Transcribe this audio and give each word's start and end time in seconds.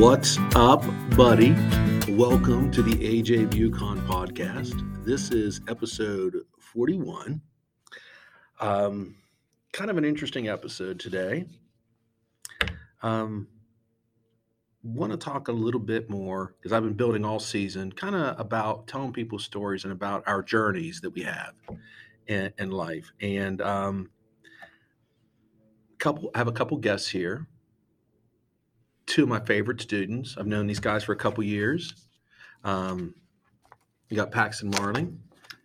What's 0.00 0.38
up, 0.54 0.82
buddy? 1.14 1.50
Welcome 2.08 2.70
to 2.70 2.80
the 2.80 2.94
AJ 2.94 3.50
Bucon 3.50 4.00
podcast. 4.08 5.04
This 5.04 5.30
is 5.30 5.60
episode 5.68 6.36
41. 6.58 7.42
Um, 8.60 9.16
kind 9.74 9.90
of 9.90 9.98
an 9.98 10.06
interesting 10.06 10.48
episode 10.48 11.00
today. 11.00 11.44
Um, 13.02 13.48
want 14.82 15.12
to 15.12 15.18
talk 15.18 15.48
a 15.48 15.52
little 15.52 15.78
bit 15.78 16.08
more 16.08 16.54
because 16.58 16.72
I've 16.72 16.82
been 16.82 16.94
building 16.94 17.26
all 17.26 17.38
season, 17.38 17.92
kind 17.92 18.14
of 18.14 18.40
about 18.40 18.86
telling 18.86 19.12
people 19.12 19.38
stories 19.38 19.84
and 19.84 19.92
about 19.92 20.24
our 20.26 20.42
journeys 20.42 21.02
that 21.02 21.10
we 21.10 21.24
have 21.24 21.52
in, 22.26 22.54
in 22.58 22.70
life. 22.70 23.12
And 23.20 23.60
um, 23.60 24.08
couple, 25.98 26.30
have 26.34 26.48
a 26.48 26.52
couple 26.52 26.78
guests 26.78 27.10
here 27.10 27.46
two 29.10 29.24
of 29.24 29.28
my 29.28 29.40
favorite 29.40 29.80
students. 29.80 30.36
I've 30.38 30.46
known 30.46 30.68
these 30.68 30.78
guys 30.78 31.02
for 31.02 31.12
a 31.12 31.16
couple 31.16 31.42
years. 31.42 32.06
Um, 32.62 33.12
you 34.08 34.16
got 34.16 34.30
Paxton 34.30 34.70
Marling 34.70 35.20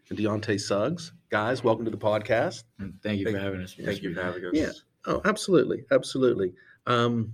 and 0.09 0.17
Deontay 0.17 0.59
Suggs. 0.59 1.13
Guys, 1.29 1.63
welcome 1.63 1.85
to 1.85 1.91
the 1.91 1.97
podcast. 1.97 2.63
Thank 3.03 3.19
you 3.19 3.25
Thank- 3.25 3.37
for 3.37 3.43
having 3.43 3.61
us. 3.61 3.75
Thank 3.79 4.01
you 4.01 4.15
for 4.15 4.21
having 4.21 4.45
us. 4.45 4.51
Yeah. 4.53 4.71
Oh, 5.05 5.21
absolutely, 5.25 5.85
absolutely. 5.91 6.53
Um, 6.87 7.33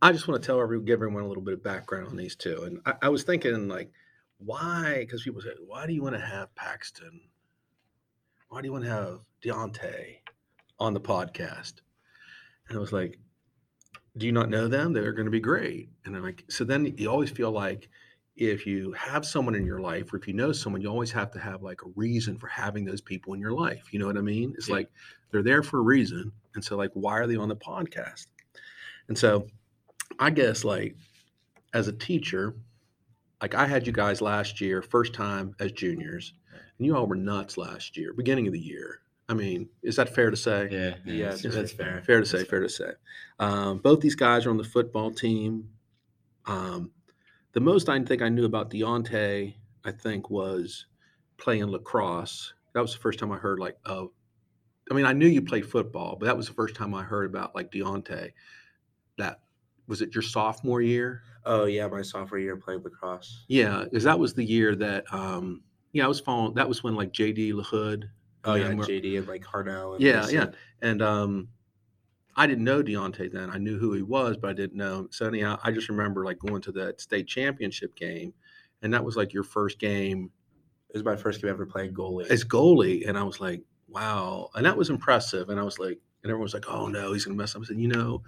I 0.00 0.12
just 0.12 0.28
want 0.28 0.40
to 0.40 0.46
tell 0.46 0.60
everyone, 0.60 0.84
give 0.84 0.94
everyone 0.94 1.24
a 1.24 1.28
little 1.28 1.42
bit 1.42 1.54
of 1.54 1.64
background 1.64 2.06
on 2.06 2.16
these 2.16 2.36
two. 2.36 2.62
And 2.62 2.80
I, 2.86 2.94
I 3.02 3.08
was 3.08 3.24
thinking, 3.24 3.66
like, 3.66 3.90
why? 4.38 4.98
Because 5.00 5.24
people 5.24 5.40
say, 5.40 5.48
why 5.66 5.88
do 5.88 5.94
you 5.94 6.02
want 6.02 6.14
to 6.14 6.20
have 6.20 6.54
Paxton? 6.54 7.22
Why 8.50 8.60
do 8.60 8.68
you 8.68 8.72
want 8.72 8.84
to 8.84 8.90
have 8.90 9.20
Deontay 9.42 10.18
on 10.78 10.94
the 10.94 11.00
podcast? 11.00 11.74
And 12.68 12.78
I 12.78 12.80
was 12.80 12.92
like, 12.92 13.18
do 14.16 14.26
you 14.26 14.32
not 14.32 14.50
know 14.50 14.68
them? 14.68 14.92
They're 14.92 15.12
going 15.12 15.26
to 15.26 15.30
be 15.30 15.40
great. 15.40 15.90
And 16.04 16.16
I'm 16.16 16.22
like, 16.22 16.44
so 16.48 16.64
then 16.64 16.94
you 16.96 17.10
always 17.10 17.30
feel 17.30 17.50
like 17.50 17.88
if 18.36 18.66
you 18.66 18.92
have 18.92 19.24
someone 19.24 19.54
in 19.54 19.64
your 19.64 19.80
life, 19.80 20.12
or 20.12 20.16
if 20.16 20.28
you 20.28 20.34
know 20.34 20.52
someone, 20.52 20.82
you 20.82 20.88
always 20.88 21.10
have 21.12 21.30
to 21.32 21.38
have 21.38 21.62
like 21.62 21.82
a 21.82 21.88
reason 21.96 22.36
for 22.38 22.48
having 22.48 22.84
those 22.84 23.00
people 23.00 23.34
in 23.34 23.40
your 23.40 23.52
life. 23.52 23.92
You 23.92 23.98
know 23.98 24.06
what 24.06 24.18
I 24.18 24.22
mean? 24.22 24.54
It's 24.56 24.68
Yeah. 24.68 24.76
like 24.76 24.90
they're 25.30 25.42
there 25.42 25.62
for 25.62 25.78
a 25.78 25.82
reason. 25.82 26.32
And 26.54 26.64
so, 26.64 26.76
like, 26.76 26.90
why 26.94 27.14
are 27.18 27.26
they 27.26 27.36
on 27.36 27.48
the 27.48 27.56
podcast? 27.56 28.26
And 29.08 29.16
so, 29.16 29.46
I 30.18 30.30
guess, 30.30 30.64
like, 30.64 30.96
as 31.74 31.88
a 31.88 31.92
teacher, 31.92 32.54
like 33.42 33.54
I 33.54 33.66
had 33.66 33.86
you 33.86 33.92
guys 33.92 34.20
last 34.20 34.60
year, 34.60 34.82
first 34.82 35.12
time 35.12 35.54
as 35.60 35.72
juniors, 35.72 36.32
and 36.78 36.86
you 36.86 36.96
all 36.96 37.06
were 37.06 37.16
nuts 37.16 37.56
last 37.58 37.96
year, 37.96 38.12
beginning 38.14 38.46
of 38.46 38.52
the 38.52 38.60
year. 38.60 39.00
I 39.28 39.34
mean, 39.34 39.68
is 39.82 39.96
that 39.96 40.14
fair 40.14 40.30
to 40.30 40.36
say? 40.36 40.68
Yeah, 40.70 40.94
Yeah, 41.04 41.28
that's, 41.30 41.42
that's 41.42 41.72
fair. 41.72 41.94
fair. 41.94 42.02
Fair 42.02 42.20
to 42.20 42.26
say, 42.26 42.38
That's 42.38 42.50
fair 42.50 42.60
to 42.60 42.68
say. 42.68 42.90
Um, 43.40 43.78
both 43.78 44.00
these 44.00 44.14
guys 44.14 44.46
are 44.46 44.50
on 44.50 44.56
the 44.56 44.64
football 44.64 45.10
team. 45.10 45.68
Um, 46.46 46.92
the 47.52 47.60
most 47.60 47.88
I 47.88 48.00
think 48.04 48.22
I 48.22 48.28
knew 48.28 48.44
about 48.44 48.70
Deontay, 48.70 49.54
I 49.84 49.90
think, 49.90 50.30
was 50.30 50.86
playing 51.38 51.66
lacrosse. 51.66 52.52
That 52.74 52.82
was 52.82 52.92
the 52.92 53.00
first 53.00 53.18
time 53.18 53.32
I 53.32 53.36
heard 53.36 53.58
like 53.58 53.76
of. 53.84 54.10
I 54.90 54.94
mean, 54.94 55.06
I 55.06 55.12
knew 55.12 55.26
you 55.26 55.42
played 55.42 55.66
football, 55.66 56.16
but 56.18 56.26
that 56.26 56.36
was 56.36 56.46
the 56.46 56.54
first 56.54 56.76
time 56.76 56.94
I 56.94 57.02
heard 57.02 57.28
about 57.28 57.54
like 57.56 57.72
Deontay. 57.72 58.30
That 59.18 59.40
was 59.88 60.02
it 60.02 60.14
your 60.14 60.22
sophomore 60.22 60.82
year? 60.82 61.22
Oh 61.44 61.64
yeah, 61.64 61.88
my 61.88 62.02
sophomore 62.02 62.38
year 62.38 62.56
played 62.56 62.84
lacrosse. 62.84 63.44
Yeah, 63.48 63.84
because 63.84 64.04
that 64.04 64.18
was 64.18 64.34
the 64.34 64.44
year 64.44 64.76
that. 64.76 65.04
um 65.12 65.62
Yeah, 65.92 66.04
I 66.04 66.08
was 66.08 66.20
following. 66.20 66.54
That 66.54 66.68
was 66.68 66.84
when 66.84 66.94
like 66.94 67.12
J.D. 67.12 67.52
LaHood. 67.54 68.04
Oh 68.46 68.54
yeah, 68.54 68.72
we're- 68.72 69.00
JD 69.00 69.18
and 69.18 69.28
like 69.28 69.44
Harnell. 69.44 69.94
And 69.94 70.02
Yeah, 70.02 70.26
yeah. 70.28 70.46
And 70.82 71.02
um, 71.02 71.48
I 72.36 72.46
didn't 72.46 72.64
know 72.64 72.82
Deontay 72.82 73.32
then. 73.32 73.50
I 73.50 73.58
knew 73.58 73.78
who 73.78 73.92
he 73.92 74.02
was, 74.02 74.36
but 74.36 74.50
I 74.50 74.52
didn't 74.52 74.76
know. 74.76 75.00
him. 75.00 75.08
So 75.10 75.26
anyhow, 75.26 75.58
I 75.64 75.70
just 75.72 75.88
remember 75.88 76.24
like 76.24 76.38
going 76.38 76.62
to 76.62 76.72
that 76.72 77.00
state 77.00 77.26
championship 77.26 77.94
game, 77.96 78.32
and 78.82 78.92
that 78.94 79.04
was 79.04 79.16
like 79.16 79.32
your 79.32 79.42
first 79.44 79.78
game 79.78 80.30
It 80.90 80.94
was 80.96 81.04
my 81.04 81.16
first 81.16 81.40
game 81.42 81.50
ever 81.50 81.66
playing 81.66 81.94
goalie. 81.94 82.26
as 82.30 82.44
goalie, 82.44 83.08
and 83.08 83.18
I 83.18 83.22
was 83.22 83.40
like, 83.40 83.62
wow, 83.88 84.50
and 84.54 84.64
that 84.66 84.76
was 84.76 84.90
impressive. 84.90 85.48
And 85.48 85.58
I 85.58 85.62
was 85.62 85.78
like, 85.78 85.98
and 86.22 86.30
everyone 86.30 86.42
was 86.44 86.54
like, 86.54 86.68
oh 86.68 86.88
no, 86.88 87.12
he's 87.12 87.24
gonna 87.24 87.36
mess 87.36 87.54
up. 87.56 87.62
I 87.62 87.64
said, 87.66 87.78
you 87.78 87.88
know, 87.88 88.22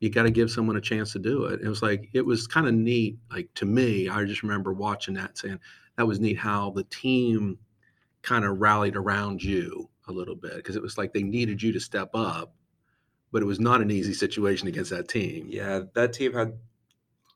you 0.00 0.10
got 0.10 0.24
to 0.24 0.30
give 0.30 0.50
someone 0.50 0.76
a 0.76 0.80
chance 0.80 1.12
to 1.12 1.18
do 1.20 1.44
it. 1.44 1.60
It 1.62 1.68
was 1.68 1.80
like 1.82 2.08
it 2.12 2.26
was 2.26 2.46
kind 2.48 2.66
of 2.66 2.74
neat. 2.74 3.18
Like 3.30 3.48
to 3.54 3.66
me, 3.66 4.08
I 4.08 4.24
just 4.24 4.42
remember 4.42 4.72
watching 4.72 5.14
that, 5.14 5.38
saying 5.38 5.60
that 5.96 6.06
was 6.06 6.18
neat 6.18 6.38
how 6.38 6.70
the 6.70 6.84
team 6.84 7.56
kind 8.22 8.44
of 8.44 8.60
rallied 8.60 8.96
around 8.96 9.42
you 9.42 9.88
a 10.08 10.12
little 10.12 10.36
bit 10.36 10.56
because 10.56 10.76
it 10.76 10.82
was 10.82 10.96
like 10.98 11.12
they 11.12 11.22
needed 11.22 11.62
you 11.62 11.72
to 11.72 11.80
step 11.80 12.10
up, 12.14 12.54
but 13.32 13.42
it 13.42 13.46
was 13.46 13.60
not 13.60 13.80
an 13.80 13.90
easy 13.90 14.14
situation 14.14 14.68
against 14.68 14.90
that 14.90 15.08
team. 15.08 15.46
yeah, 15.48 15.80
that 15.94 16.12
team 16.12 16.32
had 16.32 16.54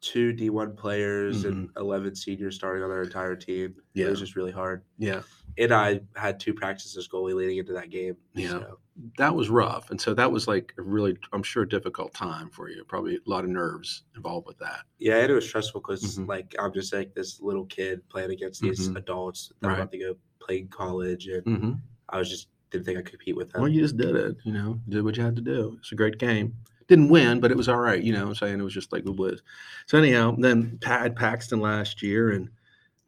two 0.03 0.33
D1 0.33 0.77
players 0.77 1.45
and 1.45 1.71
11 1.77 2.15
seniors 2.15 2.55
starting 2.55 2.83
on 2.85 2.91
their 2.91 3.03
entire 3.03 3.35
team. 3.35 3.75
Yeah. 3.95 4.03
It 4.03 4.07
Mm-hmm. 4.07 4.11
Was 4.11 4.21
just 4.21 4.37
really 4.37 4.53
hard. 4.53 4.83
yeah. 4.99 5.23
And 5.59 5.73
I 5.73 6.01
had 6.15 6.39
two 6.39 6.53
practices 6.53 6.99
as 6.99 7.09
goalie 7.09 7.35
leading 7.35 7.57
into 7.57 7.73
that 7.73 7.89
game. 7.91 8.17
Yeah. 8.35 8.51
so- 8.51 8.79
that 9.19 9.35
was 9.35 9.51
rough. 9.51 9.91
And 9.91 10.01
so 10.01 10.15
that 10.15 10.31
was 10.33 10.47
like 10.49 10.73
a 10.79 10.83
really, 10.83 11.17
I'm 11.33 11.43
sure, 11.43 11.65
difficult 11.67 12.15
time 12.15 12.49
for 12.51 12.71
you. 12.71 12.83
Probably 12.85 13.17
a 13.17 13.19
lot 13.27 13.45
of 13.45 13.51
nerves 13.51 14.05
involved 14.15 14.47
with 14.47 14.59
that. 14.59 14.81
yeah, 14.99 15.17
and 15.19 15.31
it 15.31 15.35
was 15.35 15.47
stressful 15.47 15.81
because 15.83 16.19
Mhm. 16.19 16.27
like 16.29 16.55
I'm 16.59 16.73
just 16.73 16.93
like 16.95 17.15
this 17.15 17.41
little 17.41 17.67
kid 17.67 18.07
playing 18.09 18.31
against 18.31 18.61
these 18.63 18.89
Mhm. 18.89 18.97
adults 18.97 19.53
that 19.61 19.69
Right. 19.69 19.75
are 19.75 19.81
about 19.81 19.93
to 19.93 19.99
go 19.99 20.17
play 20.47 20.59
in 20.59 20.69
college, 20.69 21.27
and 21.29 21.45
Mm-hmm. 21.45 21.73
I 22.09 22.19
was 22.19 22.31
just 22.31 22.49
didn't 22.71 22.85
think 22.85 22.99
I 22.99 23.03
could 23.03 23.13
compete 23.13 23.37
with 23.37 23.53
them. 23.53 23.63
Well, 23.63 23.71
you 23.71 23.81
just 23.81 23.97
did 23.97 24.17
it. 24.17 24.37
You 24.45 24.53
know, 24.53 24.81
did 24.89 25.05
what 25.05 25.17
you 25.17 25.23
had 25.23 25.37
to 25.37 25.43
do. 25.43 25.77
It's 25.81 25.93
a 25.93 25.97
great 25.97 26.19
game. 26.19 26.55
Didn't 26.89 27.09
win, 27.09 27.41
but 27.41 27.51
it 27.51 27.57
was 27.57 27.69
all 27.69 27.79
right. 27.79 28.03
You 28.03 28.13
know, 28.13 28.23
what 28.23 28.29
I'm 28.29 28.35
saying 28.37 28.61
it 28.61 28.63
was 28.65 28.75
just 28.75 28.93
like 28.93 29.05
it 29.07 29.17
was. 29.17 29.43
So 29.87 29.99
anyhow, 29.99 30.37
then 30.39 30.79
Pa- 30.81 30.99
had 31.01 31.17
Paxton 31.17 31.61
last 31.61 32.03
year, 32.03 32.31
and 32.31 32.49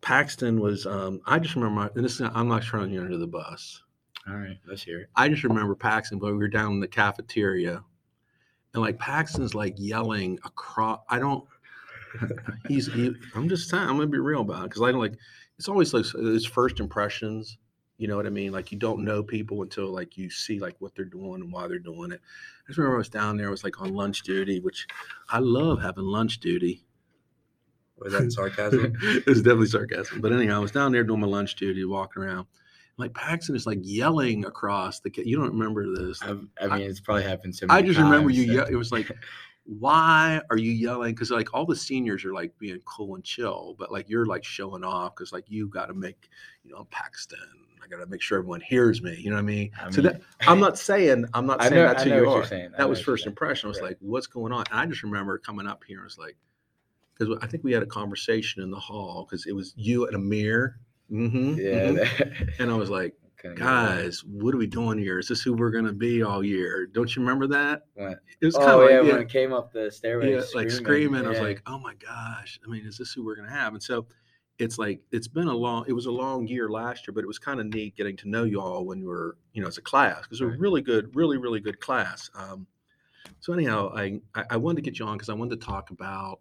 Paxton 0.01 0.61
was. 0.61 0.87
Um, 0.87 1.21
I 1.27 1.39
just 1.39 1.55
remember. 1.55 1.81
My, 1.83 1.91
and 1.95 2.05
this 2.05 2.21
is, 2.21 2.29
I'm 2.35 2.49
not 2.49 2.65
throwing 2.65 2.93
you 2.93 3.01
under 3.01 3.17
the 3.19 3.27
bus. 3.27 3.83
All 4.29 4.37
right, 4.37 4.59
let's 4.67 4.83
hear 4.83 5.01
it. 5.01 5.09
I 5.17 5.29
just 5.29 5.45
remember 5.45 5.75
Paxton, 5.75 6.19
but 6.19 6.33
we 6.33 6.39
were 6.39 6.49
down 6.49 6.73
in 6.73 6.81
the 6.81 6.89
cafeteria, 6.89 7.83
and 8.75 8.83
like 8.83 8.99
Paxton's 8.99 9.55
like 9.55 9.75
yelling 9.77 10.39
across. 10.45 11.01
I 11.09 11.19
don't. 11.19 11.45
He's. 12.69 12.93
He, 12.93 13.15
I'm 13.35 13.49
just 13.49 13.69
saying. 13.69 13.83
I'm 13.83 13.97
gonna 13.97 14.07
be 14.07 14.19
real 14.19 14.41
about 14.43 14.65
it 14.65 14.71
because 14.71 14.83
I 14.83 14.91
don't 14.93 15.01
like. 15.01 15.17
It's 15.59 15.69
always 15.69 15.93
like 15.93 16.05
his 16.07 16.47
first 16.47 16.81
impressions. 16.81 17.59
You 17.97 18.07
know 18.07 18.17
what 18.17 18.27
I 18.27 18.31
mean? 18.31 18.53
Like 18.53 18.71
you 18.71 18.79
don't 18.79 19.05
know 19.05 19.23
people 19.25 19.63
until 19.63 19.89
like 19.93 20.17
you 20.17 20.31
see 20.31 20.61
like 20.61 20.77
what 20.79 20.95
they're 20.95 21.05
doing 21.05 21.43
and 21.43 21.53
why 21.53 21.67
they're 21.67 21.81
doing 21.81 22.13
it. 22.13 22.21
I 22.23 22.67
just 22.69 22.79
remember 22.79 22.97
I 22.97 22.99
was 22.99 23.09
down 23.09 23.37
there. 23.37 23.49
I 23.49 23.51
was 23.51 23.65
like 23.65 23.81
on 23.81 23.93
lunch 23.93 24.23
duty, 24.23 24.61
which 24.61 24.87
I 25.29 25.41
love 25.41 25.83
having 25.83 26.05
lunch 26.05 26.39
duty. 26.39 26.85
Was 27.99 28.13
that 28.13 28.31
sarcasm? 28.33 28.97
it 29.03 29.27
was 29.27 29.43
definitely 29.43 29.67
sarcasm. 29.67 30.21
But 30.21 30.33
anyhow, 30.33 30.57
I 30.57 30.59
was 30.61 30.71
down 30.71 30.93
there 30.93 31.03
doing 31.03 31.21
my 31.21 31.27
lunch 31.27 31.57
duty, 31.57 31.85
walking 31.85 32.23
around. 32.23 32.47
Like 32.97 33.15
Paxton 33.15 33.57
is 33.57 33.67
like 33.67 33.79
yelling 33.83 34.45
across 34.45 35.01
the. 35.01 35.11
ca- 35.11 35.25
You 35.25 35.37
don't 35.37 35.51
remember 35.51 35.87
this? 35.95 36.23
I, 36.23 36.37
I 36.61 36.79
mean, 36.79 36.89
it's 36.89 37.01
probably 37.01 37.25
happened 37.25 37.55
so 37.55 37.67
I 37.69 37.83
just 37.83 37.99
remember 37.99 38.31
you. 38.31 38.47
times 38.47 38.69
Ye- 38.71 38.75
it 38.75 38.77
was 38.77 38.93
like, 38.93 39.11
why 39.69 40.41
are 40.51 40.57
you 40.57 40.73
yelling? 40.73 41.15
Because 41.15 41.31
like 41.31 41.53
all 41.53 41.67
the 41.67 41.77
seniors 41.77 42.25
are 42.25 42.33
like 42.33 42.57
being 42.59 42.81
cool 42.87 43.17
and 43.17 43.23
chill, 43.25 43.77
but 43.79 43.93
like 43.93 44.09
you're 44.09 44.25
like 44.25 44.43
showing 44.43 44.83
off 44.83 45.15
because 45.15 45.31
like 45.31 45.45
you 45.49 45.69
got 45.69 45.87
to 45.87 45.95
make, 45.95 46.31
you 46.65 46.71
know, 46.71 46.79
I'm 46.79 46.87
Paxton. 46.87 47.39
I 47.85 47.87
got 47.87 47.99
to 47.99 48.07
make 48.07 48.23
sure 48.23 48.39
everyone 48.39 48.63
hears 48.63 49.03
me. 49.03 49.15
You 49.19 49.29
know 49.31 49.37
what 49.37 49.41
I 49.43 49.45
mean? 49.45 49.71
I 49.79 49.91
so 49.91 50.01
mean, 50.01 50.13
that 50.13 50.23
I'm 50.47 50.59
not 50.67 50.79
saying 50.79 51.27
I'm 51.35 51.45
not 51.47 51.61
saying 51.63 51.75
know, 51.75 51.83
that's 51.83 52.03
I 52.03 52.09
who 52.09 52.15
you 52.17 52.27
what 52.27 52.45
are. 52.45 52.47
saying. 52.47 52.71
That 52.79 52.89
was 52.89 53.01
first 53.03 53.27
impression. 53.27 53.67
I 53.67 53.69
was 53.69 53.81
Right. 53.81 53.89
like, 53.89 53.99
what's 54.01 54.27
going 54.27 54.53
on? 54.53 54.65
And 54.71 54.81
I 54.81 54.87
just 54.87 55.03
remember 55.03 55.37
coming 55.37 55.67
up 55.67 55.85
here 55.87 55.99
and 55.99 56.05
was 56.05 56.17
like, 56.17 56.37
because 57.15 57.37
I 57.43 57.47
think 57.47 57.63
we 57.63 57.73
had 57.73 57.83
a 57.83 57.87
conversation 57.87 58.63
in 58.63 58.71
the 58.71 58.79
hall 58.81 59.27
because 59.29 59.45
it 59.47 59.53
was 59.53 59.75
you 59.77 60.07
and 60.07 60.17
Amir. 60.17 60.79
Mm-hmm, 61.13 61.55
Yeah. 61.59 61.93
that- 61.93 62.49
And 62.59 62.71
I 62.71 62.75
was 62.75 62.89
like, 62.89 63.15
it 63.45 63.49
right. 63.49 63.59
guys, 63.59 64.25
what 64.25 64.55
are 64.55 64.59
we 64.59 64.67
doing 64.67 64.99
here? 64.99 65.19
Is 65.19 65.29
this 65.29 65.43
who 65.43 65.55
we're 65.55 65.71
gonna 65.71 65.93
be 65.93 66.23
all 66.23 66.45
year? 66.45 66.87
Don't 66.87 67.15
you 67.15 67.23
remember 67.23 67.47
that? 67.49 67.83
What? 67.95 68.19
It 68.41 68.47
was 68.47 68.57
kind 68.57 68.71
Oh 68.71 68.81
of 68.81 68.91
yeah, 68.91 68.99
like, 68.99 69.07
yeah, 69.07 69.13
when 69.13 69.23
it 69.23 69.29
came 69.29 69.53
up 69.53 69.73
the 69.73 69.91
stairway, 69.91 70.33
yeah, 70.33 70.43
like 70.55 70.71
screaming. 70.71 71.27
I 71.27 71.29
was 71.29 71.41
like, 71.41 71.63
oh 71.67 71.79
my 71.79 71.95
gosh. 71.95 72.59
I 72.65 72.71
mean, 72.71 72.87
is 72.87 72.99
this 72.99 73.13
who 73.13 73.25
we're 73.25 73.37
gonna 73.37 73.51
have? 73.51 73.75
And 73.75 73.83
so 73.83 74.07
it's 74.59 74.79
like 74.79 75.01
it's 75.13 75.29
been 75.29 75.49
a 75.49 75.55
long 75.55 75.85
it 75.87 75.93
was 75.93 76.07
a 76.07 76.11
long 76.11 76.47
year 76.47 76.69
last 76.69 77.07
year, 77.07 77.15
but 77.15 77.23
it 77.23 77.29
was 77.29 77.39
kind 77.39 77.61
of 77.61 77.67
neat 77.67 77.97
getting 77.97 78.17
to 78.19 78.29
know 78.29 78.45
you 78.45 78.61
all 78.61 78.85
when 78.85 79.01
you 79.01 79.09
were, 79.09 79.37
you 79.53 79.63
know, 79.63 79.69
as 79.69 79.79
a 79.79 79.83
class, 79.83 80.23
because 80.23 80.41
we're 80.41 80.55
a 80.55 80.59
really 80.59 80.83
good, 80.83 81.15
really, 81.15 81.37
really 81.37 81.61
good 81.61 81.81
class. 81.81 82.31
Um, 82.35 82.67
so 83.41 83.53
anyhow, 83.53 83.93
I, 83.95 84.21
I 84.35 84.45
I 84.51 84.57
wanted 84.57 84.77
to 84.77 84.83
get 84.83 84.99
you 84.99 85.07
on 85.07 85.17
because 85.17 85.29
I 85.29 85.35
wanted 85.35 85.61
to 85.61 85.67
talk 85.67 85.91
about 85.91 86.41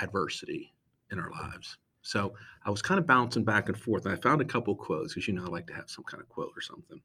adversity 0.00 0.74
in 1.10 1.18
our 1.18 1.30
lives. 1.30 1.78
So 2.04 2.34
I 2.64 2.70
was 2.70 2.82
kind 2.82 3.00
of 3.00 3.06
bouncing 3.06 3.44
back 3.44 3.68
and 3.68 3.76
forth, 3.76 4.04
and 4.04 4.14
I 4.14 4.20
found 4.20 4.40
a 4.40 4.44
couple 4.44 4.74
quotes 4.76 5.14
because 5.14 5.26
you 5.26 5.34
know 5.34 5.44
I 5.44 5.48
like 5.48 5.66
to 5.68 5.72
have 5.74 5.88
some 5.88 6.04
kind 6.04 6.22
of 6.22 6.28
quote 6.28 6.52
or 6.54 6.60
something. 6.60 7.00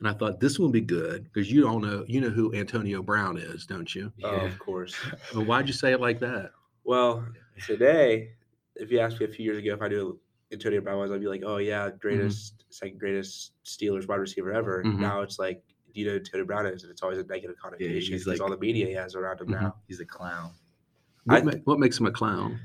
And 0.00 0.08
I 0.08 0.12
thought 0.12 0.40
this 0.40 0.58
one 0.58 0.66
would 0.68 0.72
be 0.72 0.80
good 0.80 1.24
because 1.24 1.50
you 1.50 1.68
all 1.68 1.78
know 1.78 2.04
you 2.08 2.20
know 2.20 2.28
who 2.28 2.52
Antonio 2.54 3.02
Brown 3.02 3.38
is, 3.38 3.64
don't 3.66 3.94
you? 3.94 4.12
Oh, 4.24 4.32
Yeah. 4.32 4.42
of 4.46 4.58
course. 4.58 4.94
Well, 5.34 5.44
why'd 5.44 5.68
you 5.68 5.72
say 5.72 5.92
it 5.92 6.00
like 6.00 6.18
that? 6.20 6.50
Well, 6.82 7.24
today, 7.64 8.32
if 8.74 8.90
you 8.90 8.98
asked 8.98 9.20
me 9.20 9.26
a 9.26 9.28
few 9.28 9.44
years 9.44 9.58
ago 9.58 9.72
if 9.74 9.80
I 9.80 9.86
knew 9.88 10.18
Antonio 10.52 10.80
Brown 10.80 10.98
was, 10.98 11.12
I'd 11.12 11.20
be 11.20 11.28
like, 11.28 11.42
oh 11.46 11.58
yeah, 11.58 11.88
greatest, 12.00 12.64
second 12.70 12.98
greatest 12.98 13.52
Steelers 13.64 14.08
wide 14.08 14.16
receiver 14.16 14.52
ever. 14.52 14.82
Mhm. 14.84 14.98
Now 14.98 15.22
it's 15.22 15.38
like, 15.38 15.62
do 15.94 16.00
you 16.00 16.06
know 16.06 16.12
who 16.14 16.18
Antonio 16.18 16.44
Brown 16.46 16.66
is? 16.66 16.82
And 16.82 16.90
it's 16.90 17.02
always 17.02 17.18
a 17.18 17.24
negative 17.24 17.56
connotation 17.62 17.94
he's 18.12 18.24
because 18.24 18.26
like- 18.26 18.40
all 18.40 18.50
the 18.50 18.58
media 18.60 18.86
he 18.86 18.92
has 18.94 19.14
around 19.14 19.40
him 19.40 19.46
Mhm. 19.48 19.62
now. 19.62 19.76
He's 19.86 20.00
a 20.00 20.04
clown. 20.04 20.50
What, 21.26 21.36
I 21.38 21.42
ma- 21.44 21.52
what 21.64 21.78
makes 21.78 21.98
him 22.00 22.06
a 22.06 22.10
clown? 22.12 22.58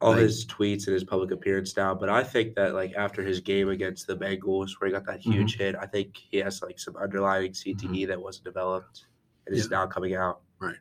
All 0.00 0.12
Like- 0.12 0.20
his 0.22 0.46
tweets 0.46 0.86
and 0.86 0.94
his 0.94 1.04
public 1.04 1.30
appearance 1.32 1.76
now. 1.76 1.94
But 1.94 2.08
I 2.08 2.22
think 2.22 2.54
that 2.54 2.74
like 2.74 2.94
after 2.94 3.22
his 3.22 3.40
game 3.40 3.68
against 3.68 4.06
the 4.06 4.16
Bengals, 4.16 4.70
where 4.78 4.88
he 4.88 4.92
got 4.92 5.04
that 5.06 5.20
Mm-hmm. 5.20 5.32
huge 5.32 5.56
hit, 5.56 5.74
I 5.76 5.86
think 5.86 6.16
he 6.16 6.38
has 6.38 6.62
like 6.62 6.78
some 6.78 6.96
underlying 6.96 7.52
CTE 7.52 8.06
that 8.06 8.20
wasn't 8.20 8.44
developed 8.44 9.06
and 9.46 9.56
is 9.56 9.70
now 9.70 9.86
coming 9.86 10.14
out. 10.14 10.40
Right. 10.60 10.76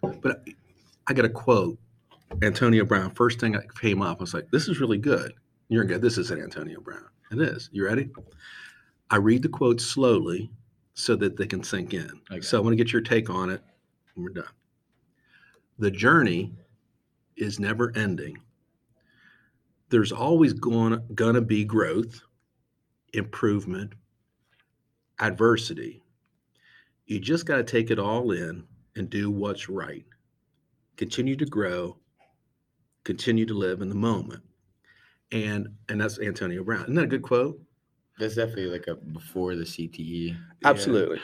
But 0.00 0.44
I 1.06 1.12
got 1.12 1.24
a 1.24 1.28
quote, 1.28 1.78
Antonio 2.42 2.84
Brown. 2.84 3.10
First 3.12 3.38
thing 3.40 3.52
that 3.52 3.72
came 3.74 4.02
up, 4.02 4.18
I 4.18 4.22
was 4.22 4.34
like, 4.34 4.50
"This 4.50 4.68
is 4.68 4.80
really 4.80 4.98
good." 4.98 5.32
You're 5.68 5.84
good. 5.84 6.00
This 6.02 6.18
isn't 6.18 6.40
Antonio 6.42 6.80
Brown. 6.80 7.04
It 7.30 7.40
is. 7.40 7.68
You 7.72 7.84
ready? 7.84 8.10
I 9.10 9.16
read 9.16 9.42
the 9.42 9.48
quote 9.48 9.80
slowly 9.80 10.50
so 10.94 11.14
that 11.16 11.36
they 11.36 11.46
can 11.46 11.62
sink 11.62 11.94
in. 11.94 12.10
Okay. 12.30 12.40
So 12.40 12.58
I 12.58 12.60
want 12.60 12.72
to 12.72 12.76
get 12.76 12.92
your 12.92 13.02
take 13.02 13.30
on 13.30 13.50
it, 13.50 13.62
and 14.14 14.24
we're 14.24 14.30
done. 14.32 14.44
The 15.78 15.90
journey 15.90 16.52
is 17.40 17.58
never 17.58 17.92
ending. 17.96 18.38
There's 19.88 20.12
always 20.12 20.52
going 20.52 21.00
gonna 21.14 21.40
be 21.40 21.64
growth, 21.64 22.20
improvement, 23.12 23.94
adversity. 25.18 26.02
You 27.06 27.18
just 27.18 27.46
got 27.46 27.56
to 27.56 27.64
take 27.64 27.90
it 27.90 27.98
all 27.98 28.30
in 28.30 28.64
and 28.94 29.10
do 29.10 29.30
what's 29.30 29.68
right. 29.68 30.04
Continue 30.96 31.34
to 31.36 31.46
grow, 31.46 31.96
continue 33.04 33.46
to 33.46 33.54
live 33.54 33.82
in 33.82 33.88
the 33.88 33.94
moment. 33.94 34.42
And 35.32 35.68
and 35.88 36.00
that's 36.00 36.20
Antonio 36.20 36.62
Brown. 36.62 36.82
Isn't 36.82 36.94
that 36.94 37.04
a 37.04 37.08
good 37.08 37.22
quote? 37.22 37.60
That's 38.20 38.34
definitely 38.34 38.66
like 38.66 38.86
a 38.86 38.94
before 38.94 39.56
the. 39.56 39.64
CTE. 39.70 40.36
Absolutely. 40.64 41.20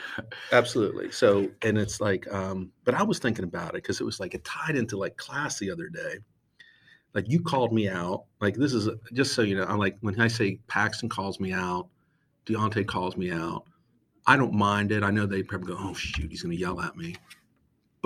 Absolutely. 0.51 1.11
So, 1.11 1.49
and 1.61 1.77
it's 1.77 2.01
like, 2.01 2.31
um, 2.33 2.71
but 2.83 2.95
I 2.95 3.03
was 3.03 3.19
thinking 3.19 3.43
about 3.43 3.69
it 3.69 3.83
because 3.83 4.01
it 4.01 4.03
was 4.03 4.19
like 4.19 4.33
it 4.33 4.43
tied 4.43 4.75
into 4.75 4.97
like 4.97 5.17
class 5.17 5.59
the 5.59 5.69
other 5.69 5.89
day. 5.89 6.15
Like 7.13 7.29
you 7.29 7.41
called 7.41 7.73
me 7.73 7.87
out. 7.87 8.25
Like 8.41 8.55
this 8.55 8.73
is 8.73 8.87
a, 8.87 8.95
just 9.13 9.33
so 9.33 9.41
you 9.41 9.55
know, 9.55 9.65
I'm 9.65 9.77
like 9.77 9.97
when 10.01 10.19
I 10.19 10.27
say 10.27 10.59
Paxton 10.67 11.09
calls 11.09 11.39
me 11.39 11.53
out, 11.53 11.87
Deontay 12.45 12.87
calls 12.87 13.15
me 13.17 13.31
out. 13.31 13.65
I 14.25 14.35
don't 14.35 14.53
mind 14.53 14.91
it. 14.91 15.03
I 15.03 15.11
know 15.11 15.25
they 15.25 15.43
probably 15.43 15.73
go, 15.73 15.79
oh 15.79 15.93
shoot, 15.93 16.29
he's 16.29 16.41
gonna 16.43 16.55
yell 16.55 16.81
at 16.81 16.97
me. 16.97 17.15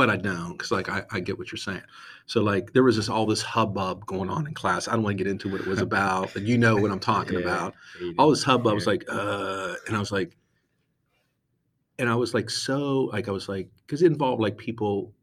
But 0.02 0.10
I 0.10 0.18
don't, 0.18 0.54
because 0.54 0.72
like 0.72 0.90
I, 0.90 1.04
I 1.12 1.20
get 1.20 1.38
what 1.38 1.52
you're 1.52 1.60
saying. 1.60 1.84
So 2.26 2.42
like 2.42 2.74
there 2.74 2.82
was 2.82 2.96
this 2.96 3.08
all 3.08 3.28
this 3.28 3.44
hubbub 3.44 4.04
going 4.08 4.32
on 4.32 4.48
in 4.48 4.54
class. 4.56 4.88
I 4.88 4.94
don't 4.94 5.04
want 5.04 5.16
to 5.16 5.24
get 5.24 5.30
into 5.30 5.48
what 5.48 5.62
it 5.62 5.68
was 5.68 5.80
about, 5.80 6.34
but 6.34 6.42
you 6.42 6.58
know 6.58 6.76
what 6.76 6.90
I'm 6.90 7.00
talking 7.14 7.38
Yeah, 7.38 7.42
about 7.44 7.76
all 8.18 8.32
this 8.32 8.42
hubbub. 8.42 8.74
Was 8.74 8.88
like, 8.88 9.06
uh, 9.08 9.76
and 9.86 9.96
I 9.96 10.00
was 10.00 10.12
like, 10.12 10.36
and 12.00 12.10
I 12.10 12.16
was 12.16 12.34
like, 12.34 12.50
so 12.50 13.12
like 13.14 13.28
I 13.28 13.32
was 13.32 13.48
like, 13.48 13.70
because 13.86 14.02
it 14.02 14.08
involved 14.08 14.42
like 14.42 14.58
people. 14.58 15.14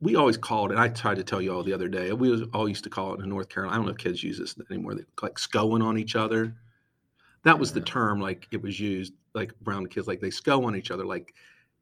We 0.00 0.14
always 0.14 0.36
called, 0.36 0.70
and 0.70 0.78
I 0.78 0.88
tried 0.88 1.16
to 1.16 1.24
tell 1.24 1.42
you 1.42 1.52
all 1.52 1.64
the 1.64 1.72
other 1.72 1.88
day. 1.88 2.12
We 2.12 2.30
was, 2.30 2.42
all 2.54 2.68
used 2.68 2.84
to 2.84 2.90
call 2.90 3.14
it 3.14 3.20
in 3.20 3.28
North 3.28 3.48
Carolina. 3.48 3.74
I 3.74 3.76
don't 3.78 3.86
know 3.86 3.92
if 3.92 3.98
kids 3.98 4.22
use 4.22 4.38
this 4.38 4.54
anymore. 4.70 4.94
They 4.94 5.02
like 5.20 5.36
scoing 5.36 5.82
on 5.82 5.98
each 5.98 6.14
other. 6.14 6.54
That 7.42 7.58
was 7.58 7.72
the 7.72 7.80
term, 7.80 8.20
like 8.20 8.46
it 8.52 8.62
was 8.62 8.78
used, 8.78 9.14
like 9.34 9.52
around 9.66 9.82
the 9.82 9.88
kids, 9.88 10.06
like 10.06 10.20
they 10.20 10.30
sco 10.30 10.64
on 10.64 10.76
each 10.76 10.92
other. 10.92 11.04
Like 11.04 11.34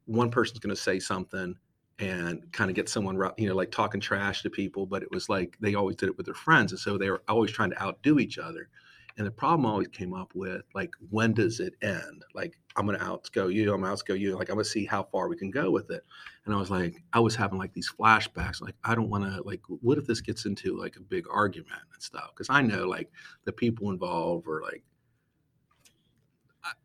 one 0.07 0.31
person's 0.31 0.61
going 0.61 0.75
to 0.75 0.81
say 0.81 0.99
something 0.99 1.55
and 2.01 2.51
kind 2.53 2.71
of 2.71 2.75
get 2.75 2.89
someone, 2.89 3.21
you 3.37 3.49
know, 3.49 3.55
like 3.55 3.71
talking 3.71 4.01
trash 4.01 4.43
to 4.43 4.51
people. 4.51 4.87
But 4.87 5.03
it 5.03 5.11
was 5.11 5.29
like 5.29 5.57
they 5.61 5.75
always 5.75 5.97
did 5.97 6.09
it 6.09 6.17
with 6.17 6.27
their 6.27 6.35
friends, 6.35 6.73
and 6.73 6.81
so 6.81 6.99
they 6.99 7.11
were 7.11 7.23
always 7.29 7.53
trying 7.53 7.71
to 7.71 7.83
outdo 7.83 8.19
each 8.19 8.39
other. 8.39 8.69
And 9.19 9.27
the 9.27 9.33
problem 9.33 9.67
always 9.67 9.89
came 9.89 10.15
up 10.15 10.31
with 10.35 10.63
like, 10.75 10.93
when 11.11 11.35
does 11.35 11.61
it 11.61 11.75
end? 11.83 12.25
Like, 12.35 12.57
I'm 12.77 12.87
going 12.87 12.99
to 12.99 13.05
outsco 13.05 13.53
you. 13.53 13.75
I'm 13.75 13.83
going 13.83 13.95
to 13.95 14.03
outsco 14.03 14.19
you. 14.19 14.35
Like, 14.35 14.49
I'm 14.49 14.55
going 14.55 14.65
to 14.65 14.71
see 14.71 14.87
how 14.87 15.03
far 15.03 15.29
we 15.29 15.37
can 15.37 15.51
go 15.51 15.71
with 15.71 15.91
it. 15.91 16.03
And 16.47 16.55
I 16.55 16.59
was 16.59 16.71
like, 16.71 17.03
I 17.13 17.21
was 17.21 17.37
having 17.37 17.59
like 17.59 17.75
these 17.75 17.93
flashbacks. 17.93 18.63
Like, 18.63 18.77
I 18.83 18.95
don't 18.95 19.11
want 19.11 19.25
to, 19.25 19.43
like, 19.43 19.61
what 19.67 19.99
if 19.99 20.07
this 20.07 20.23
gets 20.23 20.47
into 20.47 20.79
like 20.79 20.97
a 20.97 21.01
big 21.01 21.27
argument 21.31 21.83
and 21.93 22.03
stuff? 22.03 22.31
Because 22.35 22.49
I 22.49 22.63
know 22.63 22.87
like 22.87 23.11
the 23.45 23.53
people 23.53 23.91
involved 23.91 24.49
are 24.49 24.63
like, 24.63 24.85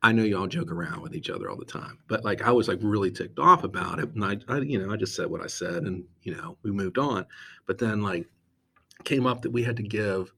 I- 0.02 0.12
know 0.12 0.24
y'all 0.24 0.48
joke 0.48 0.72
around 0.72 1.02
with 1.02 1.16
each 1.16 1.30
other 1.30 1.50
all 1.50 1.58
the 1.58 1.66
time, 1.66 2.00
but 2.08 2.24
like 2.24 2.42
I 2.42 2.52
was 2.52 2.68
like 2.68 2.80
really 2.82 3.12
ticked 3.12 3.40
off 3.40 3.64
about 3.64 4.00
it, 4.00 4.10
and 4.14 4.24
I, 4.24 4.38
I, 4.48 4.60
you 4.60 4.80
know, 4.80 4.92
I 4.94 4.98
just 4.98 5.16
said 5.16 5.30
what 5.30 5.42
I 5.42 5.48
said, 5.48 5.84
and 5.84 6.06
you 6.24 6.36
know, 6.36 6.58
we 6.64 6.72
moved 6.72 6.98
on. 6.98 7.26
But 7.66 7.78
then 7.78 8.02
like 8.02 8.28
came 9.04 9.26
up 9.26 9.42
that 9.42 9.52
we 9.52 9.64
had 9.64 9.78
to 9.78 9.84
give 9.84 10.32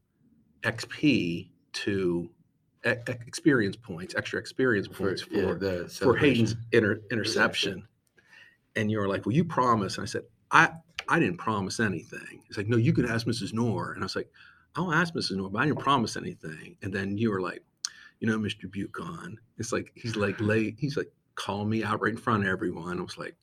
XP 0.64 1.50
to 1.74 2.30
e- 2.86 2.90
experience 3.08 3.76
points, 3.76 4.16
extra 4.16 4.40
experience 4.40 4.88
points 4.88 5.22
for 5.22 5.34
yeah, 5.34 5.54
the 5.54 5.88
for 5.88 6.16
Hayden's 6.16 6.56
inter- 6.72 7.02
interception. 7.12 7.88
And 8.76 8.92
you 8.92 9.00
were 9.00 9.08
like, 9.08 9.26
"Well, 9.26 9.36
you 9.36 9.44
promised." 9.44 9.98
And 9.98 10.04
I 10.04 10.08
said, 10.08 10.24
"I 10.52 10.72
I 11.08 11.20
didn't 11.20 11.38
promise 11.38 11.80
anything." 11.80 12.44
It's 12.48 12.58
like, 12.58 12.68
"No, 12.68 12.78
you 12.78 12.94
can 12.94 13.06
ask 13.06 13.26
Mrs. 13.26 13.54
Noor." 13.54 13.94
And 13.94 14.04
I 14.04 14.06
was 14.06 14.16
like, 14.16 14.32
"I'll 14.76 14.94
ask 14.94 15.14
Mrs. 15.14 15.38
Noor, 15.38 15.50
but 15.50 15.62
I 15.62 15.66
didn't 15.66 15.80
promise 15.80 16.16
anything." 16.16 16.78
And 16.82 16.94
then 16.94 17.18
you 17.18 17.32
were 17.32 17.42
like, 17.42 17.64
"You 18.20 18.28
know, 18.28 18.38
Mr. 18.38 18.72
Bucon." 18.72 19.38
It's 19.58 19.72
like 19.72 19.92
he's 19.96 20.16
like 20.16 20.40
late. 20.42 20.76
He's 20.80 20.98
like 20.98 21.12
call 21.36 21.66
me 21.66 21.84
out 21.84 22.02
right 22.02 22.12
in 22.14 22.18
front 22.18 22.44
of 22.44 22.50
everyone. 22.50 23.00
I 23.00 23.04
was 23.04 23.18
like, 23.18 23.36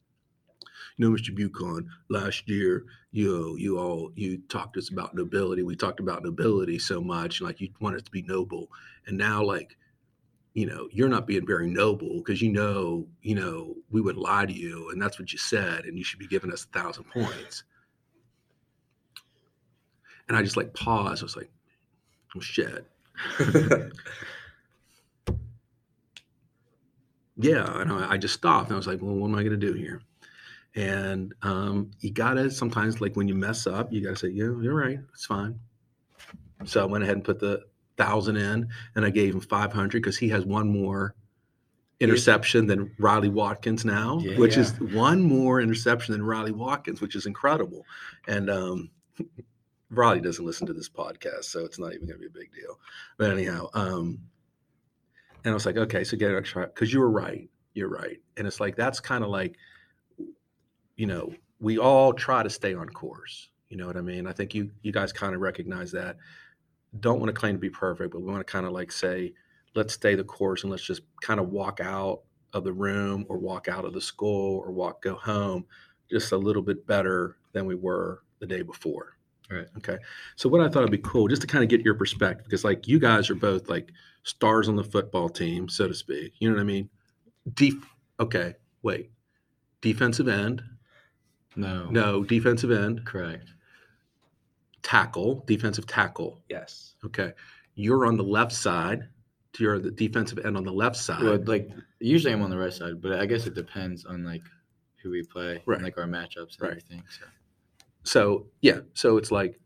"You 0.96 1.08
know, 1.08 1.16
Mr. 1.16 1.34
Bucon, 1.34 1.88
last 2.08 2.48
year, 2.48 2.84
you 3.12 3.56
you 3.56 3.78
all 3.78 4.12
you 4.14 4.38
talked 4.48 4.74
to 4.74 4.80
us 4.80 4.90
about 4.90 5.14
nobility. 5.14 5.62
We 5.62 5.76
talked 5.76 6.00
about 6.00 6.24
nobility 6.24 6.78
so 6.78 7.00
much, 7.00 7.40
like 7.40 7.60
you 7.60 7.70
want 7.80 7.96
us 7.96 8.02
to 8.02 8.10
be 8.10 8.22
noble, 8.22 8.70
and 9.06 9.16
now 9.18 9.42
like." 9.42 9.76
you 10.54 10.66
know, 10.66 10.88
you're 10.92 11.08
not 11.08 11.26
being 11.26 11.44
very 11.44 11.68
noble 11.68 12.18
because 12.18 12.40
you 12.40 12.52
know, 12.52 13.04
you 13.22 13.34
know, 13.34 13.74
we 13.90 14.00
would 14.00 14.16
lie 14.16 14.46
to 14.46 14.52
you, 14.52 14.88
and 14.90 15.02
that's 15.02 15.18
what 15.18 15.32
you 15.32 15.38
said, 15.38 15.84
and 15.84 15.98
you 15.98 16.04
should 16.04 16.20
be 16.20 16.28
giving 16.28 16.52
us 16.52 16.64
a 16.64 16.78
thousand 16.78 17.04
points. 17.04 17.64
And 20.28 20.36
I 20.36 20.42
just 20.42 20.56
like 20.56 20.72
paused. 20.72 21.22
I 21.22 21.24
was 21.24 21.36
like, 21.36 21.50
oh 22.36 22.40
shit. 22.40 22.86
Yeah. 27.36 27.80
And 27.80 27.92
I, 27.92 28.12
I 28.12 28.16
just 28.18 28.34
stopped. 28.34 28.68
And 28.68 28.74
I 28.74 28.76
was 28.76 28.86
like, 28.86 29.00
well, 29.02 29.14
what 29.14 29.28
am 29.28 29.34
I 29.34 29.42
going 29.42 29.58
to 29.58 29.66
do 29.66 29.72
here? 29.74 30.00
And 30.76 31.34
um, 31.42 31.90
you 32.00 32.10
got 32.10 32.34
to 32.34 32.50
sometimes, 32.50 33.00
like 33.00 33.14
when 33.16 33.28
you 33.28 33.34
mess 33.34 33.66
up, 33.66 33.92
you 33.92 34.02
got 34.02 34.10
to 34.10 34.16
say, 34.16 34.28
yeah, 34.28 34.50
you're 34.60 34.74
right. 34.74 34.98
It's 35.12 35.26
fine. 35.26 35.58
So 36.64 36.82
I 36.82 36.84
went 36.84 37.04
ahead 37.04 37.16
and 37.16 37.24
put 37.24 37.38
the 37.38 37.60
thousand 37.96 38.36
in, 38.36 38.68
and 38.96 39.04
I 39.04 39.10
gave 39.10 39.34
him 39.34 39.40
500 39.40 39.92
because 40.02 40.16
he 40.16 40.28
has 40.30 40.44
one 40.44 40.68
more 40.68 41.14
interception 42.00 42.66
than 42.66 42.90
Riley 42.98 43.28
Watkins 43.28 43.84
now, 43.84 44.18
Yeah. 44.20 44.36
which 44.36 44.56
is 44.56 44.72
one 44.80 45.22
more 45.22 45.60
interception 45.60 46.12
than 46.12 46.24
Riley 46.24 46.50
Watkins, 46.52 47.00
which 47.00 47.14
is 47.14 47.26
incredible. 47.26 47.84
And 48.26 48.50
um, 48.50 48.90
Riley 49.90 50.20
doesn't 50.20 50.44
listen 50.44 50.66
to 50.66 50.72
this 50.72 50.88
podcast, 50.88 51.44
so 51.44 51.64
it's 51.64 51.78
not 51.78 51.92
even 51.92 52.06
going 52.08 52.20
to 52.20 52.20
be 52.20 52.26
a 52.26 52.30
big 52.40 52.52
deal. 52.52 52.80
But 53.16 53.30
anyhow, 53.30 53.68
um, 53.74 54.18
and 55.44 55.50
I 55.50 55.54
was 55.54 55.66
like, 55.66 55.76
okay, 55.76 56.04
so 56.04 56.16
get 56.16 56.30
an 56.30 56.38
extra 56.38 56.66
because 56.66 56.92
you 56.92 57.00
were 57.00 57.10
right. 57.10 57.48
You're 57.74 57.88
right. 57.88 58.18
And 58.36 58.46
it's 58.46 58.60
like 58.60 58.76
that's 58.76 59.00
kind 59.00 59.22
of 59.22 59.30
like, 59.30 59.56
you 60.96 61.06
know, 61.06 61.32
we 61.60 61.78
all 61.78 62.12
try 62.12 62.42
to 62.42 62.50
stay 62.50 62.74
on 62.74 62.88
course. 62.88 63.50
You 63.68 63.76
know 63.76 63.86
what 63.86 63.96
I 63.96 64.00
mean? 64.00 64.26
I 64.26 64.32
think 64.32 64.54
you 64.54 64.70
you 64.82 64.92
guys 64.92 65.12
kind 65.12 65.34
of 65.34 65.40
recognize 65.40 65.92
that. 65.92 66.16
Don't 67.00 67.18
want 67.18 67.28
to 67.28 67.32
claim 67.32 67.54
to 67.54 67.60
be 67.60 67.70
perfect, 67.70 68.12
but 68.12 68.20
we 68.20 68.30
want 68.30 68.46
to 68.46 68.50
kind 68.50 68.66
of 68.66 68.72
like 68.72 68.92
say, 68.92 69.32
let's 69.74 69.94
stay 69.94 70.14
the 70.14 70.24
course 70.24 70.62
and 70.62 70.70
let's 70.70 70.84
just 70.84 71.02
kind 71.20 71.40
of 71.40 71.48
walk 71.48 71.80
out 71.80 72.22
of 72.52 72.64
the 72.64 72.72
room 72.72 73.26
or 73.28 73.36
walk 73.36 73.68
out 73.68 73.84
of 73.84 73.92
the 73.92 74.00
school 74.00 74.60
or 74.60 74.70
walk 74.70 75.02
go 75.02 75.16
home 75.16 75.64
just 76.10 76.32
a 76.32 76.36
little 76.36 76.62
bit 76.62 76.86
better 76.86 77.36
than 77.52 77.66
we 77.66 77.74
were 77.74 78.22
the 78.38 78.46
day 78.46 78.62
before. 78.62 79.16
Right. 79.50 79.66
Okay. 79.76 79.98
So 80.36 80.48
what 80.48 80.60
I 80.60 80.68
thought 80.68 80.82
would 80.82 80.90
be 80.90 80.98
cool, 80.98 81.28
just 81.28 81.42
to 81.42 81.48
kind 81.48 81.64
of 81.64 81.68
get 81.68 81.82
your 81.82 81.94
perspective, 81.94 82.44
because 82.44 82.64
like 82.64 82.86
you 82.88 82.98
guys 82.98 83.28
are 83.28 83.34
both 83.34 83.68
like 83.68 83.90
stars 84.24 84.68
on 84.68 84.76
the 84.76 84.82
football 84.84 85.28
team, 85.28 85.68
so 85.68 85.86
to 85.88 85.94
speak. 85.94 86.32
You 86.38 86.48
know 86.50 86.56
what 86.56 86.60
I 86.62 86.64
mean? 86.64 86.90
Def- 87.54 87.86
okay, 88.20 88.54
wait. 88.82 89.10
Defensive 89.80 90.28
end, 90.28 90.62
No. 91.56 91.88
no. 91.90 92.24
Defensive 92.24 92.70
end, 92.70 93.04
Correct. 93.06 93.52
tackle, 94.82 95.44
defensive 95.46 95.86
tackle. 95.86 96.42
yes. 96.48 96.94
Okay, 97.04 97.32
you're 97.74 98.06
on 98.06 98.16
the 98.16 98.22
left 98.24 98.52
side. 98.52 99.08
You're 99.58 99.78
the 99.78 99.90
defensive 99.90 100.38
end 100.44 100.56
on 100.56 100.64
the 100.64 100.72
left 100.72 100.96
side. 100.96 101.22
Well, 101.22 101.38
like 101.44 101.70
usually 102.00 102.32
I'm 102.32 102.42
on 102.42 102.50
the 102.50 102.58
right 102.58 102.72
side, 102.72 103.00
but 103.00 103.12
I 103.20 103.26
guess 103.26 103.46
it 103.46 103.54
depends 103.54 104.04
on 104.04 104.24
like 104.24 104.42
who 105.02 105.10
we 105.10 105.22
play, 105.22 105.62
Right. 105.66 105.76
and, 105.76 105.84
like 105.84 105.98
our 105.98 106.06
matchups 106.06 106.54
and 106.54 106.62
Right. 106.62 106.70
everything. 106.70 107.04
So 107.08 107.26
So 108.06 108.46
yeah, 108.62 108.80
so 108.94 109.16
it's 109.16 109.30
like 109.30 109.60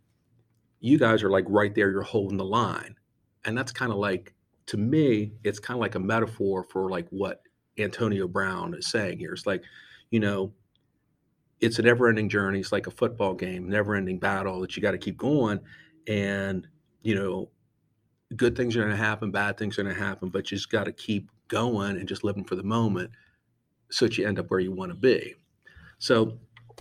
you 0.80 0.98
guys 0.98 1.22
are 1.22 1.30
like 1.30 1.44
right 1.48 1.74
there, 1.74 1.90
you're 1.90 2.02
holding 2.02 2.36
the 2.38 2.44
line. 2.44 2.96
And 3.44 3.56
that's 3.56 3.72
kind 3.72 3.90
of 3.92 3.98
like 3.98 4.34
to 4.68 4.76
me, 4.76 5.32
it's 5.44 5.58
kind 5.58 5.76
of 5.76 5.80
like 5.80 5.94
a 5.94 6.00
metaphor 6.00 6.62
for 6.62 6.90
like 6.90 7.06
what 7.10 7.42
Antonio 7.78 8.28
Brown 8.28 8.74
is 8.74 8.90
saying 8.90 9.18
here. 9.18 9.32
It's 9.32 9.46
like, 9.46 9.62
you 10.10 10.20
know, 10.20 10.52
it's 11.60 11.78
a 11.78 11.82
never-ending 11.82 12.28
journey. 12.28 12.60
It's 12.60 12.70
like 12.70 12.86
a 12.86 12.92
football 12.92 13.34
game, 13.34 13.68
never-ending 13.68 14.18
battle 14.18 14.60
that 14.60 14.76
you 14.76 14.82
got 14.82 14.92
to 14.92 14.98
keep 14.98 15.16
going. 15.16 15.60
And, 16.06 16.68
you 17.02 17.14
know, 17.14 17.50
good 18.36 18.56
things 18.56 18.76
are 18.76 18.80
going 18.80 18.90
to 18.90 18.96
happen, 18.96 19.30
bad 19.30 19.56
things 19.56 19.78
are 19.78 19.82
going 19.82 19.94
to 19.94 20.00
happen, 20.00 20.28
but 20.28 20.50
you 20.50 20.56
just 20.56 20.70
got 20.70 20.84
to 20.84 20.92
keep 20.92 21.30
going 21.48 21.96
and 21.96 22.06
just 22.06 22.22
living 22.22 22.44
for 22.44 22.54
the 22.54 22.62
moment 22.62 23.10
so 23.90 24.04
that 24.04 24.18
you 24.18 24.26
end 24.26 24.38
up 24.38 24.50
where 24.50 24.60
you 24.60 24.70
want 24.70 24.90
to 24.90 24.96
be. 24.96 25.34
So 25.98 26.38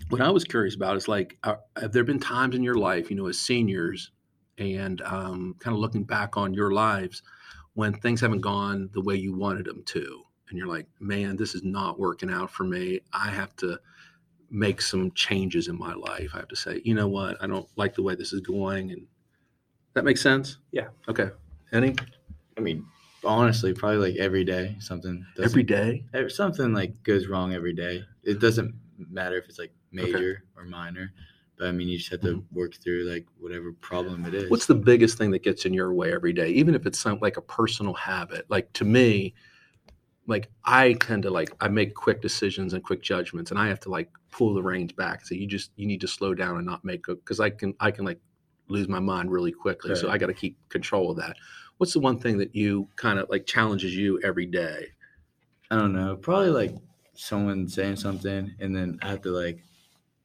what 0.10 0.22
I 0.22 0.30
was 0.30 0.44
curious 0.44 0.76
about 0.76 0.98
is 0.98 1.08
like, 1.08 1.38
uh, 1.44 1.56
have 1.80 1.94
there 1.94 2.04
been 2.04 2.20
times 2.20 2.54
in 2.54 2.64
your 2.64 2.76
life, 2.76 3.10
you 3.10 3.16
know, 3.16 3.28
as 3.28 3.40
seniors, 3.40 4.12
and 4.60 5.02
um, 5.04 5.56
kind 5.60 5.76
of 5.76 5.80
looking 5.80 6.04
back 6.04 6.36
on 6.36 6.54
your 6.54 6.72
lives 6.72 7.22
when 7.78 7.94
things 7.94 8.20
haven't 8.20 8.42
gone 8.42 8.90
the 8.94 9.02
way 9.02 9.14
you 9.14 9.32
wanted 9.36 9.64
them 9.64 9.84
to, 9.86 10.24
and 10.50 10.58
you're 10.58 10.68
like, 10.68 10.88
man, 11.00 11.36
this 11.38 11.54
is 11.54 11.64
not 11.64 12.00
working 12.00 12.32
out 12.32 12.50
for 12.50 12.64
me. 12.64 13.00
I 13.14 13.30
have 13.30 13.56
to 13.58 13.80
make 14.50 14.82
some 14.82 15.12
changes 15.12 15.68
in 15.68 15.78
my 15.78 15.94
life. 15.94 16.32
I 16.34 16.38
have 16.38 16.48
to 16.48 16.56
say, 16.56 16.82
you 16.84 16.96
know 16.96 17.08
what, 17.08 17.38
I 17.40 17.46
don't 17.46 17.70
like 17.76 17.94
the 17.94 18.02
way 18.02 18.16
this 18.16 18.34
is 18.34 18.42
going, 18.42 18.90
and 18.92 19.06
that 19.94 20.04
makes 20.06 20.22
sense. 20.22 20.58
Yeah. 20.72 20.88
Okay. 21.08 21.30
Any 21.72 21.94
I 22.58 22.62
mean, 22.62 22.84
honestly, 23.24 23.74
probably 23.76 24.10
like 24.10 24.20
every 24.20 24.44
day 24.44 24.76
something 24.80 25.24
doesn't- 25.36 25.52
every 25.52 25.62
day. 25.62 26.04
something 26.30 26.74
like 26.74 27.04
goes 27.04 27.28
wrong 27.28 27.54
every 27.54 27.74
day. 27.74 28.04
It 28.24 28.40
doesn't 28.40 28.74
matter 28.98 29.38
if 29.38 29.46
it's 29.46 29.60
like 29.60 29.74
major 29.92 30.44
or 30.56 30.64
minor, 30.66 31.14
but 31.58 31.68
I 31.68 31.72
mean, 31.72 31.88
you 31.88 31.98
just 31.98 32.12
have 32.12 32.22
to 32.22 32.36
mm-hmm. 32.36 32.56
work 32.56 32.76
through 32.76 33.10
like 33.10 33.26
whatever 33.40 33.72
problem 33.74 34.26
it 34.26 34.34
is. 34.34 34.50
What's 34.50 34.68
the 34.68 34.76
biggest 34.76 35.18
thing 35.18 35.32
that 35.32 35.44
gets 35.44 35.66
in 35.66 35.74
your 35.74 35.94
way 35.94 36.14
every 36.14 36.34
day, 36.34 36.50
even 36.50 36.76
if 36.76 36.86
it's 36.86 37.00
some 37.00 37.20
like 37.20 37.38
a 37.38 37.42
personal 37.42 37.94
habit? 37.94 38.46
Like 38.50 38.72
to 38.74 38.86
me, 38.86 39.34
like 40.28 40.50
I 40.66 40.94
tend 40.94 41.24
to 41.24 41.32
like 41.32 41.50
I 41.60 41.68
make 41.68 41.96
quick 41.96 42.22
decisions 42.22 42.74
and 42.74 42.84
quick 42.84 43.02
judgments, 43.02 43.50
and 43.50 43.60
I 43.60 43.68
have 43.68 43.80
to 43.82 43.90
like 43.90 44.10
pull 44.32 44.54
the 44.54 44.62
reins 44.62 44.92
back. 44.92 45.26
So 45.26 45.34
you 45.34 45.48
just 45.48 45.72
you 45.76 45.88
need 45.88 46.02
to 46.02 46.08
slow 46.08 46.34
down 46.36 46.58
and 46.58 46.66
not 46.66 46.86
make 46.86 47.06
because 47.08 47.40
I 47.40 47.50
can 47.50 47.74
I 47.80 47.90
can 47.90 48.06
like 48.06 48.20
lose 48.68 48.88
my 48.88 49.00
mind 49.00 49.32
really 49.32 49.52
quickly. 49.52 49.96
So 49.96 50.10
I 50.10 50.18
got 50.18 50.28
to 50.28 50.34
keep 50.34 50.58
control 50.70 51.10
of 51.10 51.18
that. 51.18 51.38
What's 51.78 51.94
the 51.94 52.00
one 52.00 52.20
thing 52.20 52.38
that 52.40 52.56
you 52.56 52.90
kind 52.98 53.18
of 53.18 53.30
like 53.30 53.46
challenges 53.46 53.96
you 53.96 54.20
every 54.24 54.46
day? 54.46 54.88
I 55.72 55.76
don't 55.76 55.94
know. 55.94 56.18
Probably 56.18 56.50
like 56.50 56.76
someone 57.16 57.68
saying 57.68 57.96
something, 57.96 58.54
and 58.60 58.76
then 58.76 59.00
I 59.02 59.08
have 59.08 59.22
to 59.24 59.32
like 59.32 59.64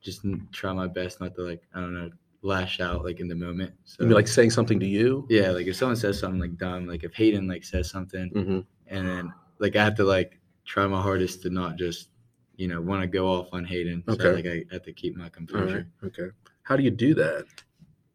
just 0.02 0.22
try 0.52 0.72
my 0.72 0.86
best 0.88 1.20
not 1.20 1.34
to 1.36 1.42
like 1.42 1.62
I 1.74 1.80
don't 1.80 1.94
know 1.94 2.10
lash 2.42 2.80
out 2.80 3.04
like 3.04 3.20
in 3.20 3.28
the 3.28 3.34
moment. 3.36 3.72
So 3.84 4.02
You 4.02 4.08
mean 4.08 4.16
like 4.16 4.26
saying 4.28 4.50
something 4.50 4.80
to 4.80 4.86
you? 4.86 5.26
yeah, 5.30 5.50
like 5.50 5.66
if 5.66 5.76
someone 5.76 5.96
says 5.96 6.18
something 6.18 6.40
like 6.40 6.56
dumb, 6.58 6.86
like 6.86 7.04
if 7.04 7.14
Hayden 7.14 7.46
like 7.48 7.64
says 7.64 7.88
something, 7.90 8.28
hmm 8.30 8.60
and 8.88 9.06
then 9.08 9.32
like 9.58 9.76
I 9.76 9.84
have 9.84 9.94
to 9.96 10.04
like 10.04 10.40
try 10.66 10.86
my 10.86 11.00
hardest 11.00 11.42
to 11.42 11.50
not 11.50 11.76
just 11.76 12.08
you 12.56 12.68
know 12.68 12.80
want 12.80 13.00
to 13.02 13.06
go 13.06 13.28
off 13.28 13.48
on 13.52 13.64
Hayden. 13.64 14.02
So 14.06 14.12
Okay. 14.14 14.32
like 14.34 14.46
I 14.46 14.64
have 14.74 14.82
to 14.84 14.92
keep 14.92 15.16
my 15.16 15.28
composure. 15.28 15.86
right. 16.02 16.08
Okay. 16.08 16.30
How 16.64 16.76
do 16.76 16.82
you 16.82 16.90
do 16.90 17.14
that? 17.14 17.44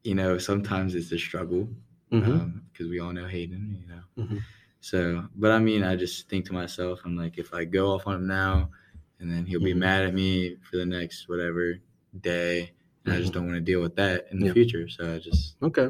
You 0.03 0.15
know, 0.15 0.37
sometimes 0.37 0.93
it's 0.95 1.11
a 1.11 1.17
struggle 1.17 1.69
because 2.09 2.89
we 2.89 2.99
all 2.99 3.13
know 3.13 3.27
Hayden. 3.27 3.77
You 3.81 3.87
know, 3.87 4.01
Mhm. 4.23 4.41
so 4.81 5.27
but 5.35 5.51
I 5.51 5.59
mean, 5.59 5.83
I 5.83 5.95
just 5.95 6.29
think 6.29 6.45
to 6.47 6.53
myself, 6.53 7.01
I'm 7.05 7.15
like, 7.15 7.37
if 7.37 7.53
I 7.53 7.63
go 7.65 7.91
off 7.91 8.07
on 8.07 8.15
him 8.15 8.27
now, 8.27 8.69
and 9.19 9.31
then 9.31 9.45
he'll 9.45 9.59
be 9.59 9.73
Mhm. 9.73 9.77
mad 9.79 10.05
at 10.05 10.13
me 10.13 10.55
for 10.69 10.77
the 10.77 10.85
next 10.85 11.27
whatever 11.29 11.75
day, 12.21 12.71
and 13.05 13.13
I 13.13 13.19
just 13.19 13.33
don't 13.33 13.45
want 13.45 13.55
to 13.55 13.61
deal 13.61 13.81
with 13.81 13.95
that 13.95 14.27
in 14.31 14.39
the 14.39 14.47
Mm-hmm. 14.47 14.47
Yeah. 14.47 14.53
future. 14.53 14.89
So 14.89 15.15
I 15.15 15.19
just 15.19 15.55
Okay. 15.61 15.89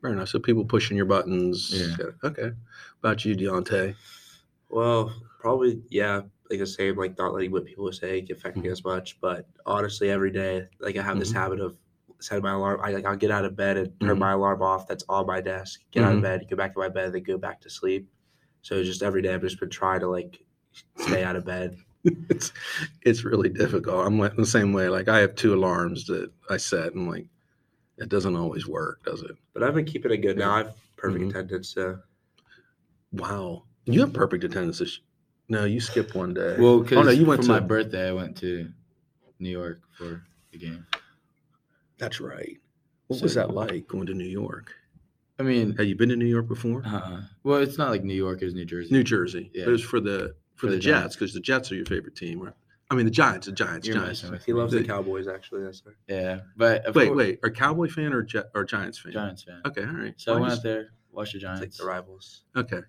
Fair 0.00 0.12
enough. 0.12 0.28
So 0.30 0.38
people 0.38 0.64
pushing 0.64 0.96
your 0.96 1.04
buttons. 1.06 1.70
Yeah. 1.98 2.06
Okay. 2.24 2.52
About 3.00 3.24
you, 3.24 3.34
Deontay. 3.36 3.94
Well, 4.70 5.12
probably 5.38 5.82
yeah, 5.90 6.22
like 6.48 6.58
the 6.58 6.66
same, 6.66 6.96
like 6.96 7.18
not 7.18 7.34
letting 7.34 7.50
what 7.52 7.66
people 7.66 7.90
say 7.92 8.24
affect 8.30 8.56
me 8.56 8.68
Mhm. 8.68 8.72
as 8.72 8.84
much. 8.84 9.20
But 9.20 9.46
honestly, 9.66 10.10
every 10.10 10.30
day, 10.30 10.68
like 10.78 10.96
I 10.96 11.02
have 11.02 11.18
this 11.18 11.30
Mhm. 11.30 11.34
habit 11.34 11.60
of 11.60 11.76
setting 12.20 12.42
my 12.44 12.52
alarm. 12.52 12.80
I 12.82 12.92
like 12.92 13.04
I'll 13.04 13.16
get 13.16 13.30
out 13.30 13.44
of 13.44 13.56
bed 13.56 13.76
and 13.76 14.00
turn 14.00 14.16
Mhm. 14.16 14.20
my 14.20 14.32
alarm 14.32 14.62
off. 14.62 14.86
That's 14.88 15.04
on 15.08 15.26
my 15.26 15.40
desk. 15.40 15.80
Get 15.90 16.02
out 16.04 16.14
of 16.16 16.22
bed, 16.22 16.46
go 16.48 16.56
back 16.56 16.72
to 16.74 16.78
my 16.78 16.88
bed, 16.88 17.12
then 17.12 17.22
go 17.22 17.36
back 17.36 17.60
to 17.62 17.70
sleep. 17.70 18.08
So 18.62 18.82
just 18.82 19.02
every 19.02 19.22
day, 19.22 19.34
I've 19.34 19.40
just 19.42 19.60
been 19.60 19.70
trying 19.70 20.00
to 20.00 20.08
like 20.08 20.42
stay 20.96 21.24
out 21.24 21.36
of 21.36 21.44
bed. 21.44 21.76
It's 22.04 22.52
it's 23.02 23.24
really 23.24 23.48
difficult. 23.48 24.06
I'm 24.06 24.18
like 24.18 24.36
the 24.36 24.46
same 24.46 24.72
way. 24.72 24.88
Like 24.88 25.08
I 25.08 25.18
have 25.18 25.34
two 25.34 25.54
alarms 25.54 26.06
that 26.06 26.30
I 26.48 26.56
set, 26.56 26.94
and 26.94 27.08
like 27.08 27.26
it 27.98 28.08
doesn't 28.08 28.36
always 28.36 28.66
work, 28.66 29.04
does 29.04 29.22
it? 29.22 29.32
But 29.52 29.62
I've 29.62 29.74
been 29.74 29.84
keeping 29.84 30.10
it 30.12 30.18
good 30.18 30.38
now. 30.38 30.52
I 30.54 30.58
have 30.58 30.74
perfect 30.96 31.24
Mhm. 31.24 31.30
attendance. 31.30 31.68
So 31.68 31.98
Wow, 33.12 33.64
you 33.86 34.00
have 34.00 34.12
perfect 34.12 34.44
attendance. 34.44 34.78
This, 34.78 35.00
no, 35.48 35.64
you 35.64 35.80
skipped 35.80 36.14
one 36.14 36.32
day. 36.32 36.56
well, 36.58 36.80
because 36.80 36.98
oh 36.98 37.02
no, 37.02 37.10
you 37.10 37.26
went 37.26 37.40
for 37.40 37.46
to 37.46 37.52
my 37.52 37.60
birthday. 37.60 38.08
I 38.08 38.12
went 38.12 38.36
to 38.38 38.68
New 39.40 39.50
York 39.50 39.80
for 39.92 40.22
the 40.52 40.58
game. 40.58 40.86
That's 41.98 42.20
right. 42.20 42.56
What 43.08 43.20
was 43.20 43.34
that 43.34 43.52
like 43.54 43.88
going 43.88 44.06
to 44.06 44.14
New 44.14 44.28
York? 44.28 44.72
I 45.38 45.42
mean, 45.42 45.74
Have 45.76 45.86
you 45.86 45.96
been 45.96 46.10
to 46.10 46.16
New 46.16 46.26
York 46.26 46.46
before? 46.48 46.82
uh, 46.86 47.22
well, 47.42 47.60
it's 47.60 47.78
not 47.78 47.90
like 47.90 48.04
New 48.04 48.14
York 48.14 48.42
is 48.42 48.54
New 48.54 48.64
Jersey. 48.66 48.92
New 48.92 49.02
Jersey. 49.02 49.50
Yeah. 49.54 49.64
But 49.64 49.70
it 49.70 49.72
was 49.72 49.82
for 49.82 49.98
the 50.00 50.34
for, 50.60 50.66
For 50.66 50.70
the, 50.72 50.76
the 50.76 50.82
Jets 50.82 51.16
because 51.16 51.32
the 51.34 51.40
Jets 51.40 51.72
are 51.72 51.74
your 51.76 51.86
favorite 51.86 52.14
team, 52.16 52.40
right? 52.40 52.52
I 52.90 52.96
mean 52.96 53.04
the 53.06 53.10
Giants, 53.12 53.46
the 53.46 53.52
Giants, 53.52 53.86
You're 53.86 53.96
Giants. 53.96 54.24
he 54.44 54.52
loves 54.52 54.72
the 54.72 54.80
The- 54.80 54.84
Cowboys. 54.84 55.26
Actually, 55.28 55.62
that's 55.64 55.82
right. 55.86 55.94
Yeah, 56.08 56.40
but 56.56 56.84
of 56.86 56.94
Wait, 56.96 57.06
course- 57.06 57.16
wait, 57.16 57.38
are 57.44 57.50
Cowboy 57.50 57.88
fan 57.88 58.12
or 58.12 58.22
Jet 58.22 58.46
or 58.54 58.64
Giants 58.64 58.98
fan? 58.98 59.12
Giants 59.12 59.42
fan. 59.44 59.62
Okay, 59.66 59.82
all 59.84 59.92
right. 59.92 60.14
So 60.16 60.34
I 60.36 60.40
went 60.40 60.50
just- 60.50 60.58
out 60.60 60.62
there, 60.64 60.88
watched 61.12 61.32
the 61.32 61.38
It's 61.38 61.44
like 61.44 61.56
Giants. 61.58 61.78
the 61.78 61.84
rivals. 61.86 62.42
Okay. 62.56 62.80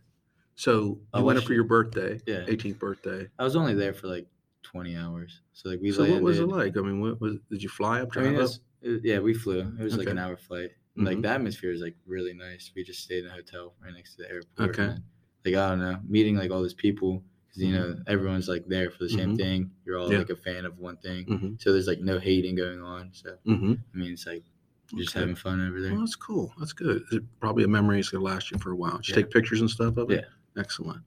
So 0.55 0.99
I 1.13 1.19
you 1.19 1.25
went 1.25 1.39
up 1.39 1.45
for 1.45 1.53
your 1.53 1.63
birthday, 1.63 2.19
Yeah. 2.27 2.45
18th 2.47 2.77
birthday. 2.79 3.27
I 3.39 3.43
was 3.43 3.55
only 3.55 3.73
there 3.73 3.93
for 3.93 4.07
like 4.07 4.27
20 4.63 4.95
hours. 4.95 5.41
So 5.53 5.69
like 5.69 5.79
we 5.81 5.91
So 5.91 6.01
landed. 6.01 6.15
what 6.15 6.23
was 6.23 6.39
it 6.39 6.47
like? 6.47 6.77
I 6.77 6.81
mean, 6.81 6.99
what 6.99 7.21
was 7.21 7.37
did 7.49 7.63
you 7.63 7.69
fly 7.69 8.01
up, 8.01 8.09
I 8.15 8.21
mean, 8.21 8.33
it 8.33 8.35
up? 8.35 8.41
was, 8.41 8.59
it- 8.81 9.01
yeah, 9.03 9.19
we 9.19 9.33
flew. 9.33 9.59
It 9.79 9.83
was 9.83 9.97
like 9.97 10.07
an 10.09 10.17
hour 10.17 10.35
flight. 10.37 10.71
And, 10.97 11.05
Like 11.05 11.13
mm-hmm. 11.15 11.21
the 11.21 11.29
atmosphere 11.29 11.71
is 11.71 11.81
like 11.81 11.95
really 12.05 12.33
nice. 12.33 12.71
We 12.75 12.83
just 12.83 13.01
stayed 13.01 13.23
in 13.23 13.29
a 13.29 13.33
hotel 13.33 13.75
right 13.83 13.93
next 13.93 14.15
to 14.15 14.23
the 14.23 14.29
airport. 14.31 14.69
Okay. 14.71 14.83
and, 14.93 15.03
like 15.45 15.55
I 15.55 15.69
don't 15.69 15.79
know, 15.79 15.99
meeting 16.07 16.35
like 16.37 16.51
all 16.51 16.61
these 16.61 16.73
people 16.73 17.23
because 17.51 17.63
you 17.63 17.73
know 17.73 17.95
everyone's 18.07 18.47
like 18.47 18.65
there 18.67 18.89
for 18.89 19.03
the 19.03 19.09
same 19.09 19.33
Mhm. 19.33 19.37
thing. 19.37 19.71
You're 19.85 19.97
all 19.97 20.11
Yeah. 20.11 20.19
like 20.19 20.29
a 20.29 20.35
fan 20.35 20.65
of 20.65 20.79
one 20.79 20.97
thing, 20.97 21.25
Mm-hmm. 21.25 21.53
so 21.59 21.71
there's 21.73 21.87
like 21.87 21.99
no 21.99 22.17
hating 22.19 22.55
going 22.55 22.81
on. 22.81 23.09
So 23.13 23.37
Mm-hmm. 23.45 23.73
I 23.93 23.97
mean, 23.97 24.13
it's 24.13 24.25
like 24.25 24.43
you're 24.91 25.01
just 25.03 25.15
Okay. 25.15 25.19
having 25.21 25.35
fun 25.35 25.65
over 25.67 25.81
there. 25.81 25.91
Well, 25.91 26.01
that's 26.01 26.15
cool. 26.15 26.53
That's 26.59 26.73
good. 26.73 27.03
It's 27.11 27.25
probably 27.39 27.63
a 27.63 27.67
memory 27.67 27.97
that's 27.97 28.09
gonna 28.09 28.23
last 28.23 28.51
you 28.51 28.57
for 28.59 28.71
a 28.71 28.75
while. 28.75 28.97
Did 28.97 29.09
you 29.09 29.11
Yeah. 29.15 29.21
take 29.23 29.31
pictures 29.31 29.61
and 29.61 29.69
stuff 29.69 29.97
of 29.97 30.11
it? 30.11 30.25
Excellent. 30.57 30.99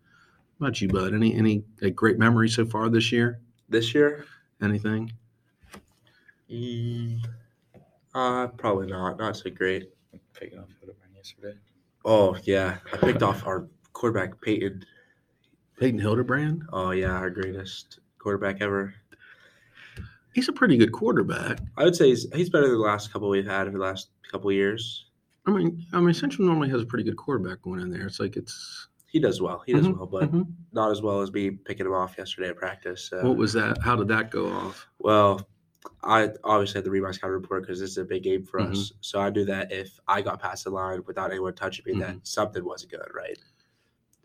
How 0.60 0.66
about 0.66 0.80
you, 0.80 0.88
Bud? 0.88 1.14
Any 1.14 1.34
any 1.34 1.64
uh, 1.82 1.88
great 1.90 2.18
memories 2.18 2.54
so 2.54 2.64
far 2.66 2.88
this 2.90 3.10
year? 3.10 3.40
This 3.68 3.94
year, 3.94 4.24
Anything? 4.60 5.10
Mm, 6.50 7.26
uh, 8.14 8.46
probably 8.48 8.86
not. 8.86 9.18
Not 9.18 9.36
so 9.36 9.50
great. 9.50 9.90
Picking 10.34 10.58
up 10.58 10.68
Hildebrand 10.80 11.14
yesterday. 11.14 11.58
Oh 12.04 12.36
yeah, 12.44 12.78
I 12.92 12.96
picked 12.98 13.22
off 13.22 13.46
our 13.46 13.66
quarterback 13.92 14.40
Peyton. 14.42 14.84
Peyton 15.78 15.98
Hildebrand? 16.00 16.64
Oh 16.72 16.90
yeah, 16.90 17.12
our 17.12 17.30
greatest 17.30 17.98
quarterback 18.18 18.60
ever. 18.60 18.94
He's 20.34 20.48
a 20.48 20.52
pretty 20.52 20.76
good 20.76 20.92
quarterback. 20.92 21.60
I 21.76 21.84
would 21.84 21.94
say 21.94 22.08
he's, 22.08 22.26
he's 22.34 22.50
better 22.50 22.66
than 22.68 22.78
the 22.78 22.82
last 22.84 23.12
couple 23.12 23.28
we've 23.28 23.46
had 23.46 23.68
over 23.68 23.78
the 23.78 23.84
last 23.84 24.08
couple 24.30 24.50
years. 24.50 25.06
I 25.46 25.50
mean, 25.52 25.84
I 25.92 26.00
mean, 26.00 26.14
Central 26.14 26.46
normally 26.46 26.70
has 26.70 26.82
a 26.82 26.86
pretty 26.86 27.04
good 27.04 27.16
quarterback 27.16 27.62
going 27.62 27.80
in 27.80 27.90
there. 27.90 28.06
It's 28.06 28.18
like 28.18 28.36
it's. 28.36 28.88
He 29.06 29.20
does 29.20 29.40
well. 29.40 29.62
He 29.64 29.72
does 29.74 29.86
Mhm, 29.86 29.96
well, 29.96 30.06
but 30.06 30.32
mhm. 30.32 30.46
not 30.72 30.90
as 30.90 31.00
well 31.02 31.20
as 31.20 31.30
me 31.32 31.50
picking 31.50 31.86
him 31.86 31.92
off 31.92 32.16
yesterday 32.18 32.48
at 32.48 32.56
practice. 32.56 33.04
So. 33.10 33.22
what 33.22 33.36
was 33.36 33.52
that? 33.52 33.78
How 33.80 33.94
did 33.94 34.08
that 34.08 34.30
go 34.32 34.50
off? 34.52 34.88
Well, 34.98 35.46
I 36.02 36.30
obviously 36.42 36.78
had 36.78 36.84
the 36.84 36.90
Reebok 36.90 37.14
scout 37.14 37.30
report 37.30 37.62
because 37.62 37.78
this 37.78 37.90
is 37.90 37.98
a 37.98 38.04
big 38.04 38.24
game 38.24 38.44
for 38.44 38.58
Mm-hmm. 38.60 38.72
us. 38.72 38.92
So 39.02 39.20
I 39.20 39.30
knew 39.30 39.44
that 39.44 39.70
if 39.70 40.00
I 40.08 40.20
got 40.20 40.40
past 40.42 40.64
the 40.64 40.70
line 40.70 41.02
without 41.06 41.30
anyone 41.30 41.54
touching 41.54 41.84
me, 41.86 41.92
Mm-hmm. 41.92 42.00
that 42.00 42.26
something 42.26 42.64
wasn't 42.64 42.90
good, 42.90 43.06
right? 43.14 43.38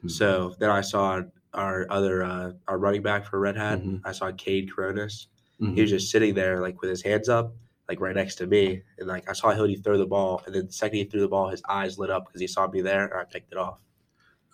Mhm. 0.03 0.09
So 0.09 0.55
then 0.57 0.71
I 0.71 0.81
saw 0.81 1.21
our 1.53 1.87
other 1.89 2.23
uh, 2.23 2.51
our 2.67 2.77
running 2.77 3.01
back 3.01 3.25
for 3.25 3.39
Red 3.39 3.55
Hat. 3.57 3.79
Mhm. 3.81 4.01
I 4.05 4.11
saw 4.11 4.31
Cade 4.31 4.69
Coronis. 4.69 5.27
Mhm. 5.61 5.75
He 5.75 5.81
was 5.81 5.89
just 5.89 6.11
sitting 6.11 6.33
there 6.33 6.61
like 6.61 6.81
with 6.81 6.89
his 6.89 7.01
hands 7.01 7.27
up, 7.29 7.55
like 7.87 7.99
right 7.99 8.15
next 8.15 8.35
to 8.35 8.47
me, 8.47 8.81
and 8.97 9.07
like 9.07 9.29
I 9.29 9.33
saw 9.33 9.51
Hildy 9.51 9.75
throw 9.75 9.97
the 9.97 10.05
ball, 10.05 10.41
and 10.45 10.53
then 10.53 10.67
the 10.67 10.71
second 10.71 10.97
he 10.97 11.03
threw 11.05 11.21
the 11.21 11.27
ball, 11.27 11.49
his 11.49 11.61
eyes 11.67 11.97
lit 11.97 12.09
up 12.09 12.27
because 12.27 12.41
he 12.41 12.47
saw 12.47 12.67
me 12.67 12.81
there, 12.81 13.05
and 13.05 13.13
I 13.13 13.23
picked 13.23 13.51
it 13.51 13.57
off. 13.57 13.79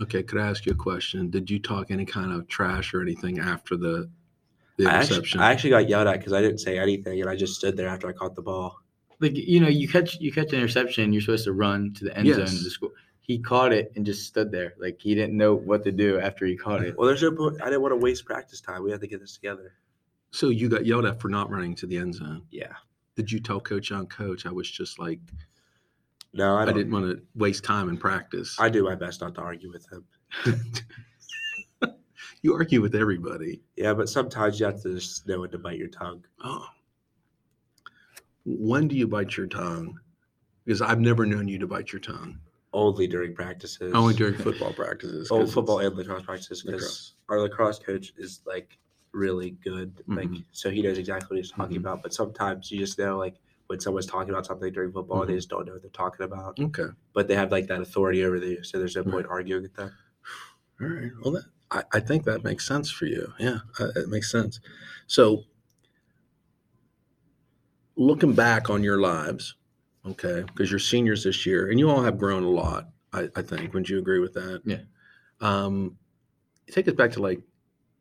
Okay, 0.01 0.23
could 0.23 0.39
I 0.39 0.47
ask 0.47 0.65
you 0.65 0.73
a 0.73 0.75
question? 0.75 1.29
Did 1.29 1.49
you 1.49 1.59
talk 1.59 1.89
any 1.89 2.05
kind 2.05 2.31
of 2.33 2.47
trash 2.47 2.93
or 2.93 3.01
anything 3.01 3.39
after 3.39 3.77
the 3.77 4.09
the 4.77 4.87
I 4.87 4.89
actually, 4.95 5.17
interception? 5.17 5.39
I 5.41 5.51
actually 5.51 5.69
got 5.71 5.87
yelled 5.89 6.07
at 6.07 6.19
because 6.19 6.33
I 6.33 6.41
didn't 6.41 6.59
say 6.59 6.79
anything, 6.79 7.21
and 7.21 7.29
I 7.29 7.35
just 7.35 7.55
stood 7.55 7.77
there 7.77 7.87
after 7.87 8.07
I 8.07 8.13
caught 8.13 8.35
the 8.35 8.41
ball. 8.41 8.81
Like 9.19 9.35
you 9.35 9.59
know, 9.59 9.69
you 9.69 9.87
catch 9.87 10.19
you 10.19 10.31
catch 10.31 10.51
an 10.53 10.59
interception, 10.59 11.13
you're 11.13 11.21
supposed 11.21 11.45
to 11.45 11.53
run 11.53 11.93
to 11.93 12.05
the 12.05 12.17
end 12.17 12.27
zone. 12.29 12.39
Yes. 12.39 12.63
To 12.63 12.69
score. 12.69 12.91
He 13.25 13.39
caught 13.39 13.73
it 13.73 13.91
and 13.95 14.05
just 14.05 14.27
stood 14.27 14.51
there, 14.51 14.75
like 14.77 14.99
he 15.01 15.15
didn't 15.15 15.35
know 15.35 15.55
what 15.55 15.83
to 15.85 15.91
do 15.91 16.19
after 16.19 16.45
he 16.45 16.55
caught 16.55 16.83
it. 16.83 16.95
Well, 16.95 17.07
there's 17.07 17.23
no 17.23 17.31
point. 17.31 17.59
I 17.59 17.65
didn't 17.65 17.81
want 17.81 17.93
to 17.93 17.97
waste 17.97 18.23
practice 18.23 18.61
time. 18.61 18.83
We 18.83 18.91
had 18.91 19.01
to 19.01 19.07
get 19.07 19.19
this 19.19 19.33
together. 19.33 19.73
so 20.29 20.49
you 20.49 20.69
got 20.69 20.85
yelled 20.85 21.05
at 21.05 21.19
for 21.19 21.27
not 21.27 21.49
running 21.49 21.73
to 21.77 21.87
the 21.87 21.97
end 21.97 22.13
zone. 22.13 22.43
Yeah. 22.51 22.73
Did 23.15 23.31
you 23.31 23.39
tell 23.39 23.59
Coach 23.59 23.91
on 23.91 24.05
Coach? 24.05 24.45
I 24.45 24.51
was 24.51 24.69
just 24.69 24.99
like 24.99 25.19
No, 26.33 26.55
I, 26.55 26.63
I, 26.63 26.65
didn't 26.71 26.91
want 26.91 27.09
to 27.09 27.23
waste 27.33 27.63
time 27.63 27.89
in 27.89 27.97
practice. 27.97 28.57
I 28.59 28.69
do 28.69 28.83
my 28.83 28.93
best 28.93 29.21
not 29.21 29.33
to 29.35 29.41
argue 29.41 29.71
with 29.71 29.87
him. 29.91 30.05
you 32.43 32.53
argue 32.53 32.83
with 32.83 32.93
everybody. 32.93 33.63
Yeah, 33.75 33.95
but 33.95 34.07
sometimes 34.07 34.59
you 34.59 34.67
have 34.67 34.83
to 34.83 34.93
just 34.93 35.27
know 35.27 35.39
when 35.39 35.49
to 35.49 35.57
bite 35.57 35.79
your 35.79 35.87
tongue. 35.87 36.23
Oh. 36.43 36.67
When 38.45 38.87
do 38.87 38.95
you 38.95 39.07
bite 39.07 39.35
your 39.35 39.47
tongue? 39.47 39.99
Because 40.63 40.83
I've 40.83 40.99
never 40.99 41.25
known 41.25 41.47
you 41.47 41.57
to 41.57 41.65
bite 41.65 41.91
your 41.91 42.01
tongue. 42.01 42.37
Only 42.75 43.07
during 43.07 43.33
practices. 43.33 43.93
Only 43.95 44.13
during 44.13 44.35
football 44.35 44.73
practices. 44.73 45.29
Oh, 45.31 45.39
'cause 45.39 45.53
football 45.53 45.79
and 45.79 45.95
lacrosse 45.95 46.23
practices 46.23 46.61
because 46.61 47.13
our 47.29 47.39
lacrosse 47.39 47.79
coach 47.79 48.13
is 48.17 48.41
like 48.45 48.77
really 49.13 49.51
good. 49.51 50.03
Like 50.07 50.29
Mhm. 50.29 50.43
so 50.51 50.69
he 50.69 50.81
knows 50.81 50.97
exactly 50.97 51.37
what 51.37 51.43
he's 51.43 51.51
talking 51.51 51.77
Mhm. 51.77 51.79
about. 51.79 52.03
But 52.03 52.13
sometimes 52.13 52.69
you 52.71 52.77
just 52.79 52.99
know 52.99 53.17
like 53.17 53.37
when 53.67 53.79
someone's 53.79 54.05
talking 54.05 54.29
about 54.31 54.45
something 54.45 54.71
during 54.73 54.91
football, 54.91 55.19
Mm-hmm. 55.21 55.29
they 55.31 55.35
just 55.37 55.49
don't 55.49 55.65
know 55.65 55.71
what 55.73 55.81
they're 55.83 55.89
talking 55.91 56.25
about. 56.25 56.59
Okay. 56.59 56.89
But 57.13 57.29
they 57.29 57.35
have 57.35 57.49
like 57.49 57.67
that 57.67 57.79
authority 57.81 58.25
over 58.25 58.35
you, 58.37 58.61
so 58.63 58.77
there's 58.77 58.95
no 58.97 59.03
Right. 59.03 59.11
point 59.13 59.27
arguing 59.27 59.63
with 59.63 59.73
them. 59.75 59.91
All 60.81 60.87
right. 60.87 61.11
Well, 61.23 61.31
that, 61.35 61.45
I, 61.71 61.83
I 61.93 61.99
think 62.01 62.25
that 62.25 62.43
makes 62.43 62.67
sense 62.67 62.91
for 62.91 63.05
you. 63.05 63.31
Yeah, 63.39 63.59
uh, 63.79 63.87
it 63.95 64.09
makes 64.09 64.29
sense. 64.29 64.59
So, 65.07 65.45
looking 67.95 68.33
back 68.33 68.69
on 68.69 68.83
your 68.83 68.99
lives, 68.99 69.55
okay, 70.07 70.43
because 70.47 70.69
you're 70.71 70.79
seniors 70.79 71.23
this 71.23 71.45
year, 71.45 71.69
and 71.69 71.79
you 71.79 71.89
all 71.89 72.01
have 72.01 72.17
grown 72.17 72.43
a 72.43 72.49
lot. 72.49 72.89
I, 73.13 73.29
I 73.35 73.41
think. 73.41 73.73
Wouldn't 73.73 73.89
you 73.89 73.97
agree 73.99 74.19
with 74.19 74.33
that? 74.33 74.61
Yeah. 74.65 74.79
Um, 75.41 75.97
take 76.71 76.87
us 76.87 76.93
back 76.95 77.11
to 77.13 77.21
like, 77.21 77.41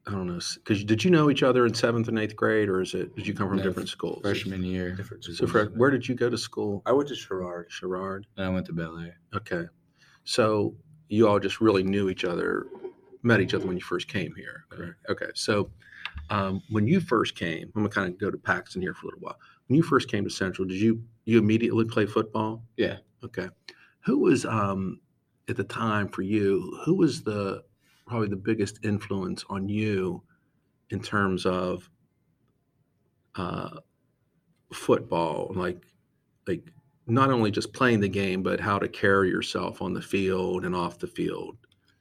I 0.06 0.10
don't 0.10 0.26
know, 0.26 0.40
because 0.56 0.84
did 0.84 1.02
you 1.04 1.10
know 1.10 1.30
each 1.30 1.42
other 1.42 1.64
in 1.66 1.72
seventh 1.74 2.08
and 2.08 2.18
eighth 2.18 2.36
grade, 2.36 2.68
or 2.68 2.80
is 2.80 2.94
it 2.94 3.14
did 3.16 3.26
you 3.26 3.32
come 3.34 3.48
from 3.48 3.58
No, 3.58 3.62
different 3.62 3.88
schools? 3.88 4.20
Freshman 4.22 4.62
year, 4.62 4.94
Different 4.94 5.24
So, 5.24 5.32
schools. 5.32 5.50
Fred, 5.50 5.68
where 5.76 5.90
did 5.90 6.06
you 6.08 6.14
go 6.14 6.28
to 6.28 6.36
school? 6.38 6.82
I 6.84 6.92
went 6.92 7.08
to 7.08 7.14
Sherrard. 7.14 7.66
Sherrard. 7.70 8.26
and 8.36 8.46
I 8.46 8.48
went 8.50 8.66
to 8.66 8.72
Bel 8.72 8.98
Air. 8.98 9.18
Okay. 9.34 9.64
So 10.24 10.74
you 11.08 11.28
all 11.28 11.38
just 11.38 11.60
really 11.60 11.82
knew 11.82 12.08
each 12.10 12.24
other, 12.24 12.66
met 13.22 13.40
each 13.40 13.54
other 13.54 13.66
when 13.66 13.76
you 13.76 13.82
first 13.82 14.08
came 14.08 14.34
here. 14.34 14.64
Correct. 14.70 14.94
Okay. 15.10 15.30
So 15.34 15.70
um, 16.30 16.62
when 16.70 16.86
you 16.86 17.00
first 17.00 17.34
came, 17.34 17.64
I'm 17.74 17.82
gonna 17.82 17.88
kind 17.88 18.08
of 18.12 18.18
go 18.18 18.30
to 18.30 18.38
Paxton 18.38 18.82
here 18.82 18.94
for 18.94 19.06
a 19.06 19.10
little 19.10 19.20
while. 19.20 19.38
When 19.66 19.76
you 19.76 19.82
first 19.82 20.08
came 20.08 20.24
to 20.24 20.30
Central, 20.30 20.66
did 20.68 20.80
you 20.80 21.02
you 21.24 21.38
immediately 21.38 21.84
play 21.86 22.06
football? 22.06 22.62
Yeah. 22.76 22.98
Okay. 23.24 23.48
Who 24.04 24.18
was 24.18 24.44
um, 24.44 25.00
at 25.48 25.56
the 25.56 25.64
time 25.64 26.08
for 26.08 26.22
you? 26.22 26.78
Who 26.84 26.94
was 26.96 27.22
the 27.22 27.64
probably 28.06 28.28
the 28.28 28.36
biggest 28.36 28.84
influence 28.84 29.44
on 29.48 29.68
you 29.68 30.22
in 30.90 31.00
terms 31.00 31.46
of 31.46 31.88
uh, 33.36 33.78
football? 34.72 35.52
Like 35.54 35.86
like 36.46 36.62
not 37.06 37.30
only 37.30 37.50
just 37.50 37.72
playing 37.72 38.00
the 38.00 38.08
game, 38.08 38.42
but 38.42 38.60
how 38.60 38.78
to 38.78 38.88
carry 38.88 39.28
yourself 39.30 39.82
on 39.82 39.92
the 39.92 40.02
field 40.02 40.64
and 40.64 40.74
off 40.74 40.98
the 40.98 41.06
field 41.06 41.56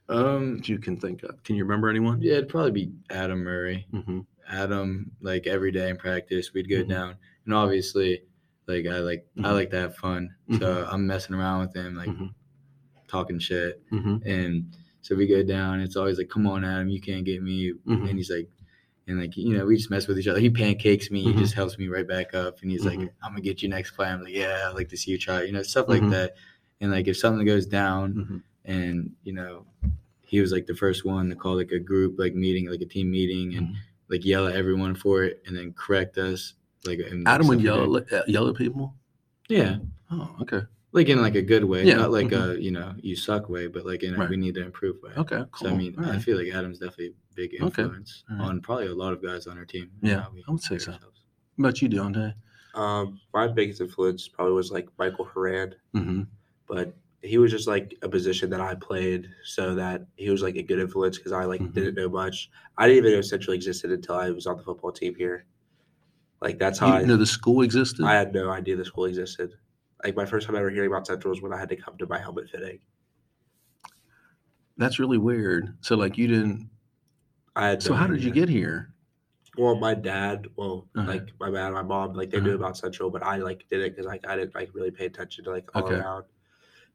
Um, 0.08 0.56
that 0.58 0.68
you 0.68 0.78
can 0.78 0.98
think 0.98 1.22
of. 1.22 1.42
Can 1.44 1.56
you 1.56 1.64
remember 1.64 1.88
anyone? 1.90 2.20
yeah, 2.22 2.34
it'd 2.34 2.48
probably 2.48 2.70
be 2.72 2.92
Adam 3.10 3.42
Murray. 3.44 3.86
hmm 3.90 4.20
Adam, 4.48 5.12
like 5.20 5.46
every 5.46 5.72
day 5.72 5.88
in 5.88 5.96
practice, 5.96 6.52
we'd 6.52 6.68
go 6.68 6.82
Mhm. 6.82 6.88
down, 6.88 7.16
and 7.44 7.54
obviously, 7.54 8.22
like 8.66 8.86
I 8.86 8.98
like 9.00 9.26
I 9.38 9.48
Mhm. 9.48 9.52
like 9.54 9.70
to 9.70 9.76
have 9.76 9.96
fun, 9.96 10.34
so 10.58 10.86
I'm 10.90 11.06
messing 11.06 11.34
around 11.34 11.60
with 11.66 11.74
him, 11.74 11.94
like 11.96 12.08
Mhm. 12.10 12.34
talking 13.08 13.38
shit, 13.38 13.82
hmm 13.90 14.16
and 14.24 14.64
so 15.02 15.14
we 15.14 15.26
go 15.26 15.42
down. 15.42 15.80
It's 15.80 15.96
always 15.96 16.16
like, 16.18 16.28
"Come 16.30 16.46
on, 16.46 16.64
Adam, 16.64 16.88
you 16.88 17.00
can't 17.00 17.24
get 17.24 17.42
me," 17.42 17.72
and 18.08 18.16
he's 18.16 18.30
like, 18.30 18.48
and 19.06 19.20
like 19.20 19.36
you 19.36 19.56
know, 19.56 19.66
we 19.66 19.76
just 19.76 19.90
mess 19.90 20.06
with 20.08 20.18
each 20.18 20.28
other. 20.28 20.40
He 20.40 20.48
pancakes 20.50 21.10
me, 21.10 21.22
he 21.22 21.34
just 21.34 21.54
helps 21.54 21.78
me 21.78 21.88
right 21.88 22.06
back 22.08 22.34
up, 22.34 22.60
and 22.62 22.70
he's 22.70 22.84
like. 22.86 23.00
"I'm 23.22 23.32
gonna 23.32 23.40
get 23.42 23.62
you 23.62 23.68
next 23.68 23.92
play." 23.92 24.06
I'm 24.08 24.22
like, 24.22 24.34
"Yeah, 24.34 24.66
I 24.68 24.72
like 24.72 24.88
to 24.90 24.96
see 24.96 25.10
you 25.10 25.18
try," 25.18 25.42
you 25.42 25.52
know, 25.52 25.62
stuff 25.62 25.88
like 25.88 26.02
that. 26.10 26.34
And 26.80 26.90
like 26.90 27.08
if 27.08 27.16
something 27.18 27.46
goes 27.46 27.66
down, 27.66 28.42
and 28.64 29.12
you 29.24 29.32
know, 29.32 29.66
he 30.22 30.40
was 30.40 30.52
like 30.52 30.66
the 30.66 30.74
first 30.74 31.04
one 31.04 31.28
to 31.30 31.36
call 31.36 31.56
like 31.56 31.70
a 31.72 31.78
group 31.78 32.18
like 32.18 32.34
meeting, 32.34 32.70
like 32.70 32.80
a 32.80 32.86
team 32.86 33.10
meeting, 33.10 33.54
and. 33.56 33.76
Like 34.14 34.24
yell 34.24 34.46
at 34.46 34.54
everyone 34.54 34.94
for 34.94 35.24
it 35.24 35.42
and 35.46 35.56
then 35.56 35.72
correct 35.72 36.18
us. 36.18 36.54
Like 36.86 37.00
Adam 37.26 37.48
would 37.48 37.60
yell 37.60 37.96
at, 37.96 38.28
yell 38.28 38.48
at 38.48 38.54
people. 38.56 38.94
Yeah, 39.48 39.76
Oh, 40.10 40.36
okay. 40.42 40.60
like 40.92 41.08
in 41.08 41.20
like 41.20 41.34
a 41.34 41.42
good 41.42 41.64
way, 41.64 41.84
Yeah, 41.84 41.96
not 41.96 42.12
like 42.12 42.28
mhm. 42.28 42.56
a 42.56 42.62
you 42.62 42.70
know 42.70 42.94
you 43.02 43.16
suck 43.16 43.48
way, 43.48 43.66
but 43.66 43.84
like 43.84 44.02
in 44.04 44.14
a 44.14 44.18
Right. 44.18 44.30
we 44.30 44.36
need 44.36 44.54
to 44.54 44.62
improve 44.64 44.96
way. 45.02 45.10
Okay. 45.16 45.42
Cool. 45.50 45.68
So 45.68 45.74
I 45.74 45.76
mean, 45.76 45.94
All 45.98 46.04
I 46.04 46.10
right. 46.10 46.22
feel 46.22 46.38
like 46.38 46.48
Adam's 46.54 46.78
definitely 46.78 47.08
a 47.08 47.34
big 47.34 47.50
Okay. 47.60 47.82
influence 47.82 48.24
on 48.30 48.60
probably 48.60 48.86
a 48.86 48.94
lot 48.94 49.12
of 49.12 49.22
guys 49.22 49.46
on 49.46 49.58
our 49.58 49.64
team. 49.64 49.90
Yeah, 50.02 50.26
I 50.46 50.50
would 50.50 50.62
say 50.62 50.78
so. 50.78 50.92
ourselves. 50.92 51.24
What 51.56 51.68
about 51.68 51.82
you, 51.82 51.88
Deontay? 51.88 52.34
Um, 52.74 53.20
my 53.32 53.46
biggest 53.48 53.80
influence 53.80 54.28
probably 54.28 54.54
was 54.54 54.70
like 54.70 54.88
Michael 54.98 55.24
Horan, 55.26 55.74
hmm 55.92 56.22
but 56.66 56.94
he 57.24 57.38
was 57.38 57.50
just 57.50 57.66
like 57.66 57.96
a 58.02 58.08
position 58.08 58.50
that 58.50 58.60
I 58.60 58.74
played, 58.74 59.28
so 59.44 59.74
that 59.76 60.06
he 60.16 60.30
was 60.30 60.42
like 60.42 60.56
a 60.56 60.62
good 60.62 60.78
influence 60.78 61.16
because 61.18 61.32
I 61.32 61.44
like 61.44 61.60
Mhm. 61.62 61.72
didn't 61.74 61.94
know 61.96 62.08
much. 62.08 62.50
I 62.78 62.86
didn't 62.86 63.04
even 63.06 63.12
know 63.18 63.22
Central 63.22 63.54
existed 63.54 63.90
until 63.90 64.16
I 64.16 64.30
was 64.30 64.46
on 64.46 64.56
the 64.58 64.62
football 64.62 64.92
team 64.92 65.14
here. 65.16 65.46
Like 66.42 66.58
that's 66.58 66.78
how 66.78 66.88
You 66.88 66.92
I, 66.94 66.96
didn't 66.98 67.08
know 67.10 67.16
the 67.16 67.26
school 67.26 67.62
existed. 67.62 68.04
I 68.04 68.14
had 68.14 68.34
no 68.34 68.50
idea 68.50 68.76
the 68.76 68.84
school 68.84 69.06
existed. 69.06 69.52
Like 70.04 70.16
my 70.16 70.26
first 70.26 70.46
time 70.46 70.56
ever 70.56 70.70
hearing 70.70 70.90
about 70.90 71.06
Central 71.06 71.30
was 71.30 71.40
when 71.42 71.52
I 71.54 71.58
had 71.58 71.70
to 71.70 71.76
come 71.76 71.96
to 71.98 72.06
my 72.06 72.18
helmet 72.18 72.50
fitting. 72.50 72.80
That's 74.76 74.98
really 74.98 75.18
weird. 75.18 75.76
So, 75.80 75.96
like, 75.96 76.18
you 76.18 76.26
didn't. 76.26 76.68
I 77.56 77.68
had 77.68 77.82
So, 77.82 77.90
no 77.90 77.96
how 77.96 78.06
did 78.08 78.22
you 78.22 78.32
get 78.32 78.48
here? 78.48 78.92
Well, 79.56 79.76
my 79.76 79.94
dad, 79.94 80.48
well, 80.56 80.88
Uh-huh. 80.96 81.12
like 81.12 81.28
my 81.38 81.50
dad, 81.50 81.66
and 81.66 81.74
my 81.74 81.82
mom, 81.82 82.14
like 82.14 82.30
they 82.30 82.38
Uh-huh. 82.38 82.48
knew 82.48 82.54
about 82.56 82.76
Central, 82.76 83.08
but 83.10 83.22
I 83.22 83.36
like 83.36 83.64
did 83.70 83.80
it 83.82 83.92
because 83.92 84.06
like 84.06 84.26
I 84.26 84.36
didn't 84.36 84.54
like 84.54 84.74
really 84.74 84.90
pay 84.90 85.06
attention 85.06 85.44
to 85.44 85.50
like 85.50 85.70
all 85.76 85.84
Okay. 85.84 85.94
around. 85.94 86.24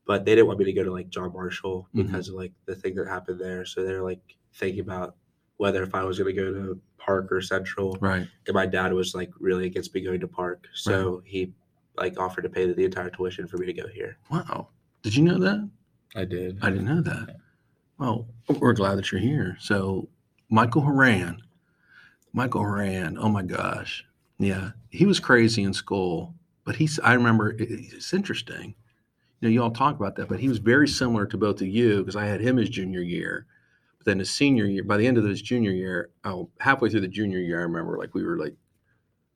But 0.05 0.25
they 0.25 0.33
didn't 0.35 0.47
want 0.47 0.59
me 0.59 0.65
to 0.65 0.73
go 0.73 0.83
to 0.83 0.91
like 0.91 1.09
John 1.09 1.31
Marshall 1.33 1.87
Mhm. 1.95 2.07
because 2.07 2.29
of 2.29 2.35
like 2.35 2.53
the 2.65 2.75
thing 2.75 2.95
that 2.95 3.07
happened 3.07 3.39
there. 3.39 3.65
So 3.65 3.83
they're 3.83 4.03
like 4.03 4.21
thinking 4.53 4.81
about 4.81 5.15
whether 5.57 5.83
if 5.83 5.93
I 5.93 6.03
was 6.03 6.17
going 6.17 6.35
to 6.35 6.41
go 6.41 6.53
to 6.53 6.81
Park 6.97 7.31
or 7.31 7.41
Central. 7.41 7.97
Right. 8.01 8.27
And 8.47 8.53
my 8.55 8.65
dad 8.65 8.93
was 8.93 9.13
like 9.13 9.29
really 9.39 9.65
against 9.67 9.93
me 9.93 10.01
going 10.01 10.19
to 10.21 10.27
Park, 10.27 10.67
so 10.73 11.21
he 11.25 11.53
like 11.97 12.19
offered 12.19 12.41
to 12.43 12.49
pay 12.49 12.65
the, 12.65 12.73
the 12.73 12.85
entire 12.85 13.09
tuition 13.09 13.45
for 13.47 13.57
me 13.57 13.65
to 13.67 13.73
go 13.73 13.87
here. 13.87 14.17
Wow. 14.31 14.69
Did 15.03 15.15
you 15.15 15.23
know 15.23 15.37
that? 15.39 15.69
I 16.15 16.25
did. 16.25 16.57
I 16.61 16.69
didn't 16.69 16.85
know 16.85 17.01
that. 17.01 17.35
Well, 17.99 18.27
we're 18.59 18.73
glad 18.73 18.95
that 18.97 19.11
you're 19.11 19.21
here. 19.21 19.57
So, 19.59 20.09
Michael 20.49 20.81
Horan, 20.81 21.41
Michael 22.33 22.61
Horan. 22.61 23.17
Oh 23.17 23.29
my 23.29 23.43
gosh, 23.43 24.05
yeah, 24.39 24.71
he 24.89 25.05
was 25.05 25.19
crazy 25.19 25.61
in 25.63 25.73
school, 25.73 26.33
but 26.63 26.77
he's. 26.77 26.99
I 26.99 27.13
remember 27.13 27.51
it- 27.51 27.61
it's 27.69 28.13
interesting. 28.13 28.75
You 29.39 29.47
know, 29.47 29.53
you 29.53 29.63
all 29.63 29.71
talk 29.71 29.95
about 29.95 30.15
that, 30.17 30.27
but 30.27 30.39
he 30.39 30.49
was 30.49 30.57
very 30.57 30.87
similar 30.87 31.25
to 31.25 31.37
both 31.37 31.61
of 31.61 31.67
you 31.67 31.99
because 31.99 32.15
I 32.15 32.25
had 32.25 32.41
him 32.41 32.57
his 32.57 32.69
junior 32.69 33.01
year, 33.01 33.45
but 33.97 34.05
then 34.05 34.19
his 34.19 34.29
senior 34.29 34.65
year. 34.65 34.83
By 34.83 34.97
the 34.97 35.07
end 35.07 35.17
of 35.17 35.23
his 35.23 35.41
junior 35.41 35.71
year, 35.71 36.09
oh, 36.25 36.49
halfway 36.59 36.89
through 36.89 37.01
the 37.01 37.07
junior 37.07 37.39
year, 37.39 37.59
I 37.59 37.63
remember 37.63 37.97
like 37.97 38.13
we 38.13 38.23
were 38.23 38.37
like, 38.37 38.55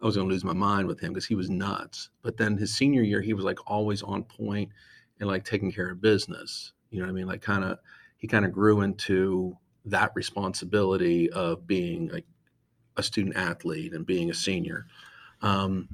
I 0.01 0.05
was 0.05 0.17
going 0.17 0.27
to 0.27 0.33
lose 0.33 0.43
my 0.43 0.53
mind 0.53 0.87
with 0.87 0.99
him 0.99 1.13
because 1.13 1.25
he 1.25 1.35
was 1.35 1.49
nuts. 1.49 2.09
But 2.21 2.35
then 2.35 2.57
his 2.57 2.75
senior 2.75 3.03
year, 3.03 3.21
he 3.21 3.33
was 3.33 3.45
like 3.45 3.59
always 3.65 4.03
on 4.03 4.23
point 4.23 4.69
and 5.19 5.29
like 5.29 5.45
taking 5.45 5.71
care 5.71 5.91
of 5.91 6.01
business. 6.01 6.73
You 6.89 6.99
know 6.99 7.05
what 7.05 7.11
I 7.11 7.15
mean? 7.15 7.27
Like 7.27 7.41
kind 7.41 7.63
of 7.63 7.79
he 8.17 8.27
kind 8.27 8.43
of 8.43 8.51
grew 8.51 8.81
into 8.81 9.57
that 9.85 10.11
responsibility 10.15 11.29
of 11.31 11.65
being 11.65 12.09
like 12.09 12.25
a 12.97 13.03
student 13.03 13.35
athlete 13.35 13.93
and 13.93 14.05
being 14.05 14.29
a 14.29 14.33
senior. 14.33 14.87
Um, 15.41 15.89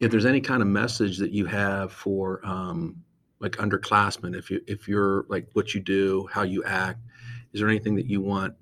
if 0.00 0.10
there's 0.10 0.26
any 0.26 0.40
kind 0.40 0.62
of 0.62 0.68
message 0.68 1.18
that 1.18 1.30
you 1.30 1.46
have 1.46 1.92
for 1.92 2.40
um, 2.44 3.02
like 3.40 3.52
underclassmen, 3.52 4.36
if 4.36 4.50
you 4.50 4.60
if 4.66 4.86
you're 4.86 5.24
like 5.28 5.48
what 5.54 5.74
you 5.74 5.80
do, 5.80 6.28
how 6.32 6.42
you 6.42 6.62
act, 6.64 7.00
is 7.52 7.60
there 7.60 7.68
anything 7.68 7.94
that 7.96 8.06
you 8.06 8.20
want 8.20 8.54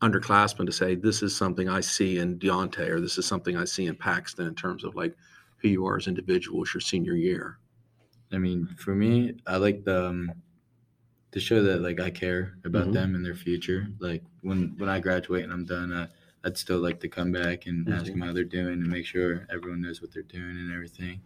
underclassmen 0.00 0.66
to 0.66 0.72
say? 0.72 0.94
This 0.94 1.22
is 1.22 1.36
something 1.36 1.68
I 1.68 1.80
see 1.80 2.18
in 2.18 2.38
Deontay, 2.38 2.88
or 2.88 3.00
this 3.00 3.18
is 3.18 3.26
something 3.26 3.56
I 3.56 3.64
see 3.64 3.86
in 3.86 3.94
Paxton 3.94 4.46
in 4.46 4.54
terms 4.54 4.84
of 4.84 4.94
like 4.96 5.14
who 5.58 5.68
you 5.68 5.86
are 5.86 5.96
as 5.96 6.06
individuals 6.06 6.72
your 6.74 6.80
senior 6.80 7.14
year. 7.14 7.58
I 8.32 8.38
mean, 8.38 8.66
for 8.78 8.94
me, 8.94 9.36
I 9.46 9.56
like 9.58 9.84
the 9.84 10.06
um, 10.06 10.32
to 11.32 11.40
show 11.40 11.62
that 11.62 11.80
like 11.82 12.00
I 12.00 12.10
care 12.10 12.56
about 12.64 12.88
Mhm. 12.88 12.92
them 12.92 13.14
and 13.14 13.24
their 13.24 13.34
future. 13.34 13.88
Like 13.98 14.22
when 14.42 14.74
when 14.78 14.88
I 14.88 15.00
graduate 15.00 15.44
and 15.44 15.52
I'm 15.52 15.64
done, 15.64 15.92
uh, 15.92 16.08
I'd 16.44 16.56
still 16.58 16.78
like 16.80 17.00
to 17.00 17.08
come 17.08 17.32
back 17.32 17.66
and 17.66 17.88
ask 17.88 18.06
Mhm. 18.06 18.12
them 18.12 18.20
how 18.22 18.32
they're 18.32 18.44
doing 18.44 18.74
and 18.82 18.88
make 18.88 19.06
sure 19.06 19.46
everyone 19.50 19.80
knows 19.82 20.00
what 20.00 20.12
they're 20.12 20.22
doing 20.22 20.56
and 20.58 20.72
everything. 20.72 21.20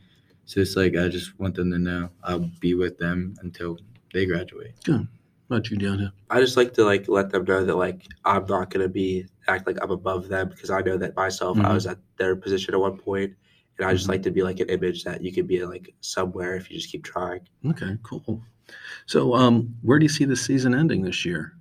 So 0.48 0.60
it's 0.60 0.76
like 0.76 0.96
I 0.96 1.08
just 1.08 1.38
want 1.38 1.56
them 1.56 1.70
to 1.72 1.78
know 1.78 2.08
I'll 2.24 2.50
be 2.58 2.72
with 2.72 2.96
them 2.96 3.34
until 3.42 3.76
they 4.14 4.24
graduate. 4.24 4.72
How 4.86 5.06
about 5.50 5.68
you, 5.68 5.76
Deontay? 5.76 6.10
I 6.30 6.40
just 6.40 6.56
like 6.56 6.72
to 6.74 6.84
like 6.84 7.06
let 7.06 7.28
them 7.28 7.44
know 7.44 7.66
that 7.66 7.74
like 7.76 8.06
I'm 8.24 8.46
not 8.46 8.70
gonna 8.70 8.88
be 8.88 9.26
act 9.46 9.66
like 9.66 9.76
I'm 9.82 9.90
above 9.90 10.28
them 10.28 10.48
because 10.48 10.70
I 10.70 10.80
know 10.80 10.96
that 10.96 11.14
myself 11.14 11.58
I 11.58 11.64
Mhm. 11.68 11.74
was 11.74 11.86
at 11.86 11.98
their 12.16 12.34
position 12.34 12.72
at 12.72 12.80
one 12.80 12.96
point, 12.96 13.34
and 13.76 13.86
I 13.86 13.92
just 13.92 14.06
Mhm. 14.06 14.12
like 14.12 14.22
to 14.22 14.30
be 14.30 14.42
like 14.42 14.58
an 14.60 14.70
image 14.70 15.04
that 15.04 15.22
you 15.22 15.32
could 15.34 15.46
be 15.46 15.62
like 15.66 15.94
somewhere 16.00 16.56
if 16.56 16.70
you 16.70 16.78
just 16.78 16.90
keep 16.90 17.04
trying. 17.04 17.40
Okay, 17.66 17.98
cool. 18.02 18.42
So, 19.04 19.34
um, 19.34 19.76
where 19.82 19.98
do 19.98 20.06
you 20.06 20.08
see 20.08 20.24
the 20.24 20.36
season 20.36 20.74
ending 20.74 21.02
this 21.02 21.26
year? 21.26 21.58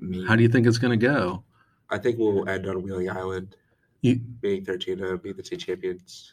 Me, 0.00 0.24
How 0.24 0.34
do 0.34 0.42
you 0.42 0.48
think 0.48 0.66
it's 0.66 0.78
going 0.78 0.98
to 0.98 1.06
go? 1.06 1.44
I 1.90 1.98
think 1.98 2.18
we'll 2.18 2.48
end 2.48 2.66
on 2.66 2.82
Wheeling 2.82 3.10
Island, 3.10 3.54
You, 4.00 4.16
being 4.40 4.64
13 4.64 4.96
to 4.98 5.18
be 5.18 5.32
the 5.32 5.44
state 5.44 5.60
champions. 5.60 6.32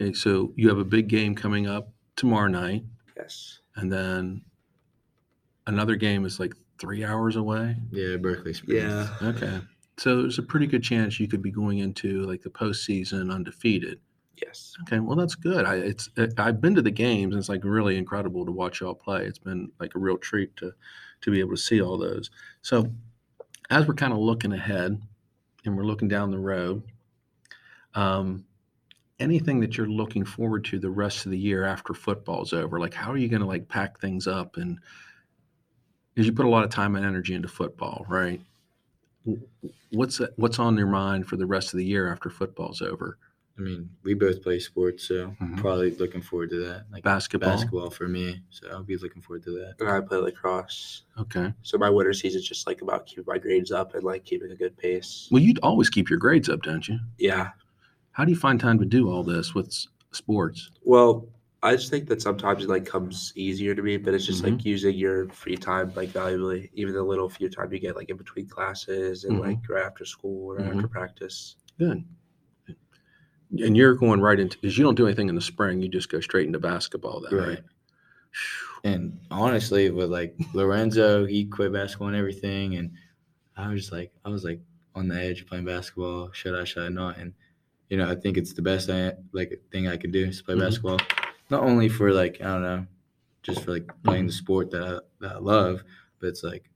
Okay, 0.00 0.12
so 0.12 0.52
you 0.56 0.68
have 0.68 0.78
a 0.78 0.84
big 0.84 1.08
game 1.08 1.34
coming 1.34 1.66
up 1.66 1.90
tomorrow 2.16 2.48
night, 2.48 2.84
Yes. 3.16 3.60
and 3.76 3.92
then 3.92 4.42
another 5.66 5.96
game 5.96 6.24
is 6.24 6.40
like 6.40 6.54
three 6.78 7.04
hours 7.04 7.36
away. 7.36 7.76
yeah, 7.90 8.16
Berkeley 8.16 8.54
Springs. 8.54 8.82
Yeah. 8.84 9.08
Okay, 9.22 9.60
so 9.98 10.22
there's 10.22 10.38
a 10.38 10.42
pretty 10.42 10.66
good 10.66 10.82
chance 10.82 11.20
you 11.20 11.28
could 11.28 11.42
be 11.42 11.50
going 11.50 11.78
into 11.78 12.22
like 12.22 12.42
the 12.42 12.50
postseason 12.50 13.32
undefeated. 13.32 14.00
Yes. 14.42 14.74
Okay, 14.82 15.00
well 15.00 15.16
that's 15.16 15.34
good. 15.34 15.66
I 15.66 15.74
it's 15.76 16.08
it, 16.16 16.32
I've 16.38 16.62
been 16.62 16.74
to 16.74 16.80
the 16.82 16.90
games. 16.90 17.34
And 17.34 17.38
it's 17.38 17.50
like 17.50 17.62
really 17.62 17.98
incredible 17.98 18.46
to 18.46 18.52
watch 18.52 18.80
y'all 18.80 18.94
play. 18.94 19.26
It's 19.26 19.38
been 19.38 19.70
like 19.78 19.94
a 19.94 19.98
real 19.98 20.16
treat 20.16 20.56
to 20.56 20.72
to 21.20 21.30
be 21.30 21.40
able 21.40 21.50
to 21.50 21.58
see 21.58 21.82
all 21.82 21.98
those. 21.98 22.30
So 22.62 22.90
as 23.68 23.86
we're 23.86 23.92
kind 23.94 24.14
of 24.14 24.18
looking 24.18 24.52
ahead, 24.54 24.98
and 25.66 25.76
we're 25.76 25.84
looking 25.84 26.08
down 26.08 26.30
the 26.30 26.38
road, 26.38 26.82
um, 27.94 28.46
anything 29.20 29.60
that 29.60 29.76
you're 29.76 29.88
looking 29.88 30.24
forward 30.24 30.64
to 30.66 30.78
the 30.78 30.90
rest 30.90 31.24
of 31.26 31.30
the 31.30 31.38
year 31.38 31.64
after 31.64 31.94
football's 31.94 32.52
over? 32.52 32.80
Like, 32.80 32.94
how 32.94 33.12
are 33.12 33.16
you 33.16 33.28
going 33.28 33.40
to 33.42 33.46
like 33.46 33.68
pack 33.68 34.00
things 34.00 34.26
up? 34.26 34.56
And 34.56 34.80
because 36.14 36.26
you 36.26 36.32
put 36.32 36.46
a 36.46 36.48
lot 36.50 36.64
of 36.64 36.70
time 36.70 36.96
and 36.96 37.04
energy 37.04 37.34
into 37.34 37.48
football, 37.48 38.04
right? 38.08 38.40
What's 39.92 40.20
what's 40.36 40.58
on 40.58 40.76
your 40.76 40.86
mind 40.86 41.26
for 41.26 41.36
the 41.36 41.46
rest 41.46 41.72
of 41.72 41.78
the 41.78 41.84
year 41.84 42.10
after 42.10 42.30
football's 42.30 42.80
over? 42.82 43.18
I 43.58 43.62
mean, 43.62 43.90
we 44.02 44.14
both 44.14 44.42
play 44.42 44.58
sports, 44.58 45.06
so 45.06 45.36
Mhm. 45.40 45.58
probably 45.58 45.90
looking 45.96 46.22
forward 46.22 46.48
to 46.50 46.60
that. 46.64 46.86
Like 46.90 47.02
Basketball. 47.04 47.50
basketball 47.50 47.90
for 47.90 48.08
me, 48.08 48.40
so 48.48 48.68
I'll 48.70 48.82
be 48.82 48.96
looking 48.96 49.20
forward 49.20 49.42
to 49.42 49.50
that. 49.50 49.74
And 49.80 49.88
I 49.90 50.00
play 50.00 50.16
lacrosse. 50.16 51.02
Okay. 51.18 51.52
So 51.62 51.76
my 51.76 51.90
winter 51.90 52.14
season's 52.14 52.48
just 52.48 52.66
like 52.66 52.80
about 52.80 53.04
keeping 53.04 53.24
my 53.26 53.36
grades 53.36 53.70
up 53.70 53.94
and 53.94 54.02
like 54.02 54.24
keeping 54.24 54.50
a 54.50 54.56
good 54.56 54.76
pace. 54.78 55.28
Well, 55.30 55.42
you'd 55.42 55.58
always 55.58 55.90
keep 55.90 56.08
your 56.08 56.18
grades 56.18 56.48
up, 56.48 56.62
don't 56.62 56.88
you? 56.88 56.98
Yeah. 57.18 57.50
How 58.12 58.24
do 58.24 58.30
you 58.30 58.36
find 58.38 58.58
time 58.60 58.78
to 58.78 58.84
do 58.84 59.08
all 59.10 59.22
this 59.22 59.54
with 59.54 59.68
s- 59.68 59.88
sports? 60.12 60.70
Well, 60.84 61.28
I 61.62 61.76
just 61.76 61.90
think 61.90 62.08
that 62.08 62.22
sometimes 62.22 62.64
it 62.64 62.68
like 62.68 62.86
comes 62.86 63.32
easier 63.36 63.74
to 63.74 63.82
me, 63.82 63.96
but 63.98 64.14
it's 64.14 64.26
just 64.26 64.42
Mm-hmm. 64.42 64.56
like 64.56 64.64
using 64.64 64.96
your 64.96 65.28
free 65.28 65.56
time 65.56 65.92
like 65.94 66.08
valuably, 66.10 66.70
even 66.74 66.94
the 66.94 67.02
little 67.02 67.28
few 67.28 67.48
time 67.48 67.72
you 67.72 67.78
get 67.78 67.96
like 67.96 68.08
in 68.10 68.16
between 68.16 68.48
classes 68.48 69.24
and 69.24 69.36
Mhm. 69.38 69.40
like 69.40 69.68
right 69.68 69.84
after 69.84 70.04
school 70.04 70.52
or 70.52 70.58
Mhm. 70.60 70.74
after 70.76 70.88
practice. 70.88 71.56
Good. 71.78 72.04
And 73.58 73.76
you're 73.76 73.94
going 73.94 74.20
right 74.20 74.38
into 74.38 74.56
because 74.58 74.78
you 74.78 74.84
don't 74.84 74.94
do 74.94 75.06
anything 75.06 75.28
in 75.28 75.34
the 75.34 75.40
spring. 75.40 75.82
You 75.82 75.88
just 75.88 76.08
go 76.08 76.20
straight 76.20 76.46
into 76.46 76.60
basketball 76.60 77.20
then, 77.20 77.34
right? 77.34 77.48
Right. 77.48 77.62
And 78.84 79.18
honestly, 79.30 79.90
with 79.90 80.08
like 80.10 80.34
Lorenzo, 80.54 81.26
he 81.26 81.44
quit 81.44 81.72
basketball 81.72 82.08
and 82.08 82.16
everything, 82.16 82.76
and 82.76 82.92
I 83.56 83.68
was 83.68 83.80
just 83.80 83.92
like, 83.92 84.12
I 84.24 84.28
was 84.30 84.44
like 84.44 84.60
on 84.94 85.08
the 85.08 85.16
edge 85.20 85.46
playing 85.46 85.64
basketball. 85.64 86.30
Should 86.32 86.54
I? 86.54 86.64
Should 86.64 86.84
I 86.84 86.88
not? 86.90 87.18
And 87.18 87.34
you 87.90 87.96
know, 87.98 88.08
I 88.10 88.14
think 88.14 88.36
it's 88.38 88.52
the 88.54 88.62
best 88.62 88.88
I, 88.88 89.12
like 89.32 89.60
thing 89.70 89.88
I 89.88 89.96
could 89.98 90.12
do 90.12 90.24
is 90.26 90.40
play 90.40 90.54
Mhm. 90.54 90.60
basketball. 90.60 90.98
Not 91.50 91.62
only 91.64 91.88
for 91.88 92.12
like 92.12 92.40
I 92.40 92.44
don't 92.44 92.62
know, 92.62 92.86
just 93.42 93.64
for 93.64 93.72
like 93.72 93.90
playing 94.04 94.26
the 94.26 94.32
sport 94.32 94.70
that 94.70 94.82
I, 94.82 94.98
that 95.20 95.36
I 95.36 95.38
love, 95.38 95.82
but 96.20 96.28
it's 96.28 96.42
like 96.44 96.70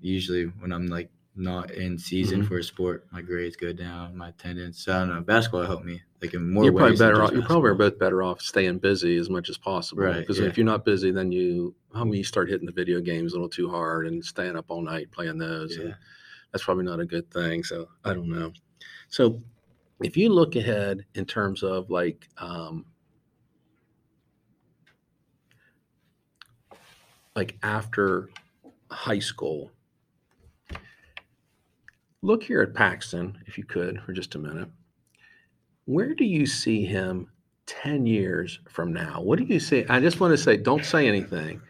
usually 0.00 0.44
when 0.44 0.72
I'm 0.72 0.86
like 0.86 1.10
not 1.36 1.72
in 1.72 1.98
season 1.98 2.42
Mhm. 2.42 2.46
for 2.46 2.58
a 2.58 2.62
sport, 2.62 3.06
my 3.10 3.20
grades 3.20 3.56
go 3.56 3.72
down, 3.72 4.16
my 4.16 4.28
attendance. 4.28 4.84
So 4.84 4.92
I 4.94 5.00
don't 5.00 5.08
know. 5.08 5.20
Basketball 5.20 5.64
helped 5.66 5.84
me 5.84 6.00
like 6.22 6.32
in 6.32 6.48
more 6.48 6.62
you're 6.64 6.72
probably 6.72 6.96
better 6.96 7.20
off. 7.22 7.32
You're 7.32 7.42
probably 7.42 7.74
both 7.74 7.98
better 7.98 8.22
off 8.22 8.40
staying 8.40 8.78
busy 8.78 9.16
as 9.16 9.28
much 9.28 9.50
as 9.50 9.58
possible. 9.58 10.04
Right, 10.04 10.20
Because 10.20 10.38
yeah. 10.38 10.46
if 10.46 10.56
you're 10.56 10.64
not 10.64 10.84
busy, 10.84 11.10
then 11.10 11.32
you, 11.32 11.74
I 11.92 12.04
mean, 12.04 12.14
you 12.14 12.22
start 12.24 12.48
hitting 12.48 12.66
the 12.66 12.72
video 12.72 13.00
games 13.00 13.32
a 13.32 13.34
little 13.34 13.48
too 13.48 13.68
hard 13.68 14.06
and 14.06 14.24
staying 14.24 14.54
up 14.54 14.66
all 14.68 14.80
night 14.82 15.10
playing 15.10 15.38
those. 15.38 15.76
and 15.76 15.88
Yeah. 15.88 15.94
that's 16.52 16.62
probably 16.62 16.84
not 16.84 17.00
a 17.00 17.04
good 17.04 17.28
thing. 17.32 17.64
So 17.64 17.88
I 18.04 18.14
don't 18.14 18.28
know. 18.28 18.52
So 19.08 19.42
if 20.02 20.16
you 20.16 20.28
look 20.28 20.56
ahead 20.56 21.04
in 21.14 21.24
terms 21.24 21.62
of 21.62 21.90
like, 21.90 22.28
um, 22.38 22.84
like 27.36 27.56
after 27.62 28.30
high 28.90 29.18
school, 29.18 29.70
look 32.22 32.42
here 32.42 32.62
at 32.62 32.74
Paxton, 32.74 33.38
if 33.46 33.56
you 33.58 33.64
could, 33.64 34.00
for 34.02 34.12
just 34.12 34.34
a 34.34 34.38
minute. 34.38 34.68
Where 35.86 36.14
do 36.14 36.24
you 36.24 36.46
see 36.46 36.84
him 36.84 37.30
10 37.66 38.06
years 38.06 38.60
from 38.68 38.92
now? 38.92 39.20
What 39.20 39.38
do 39.38 39.44
you 39.44 39.60
see? 39.60 39.84
I 39.88 40.00
just 40.00 40.20
want 40.20 40.32
to 40.32 40.38
say, 40.38 40.56
don't 40.56 40.84
say 40.84 41.06
anything. 41.06 41.60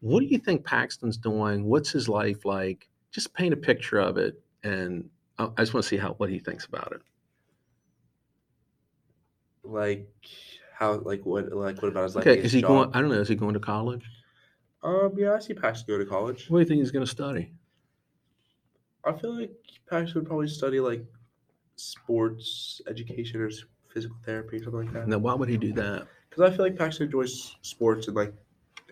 What 0.00 0.20
do 0.20 0.26
you 0.26 0.38
think 0.38 0.64
Paxton's 0.64 1.18
doing? 1.18 1.64
What's 1.64 1.90
his 1.90 2.08
life 2.08 2.44
like? 2.44 2.88
Just 3.12 3.34
paint 3.34 3.52
a 3.52 3.56
picture 3.56 3.98
of 3.98 4.16
it. 4.16 4.40
And 4.64 5.08
I 5.38 5.44
I 5.56 5.62
just 5.62 5.74
want 5.74 5.84
to 5.84 5.88
see 5.88 5.96
how 5.96 6.14
what 6.14 6.30
he 6.30 6.38
thinks 6.38 6.64
about 6.64 6.92
it. 6.92 7.02
Like 9.70 10.08
how 10.74 10.94
like 10.98 11.24
what 11.24 11.52
like 11.52 11.80
what 11.82 11.88
about 11.88 12.04
his 12.04 12.16
like 12.16 12.26
Okay, 12.26 12.40
is 12.40 12.52
he 12.52 12.60
job? 12.60 12.68
going? 12.68 12.90
I 12.94 13.00
don't 13.00 13.10
know. 13.10 13.20
Is 13.20 13.28
he 13.28 13.34
going 13.36 13.54
to 13.54 13.60
college? 13.60 14.04
Um 14.82 15.12
yeah, 15.16 15.34
I 15.34 15.38
see 15.38 15.54
Paxton 15.54 15.86
go 15.86 15.98
to 15.98 16.08
college. 16.08 16.48
What 16.50 16.58
do 16.58 16.60
you 16.62 16.66
think 16.66 16.80
he's 16.80 16.90
going 16.90 17.04
to 17.04 17.10
study? 17.10 17.52
I 19.04 19.12
feel 19.12 19.38
like 19.38 19.52
Paxton 19.88 20.20
would 20.20 20.26
probably 20.28 20.48
study 20.48 20.80
like 20.80 21.04
sports 21.76 22.80
education 22.88 23.40
or 23.40 23.50
physical 23.92 24.16
therapy 24.24 24.56
or 24.56 24.64
something 24.64 24.84
like 24.84 24.92
that. 24.92 25.08
Now, 25.08 25.18
why 25.18 25.34
would 25.34 25.48
he 25.48 25.56
do 25.56 25.72
that? 25.74 26.06
Because 26.28 26.52
I 26.52 26.54
feel 26.56 26.66
like 26.66 26.76
Paxton 26.76 27.06
enjoys 27.06 27.56
sports 27.62 28.08
and 28.08 28.16
like 28.16 28.34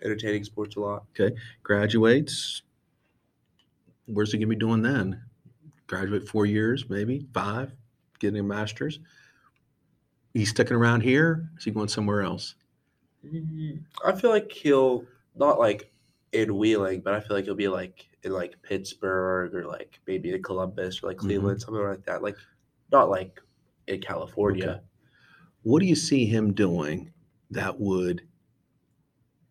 entertaining 0.03 0.43
sports 0.43 0.75
a 0.77 0.79
lot. 0.79 1.03
Okay. 1.19 1.35
Graduates. 1.63 2.63
Where's 4.07 4.31
he 4.31 4.37
going 4.39 4.49
to 4.49 4.55
be 4.55 4.59
doing 4.59 4.81
then? 4.81 5.21
Graduate 5.87 6.27
four 6.27 6.45
years, 6.45 6.89
maybe 6.89 7.25
five, 7.33 7.71
getting 8.19 8.39
a 8.39 8.43
master's. 8.43 8.99
He's 10.39 10.51
sticking 10.51 10.77
around 10.77 11.01
here. 11.01 11.49
Is 11.57 11.65
he 11.65 11.71
going 11.71 11.89
somewhere 11.89 12.21
else? 12.21 12.55
Mm, 13.25 13.83
I 14.05 14.13
feel 14.17 14.29
like 14.29 14.49
he'll 14.53 15.05
not 15.35 15.59
like 15.59 15.91
in 16.31 16.55
Wheeling, 16.57 17.01
but 17.01 17.13
I 17.13 17.19
feel 17.19 17.35
like 17.35 17.43
he'll 17.43 17.55
be 17.55 17.67
like 17.67 18.07
in 18.23 18.31
like 18.31 18.61
Pittsburgh 18.61 19.53
or 19.53 19.65
like 19.67 19.99
maybe 20.07 20.31
in 20.33 20.41
Columbus 20.41 21.03
or 21.03 21.07
like 21.07 21.17
Mhm. 21.17 21.21
Cleveland, 21.25 21.61
something 21.61 21.83
like 21.83 22.05
that. 22.05 22.23
Like 22.23 22.37
not 22.89 23.09
like 23.09 23.41
in 23.87 23.99
California. 23.99 24.69
Okay. 24.69 24.81
What 25.63 25.81
do 25.81 25.85
you 25.87 25.95
see 25.95 26.25
him 26.25 26.53
doing 26.53 27.11
that 27.51 27.81
would 27.81 28.27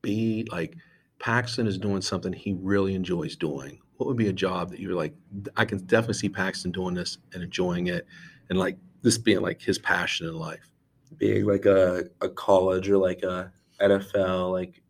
be 0.03 0.47
like 0.51 0.77
Paxton 1.19 1.67
is 1.67 1.79
doing 1.79 2.01
something 2.03 2.33
he 2.33 2.55
really 2.55 2.95
enjoys 2.95 3.37
doing? 3.37 3.81
What 3.97 4.07
would 4.07 4.17
be 4.17 4.29
a 4.29 4.33
job 4.33 4.71
that 4.71 4.81
you're 4.81 4.95
like, 4.95 5.15
I 5.57 5.65
can 5.65 5.79
definitely 5.87 6.15
see 6.15 6.29
Paxton 6.29 6.71
doing 6.71 6.95
this 6.95 7.19
and 7.33 7.43
enjoying 7.43 7.89
it 7.89 8.07
and 8.49 8.59
like 8.59 8.79
this 9.03 9.19
being 9.19 9.41
like 9.41 9.61
his 9.61 9.79
passion 9.79 10.27
in 10.29 10.35
life? 10.35 10.71
Being 11.17 11.47
like 11.47 11.67
a, 11.67 12.05
a 12.21 12.29
college 12.29 12.89
or 12.91 12.99
like 12.99 13.23
a 13.23 13.53
NFL, 13.81 14.53
like 14.53 14.83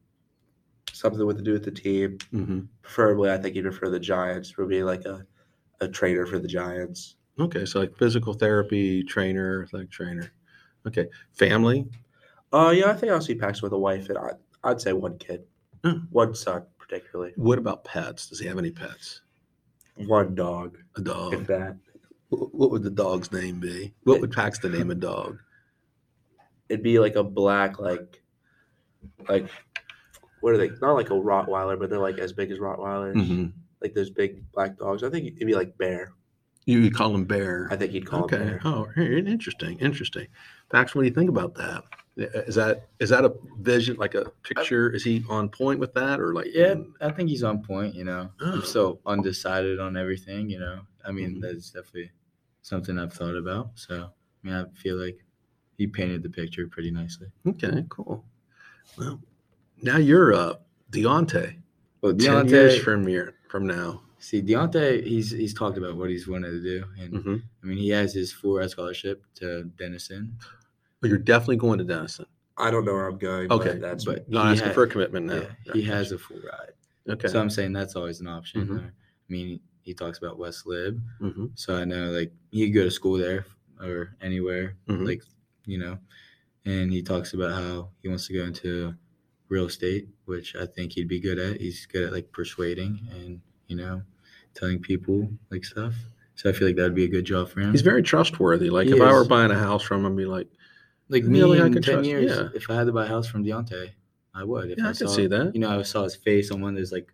something 0.93 1.25
with 1.27 1.37
to 1.39 1.43
do 1.43 1.53
with 1.53 1.65
the 1.65 1.71
team. 1.71 2.19
hmm 2.31 2.61
Preferably, 2.83 3.31
I 3.31 3.37
think 3.39 3.55
he'd 3.55 3.63
prefer 3.63 3.89
the 3.91 4.01
Giants 4.01 4.51
for 4.51 4.67
being 4.67 4.85
like 4.85 5.05
a, 5.05 5.25
a 5.81 5.89
trainer 5.89 6.27
for 6.27 6.39
the 6.39 6.49
Giants. 6.49 7.17
Okay. 7.39 7.65
So 7.65 7.79
like 7.81 7.97
physical 7.97 8.35
therapy 8.35 9.03
trainer, 9.05 9.63
athletic 9.65 9.91
trainer. 9.91 10.33
Okay. 10.87 11.07
Family. 11.35 11.87
Uh, 12.53 12.73
yeah, 12.75 12.91
I 12.91 12.95
think 12.95 13.13
I'll 13.13 13.21
see 13.21 13.35
Pax 13.35 13.63
with 13.63 13.73
a 13.73 13.79
wife 13.79 14.09
and 14.09 14.19
I, 14.19 14.31
I'd 14.65 14.81
say 14.81 14.93
one 14.93 15.19
kid, 15.19 15.45
Hmm. 15.85 15.99
one 16.11 16.35
son 16.35 16.65
particularly, 16.79 17.33
What 17.37 17.59
about 17.59 17.85
pets? 17.85 18.27
Does 18.29 18.41
he 18.41 18.47
have 18.47 18.59
any 18.59 18.71
pets? 18.71 19.21
one 19.97 20.35
dog, 20.35 20.79
A 20.97 21.01
dog. 21.03 21.35
if 21.35 21.47
that. 21.49 21.77
What 22.31 22.71
would 22.71 22.83
the 22.83 22.91
dog's 22.91 23.31
name 23.33 23.59
be? 23.61 23.95
What 24.05 24.21
would 24.21 24.33
Paxton 24.33 24.73
name 24.73 24.91
a 24.91 24.95
dog? 24.95 25.39
It'd 26.69 26.83
be 26.83 26.99
like 26.99 27.17
a 27.17 27.25
black 27.25 27.79
like 27.79 28.23
like 29.29 29.49
what 30.41 30.55
are 30.55 30.59
they 30.59 30.71
not 30.81 30.93
like 30.95 31.11
a 31.11 31.15
rottweiler 31.15 31.79
but 31.79 31.91
they're 31.91 31.99
like 31.99 32.19
as 32.19 32.33
big 32.33 32.51
as 32.51 32.59
rottweilers 32.59 33.15
hmm 33.27 33.47
like 33.81 33.95
those 33.95 34.11
big 34.11 34.43
black 34.53 34.77
dogs 34.77 35.03
i 35.05 35.11
think 35.11 35.27
it'd 35.37 35.47
be 35.47 35.55
like 35.55 35.77
bear 35.79 36.13
You 36.67 36.83
would 36.83 36.95
call 36.95 37.15
him 37.15 37.25
Bear. 37.25 37.69
i 37.71 37.77
think 37.77 37.93
he'd 37.93 38.07
call 38.07 38.25
okay. 38.25 38.37
it 38.37 38.39
bear 38.41 38.61
Oh, 38.65 38.89
interesting, 38.97 39.79
interesting. 39.79 40.27
Pax, 40.71 40.95
what 40.95 41.03
do 41.03 41.09
you 41.09 41.15
think 41.15 41.31
about 41.31 41.55
that? 41.55 41.85
Is 42.47 42.57
that 42.57 42.89
is 42.99 43.09
that 43.11 43.25
a 43.25 43.33
vision, 43.61 43.97
like 43.97 44.15
a 44.17 44.25
picture? 44.43 44.91
Is 44.91 45.05
he 45.05 45.25
on 45.31 45.49
point 45.49 45.79
with 45.79 45.95
that, 45.95 46.19
or 46.21 46.35
like? 46.35 46.49
Yeah, 46.53 46.75
I 47.01 47.11
think 47.13 47.29
he's 47.31 47.45
on 47.45 47.63
point. 47.63 47.95
You 47.95 48.03
know, 48.05 48.31
Oh. 48.43 48.53
I'm 48.55 48.63
still 48.63 49.01
undecided 49.07 49.79
on 49.79 49.97
everything. 49.97 50.51
You 50.51 50.59
know, 50.59 50.81
I 51.07 51.13
mean, 51.13 51.37
Mhm. 51.37 51.41
that's 51.41 51.71
definitely 51.71 52.11
something 52.63 52.99
I've 52.99 53.13
thought 53.15 53.37
about. 53.37 53.71
So, 53.77 53.95
I 54.11 54.47
mean, 54.47 54.55
I 54.57 54.65
feel 54.77 54.97
like 54.97 55.25
he 55.79 55.87
painted 55.87 56.23
the 56.23 56.29
picture 56.29 56.67
pretty 56.67 56.91
nicely. 56.91 57.29
Okay, 57.47 57.85
cool. 57.89 58.25
Well, 58.99 59.21
now 59.81 59.97
you're 59.97 60.35
uh, 60.35 60.55
Deontay. 60.91 61.57
Well, 62.03 62.13
Ten 62.15 62.49
years 62.49 62.75
Deontay, 62.79 62.83
from 62.85 63.07
here 63.07 63.35
from 63.49 63.67
now. 63.67 64.03
see, 64.19 64.43
Deontay, 64.43 65.05
he's 65.07 65.31
he's 65.31 65.55
talked 65.55 65.79
about 65.79 65.97
what 65.97 66.11
he's 66.11 66.29
wanted 66.29 66.51
to 66.51 66.61
do, 66.63 66.85
and 67.01 67.23
hmm 67.23 67.37
I 67.63 67.67
mean, 67.67 67.79
he 67.79 67.89
has 67.91 68.13
his 68.13 68.33
full 68.33 68.57
ride 68.59 68.71
scholarship 68.71 69.23
to 69.37 69.65
Denison. 69.79 70.37
But 71.01 71.11
you're 71.11 71.19
definitely 71.19 71.57
going 71.59 71.79
to 71.79 71.85
Denison. 71.85 72.27
i 72.57 72.73
don't 72.73 72.85
know 72.85 72.93
where 72.93 73.07
i'm 73.07 73.19
going 73.19 73.53
Okay, 73.53 73.71
but 73.75 73.81
that's 73.81 74.05
but 74.05 74.29
Not 74.29 74.49
asking 74.49 74.67
had- 74.67 74.75
for 74.75 74.83
a 74.83 74.89
commitment 74.89 75.27
now. 75.27 75.47
Yeah, 75.65 75.73
he 75.75 75.83
has 75.85 76.11
a 76.13 76.19
full 76.19 76.39
ride. 76.39 76.73
Okay. 77.09 77.29
So 77.29 77.41
I'm 77.41 77.49
saying 77.51 77.73
that's 77.73 77.95
always 77.97 78.21
an 78.21 78.27
option. 78.27 78.67
Mhm. 78.67 78.85
I 78.85 78.91
mean, 79.29 79.61
he 79.83 79.95
talks 79.95 80.19
about 80.19 80.39
West 80.39 80.67
Lib, 80.67 81.01
hmm 81.21 81.47
so 81.55 81.77
I 81.77 81.85
know 81.85 82.11
like 82.11 82.33
he 82.51 82.67
could 82.67 82.75
go 82.75 82.83
to 82.85 82.91
school 82.91 83.17
there 83.17 83.47
or 83.81 84.17
anywhere, 84.21 84.75
Mhm. 84.89 85.07
like 85.07 85.23
you 85.69 85.79
know. 85.79 85.99
And 86.65 86.93
he 86.93 87.03
talks 87.03 87.33
about 87.35 87.53
how 87.53 87.91
he 88.03 88.09
wants 88.09 88.27
to 88.27 88.35
go 88.35 88.43
into 88.45 88.95
real 89.49 89.67
estate, 89.67 90.09
which 90.27 90.55
I 90.57 90.67
think 90.67 90.93
he'd 90.93 91.09
be 91.09 91.21
good 91.21 91.39
at. 91.39 91.61
He's 91.61 91.87
good 91.87 92.05
at 92.05 92.13
like 92.13 92.31
persuading 92.33 93.01
and 93.13 93.41
you 93.69 93.77
know 93.77 94.03
telling 94.55 94.81
people 94.81 95.31
like 95.51 95.65
stuff. 95.65 95.95
So 96.35 96.49
I 96.51 96.53
feel 96.53 96.69
like 96.69 96.77
that'd 96.77 96.95
be 96.95 97.05
a 97.05 97.09
good 97.09 97.25
job 97.25 97.49
for 97.49 97.61
him. 97.61 97.71
He's 97.73 97.83
very 97.83 98.03
trustworthy. 98.03 98.71
Like 98.71 98.87
He 98.89 98.95
if 98.95 99.01
I 99.01 99.13
were 99.13 99.25
buying 99.25 99.51
a 99.51 99.59
house 99.59 99.83
from 99.83 100.05
him, 100.05 100.13
I'd 100.13 100.17
be 100.17 100.25
like, 100.25 100.49
like 101.09 101.25
me 101.25 101.43
like, 101.45 101.61
I 101.61 101.67
in 101.67 101.73
ten 101.75 101.83
trust- 101.83 102.09
years. 102.09 102.31
yeah. 102.31 102.49
If 102.55 102.69
I 102.71 102.75
had 102.75 102.87
to 102.87 102.93
buy 102.93 103.05
a 103.05 103.09
house 103.09 103.27
from 103.27 103.45
Deontay, 103.45 103.91
I 104.35 104.45
would. 104.45 104.71
If 104.71 104.79
yeah, 104.79 104.89
I, 104.91 104.93
saw, 104.93 105.07
see 105.07 105.27
that. 105.29 105.53
You 105.55 105.61
know, 105.61 105.79
I 105.79 105.83
saw 105.83 106.05
his 106.05 106.15
face 106.17 106.51
on 106.51 106.61
one 106.61 106.75
of 106.75 106.77
those 106.77 106.93
like 106.93 107.13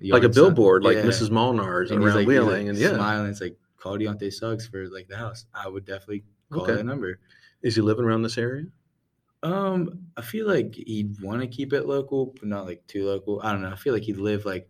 like 0.00 0.22
a 0.22 0.28
billboard, 0.28 0.84
like 0.84 0.96
Yeah. 0.98 1.02
Mrs. 1.02 1.30
Molnar's 1.30 1.90
and 1.90 2.02
around 2.04 2.14
like, 2.14 2.26
Wheeling, 2.28 2.48
like, 2.66 2.66
and 2.68 2.78
yeah, 2.78 2.94
smiling. 2.94 3.30
It's 3.30 3.40
like 3.40 3.56
call 3.76 3.98
Deontay 3.98 4.32
Suggs 4.32 4.66
for 4.68 4.86
like 4.88 5.08
the 5.08 5.16
house, 5.16 5.46
I 5.52 5.66
would 5.68 5.84
definitely 5.84 6.22
call 6.52 6.62
Okay. 6.62 6.74
that 6.76 6.84
number. 6.86 7.18
Is 7.62 7.74
he 7.76 7.82
living 7.82 8.04
around 8.04 8.22
this 8.22 8.38
area? 8.38 8.66
Um, 9.42 10.06
I 10.16 10.22
feel 10.22 10.46
like 10.46 10.74
he'd 10.74 11.20
want 11.20 11.42
to 11.42 11.46
keep 11.46 11.72
it 11.72 11.86
local, 11.86 12.34
but 12.38 12.44
not 12.48 12.66
like 12.66 12.86
too 12.86 13.06
local. 13.06 13.40
I 13.42 13.52
don't 13.52 13.62
know. 13.62 13.70
I 13.70 13.76
feel 13.76 13.92
like 13.92 14.02
he'd 14.02 14.16
live 14.16 14.44
like 14.44 14.68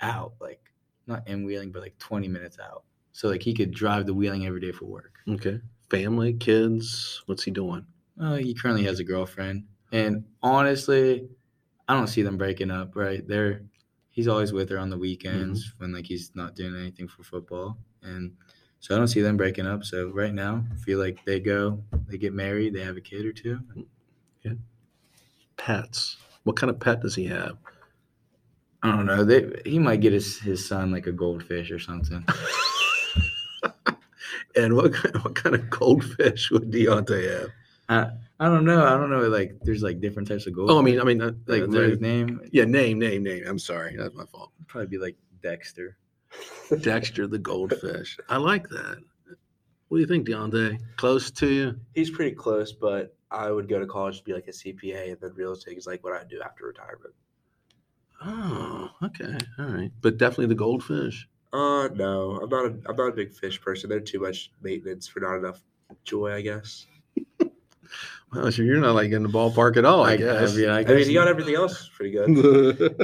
out, 0.00 0.34
like 0.40 0.72
not 1.06 1.26
in 1.26 1.44
Wheeling, 1.44 1.72
but 1.72 1.82
like 1.82 1.98
20 1.98 2.28
minutes 2.28 2.58
out. 2.58 2.84
So 3.12 3.28
like 3.28 3.42
he 3.42 3.54
could 3.54 3.72
drive 3.72 4.06
the 4.06 4.14
Wheeling 4.14 4.46
every 4.46 4.60
day 4.60 4.72
for 4.72 4.84
work. 4.84 5.18
Okay. 5.28 5.60
Family, 5.90 6.34
kids. 6.34 7.22
What's 7.26 7.42
he 7.44 7.50
doing? 7.50 7.86
Uh, 8.20 8.36
he 8.36 8.54
currently 8.54 8.84
has 8.84 9.00
a 9.00 9.04
girlfriend, 9.04 9.66
and 9.92 10.24
honestly, 10.42 11.28
I 11.88 11.94
don't 11.94 12.06
see 12.06 12.22
them 12.22 12.36
breaking 12.36 12.70
up. 12.70 12.94
Right, 12.94 13.26
they're 13.26 13.62
he's 14.10 14.28
always 14.28 14.52
with 14.52 14.68
her 14.68 14.78
on 14.78 14.90
the 14.90 14.98
weekends 14.98 15.74
when 15.78 15.92
like 15.92 16.06
he's 16.06 16.32
not 16.34 16.54
doing 16.54 16.76
anything 16.76 17.08
for 17.08 17.22
football, 17.22 17.78
and 18.02 18.36
so 18.80 18.94
I 18.94 18.98
don't 18.98 19.08
see 19.08 19.20
them 19.20 19.36
breaking 19.36 19.66
up. 19.66 19.84
So 19.84 20.08
right 20.08 20.32
now, 20.32 20.64
I 20.72 20.76
feel 20.76 20.98
like 20.98 21.24
they 21.24 21.38
go, 21.38 21.82
they 22.08 22.18
get 22.18 22.32
married, 22.32 22.74
they 22.74 22.82
have 22.82 22.96
a 22.96 23.00
kid 23.00 23.26
or 23.26 23.32
two. 23.32 23.60
Yeah. 24.42 24.54
Pets. 25.56 26.16
What 26.44 26.56
kind 26.56 26.70
of 26.70 26.80
pet 26.80 27.02
does 27.02 27.14
he 27.14 27.26
have? 27.26 27.58
I 28.82 28.90
don't 28.92 29.04
know. 29.04 29.24
They 29.24 29.50
he 29.66 29.78
might 29.78 30.00
get 30.00 30.14
his 30.14 30.38
his 30.38 30.66
son 30.66 30.90
like 30.90 31.06
a 31.06 31.12
goldfish 31.12 31.70
or 31.70 31.78
something. 31.78 32.24
and 34.56 34.74
what 34.74 34.94
kind, 34.94 35.14
what 35.22 35.34
kind 35.34 35.54
of 35.54 35.68
goldfish 35.68 36.50
would 36.50 36.70
Deontay 36.70 37.30
have? 37.40 37.50
I 38.40 38.46
don't 38.46 38.64
know. 38.64 38.86
I 38.86 38.92
don't 38.92 39.10
know. 39.10 39.28
Like 39.28 39.58
there's 39.62 39.82
like 39.82 40.00
different 40.00 40.28
types 40.28 40.46
of 40.46 40.54
goldfish. 40.54 40.74
Oh, 40.74 40.78
I 40.78 40.82
mean, 40.82 40.98
I 40.98 41.04
mean, 41.04 41.20
uh, 41.20 41.32
like 41.46 41.64
uh, 41.64 41.96
name. 42.00 42.40
yeah, 42.52 42.64
name, 42.64 42.98
name, 42.98 43.22
name. 43.22 43.44
I'm 43.46 43.58
sorry, 43.58 43.96
that's 43.96 44.14
my 44.14 44.24
fault. 44.24 44.52
Probably 44.66 44.86
be 44.86 44.96
like 44.96 45.16
Dexter. 45.42 45.98
Dexter 46.80 47.26
the 47.26 47.38
goldfish. 47.38 48.16
I 48.28 48.36
like 48.36 48.68
that. 48.68 48.98
What 49.88 49.98
do 49.98 50.00
you 50.00 50.06
think, 50.06 50.28
Deontay? 50.28 50.78
Close 50.96 51.30
to 51.32 51.48
you? 51.48 51.80
He's 51.94 52.10
pretty 52.10 52.36
close, 52.36 52.72
but 52.72 53.16
I 53.30 53.50
would 53.50 53.68
go 53.68 53.80
to 53.80 53.86
college 53.86 54.18
to 54.18 54.24
be 54.24 54.32
like 54.32 54.46
a 54.46 54.52
CPA, 54.52 55.12
and 55.12 55.20
then 55.20 55.32
real 55.34 55.52
estate 55.52 55.78
is 55.78 55.86
like 55.86 56.04
what 56.04 56.12
I 56.12 56.22
do 56.24 56.40
after 56.44 56.66
retirement. 56.66 57.14
Oh, 58.22 58.90
okay, 59.02 59.36
all 59.58 59.66
right, 59.66 59.90
but 60.00 60.18
definitely 60.18 60.46
the 60.46 60.54
goldfish. 60.54 61.28
Uh, 61.52 61.88
no, 61.94 62.38
I'm 62.40 62.48
not. 62.48 62.66
A, 62.66 62.78
I'm 62.88 62.96
not 62.96 63.08
a 63.08 63.12
big 63.12 63.32
fish 63.32 63.60
person. 63.60 63.90
They're 63.90 63.98
too 63.98 64.20
much 64.20 64.52
maintenance 64.62 65.08
for 65.08 65.18
not 65.20 65.36
enough 65.36 65.60
joy, 66.04 66.32
I 66.34 66.40
guess. 66.40 66.86
Well, 68.32 68.52
so 68.52 68.62
you're 68.62 68.78
not 68.78 68.94
like 68.94 69.10
in 69.10 69.24
the 69.24 69.28
ballpark 69.28 69.76
at 69.76 69.84
all, 69.84 70.04
I, 70.04 70.16
guess. 70.16 70.54
mean, 70.54 70.68
I, 70.68 70.80
I 70.80 70.84
mean, 70.84 70.98
guess 70.98 71.06
he 71.08 71.14
got 71.14 71.26
everything 71.26 71.56
else 71.56 71.90
pretty 71.92 72.12
good. 72.12 72.28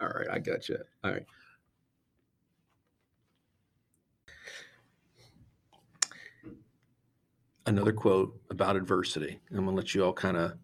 all 0.00 0.08
right, 0.08 0.28
I 0.30 0.38
got 0.38 0.68
you. 0.68 0.78
All 1.02 1.10
right. 1.10 1.26
Another 7.68 7.92
quote 7.92 8.34
about 8.48 8.76
adversity. 8.76 9.40
I'm 9.50 9.66
gonna 9.66 9.76
let 9.76 9.94
you 9.94 10.02
all 10.02 10.14
kind 10.14 10.38
of 10.38 10.54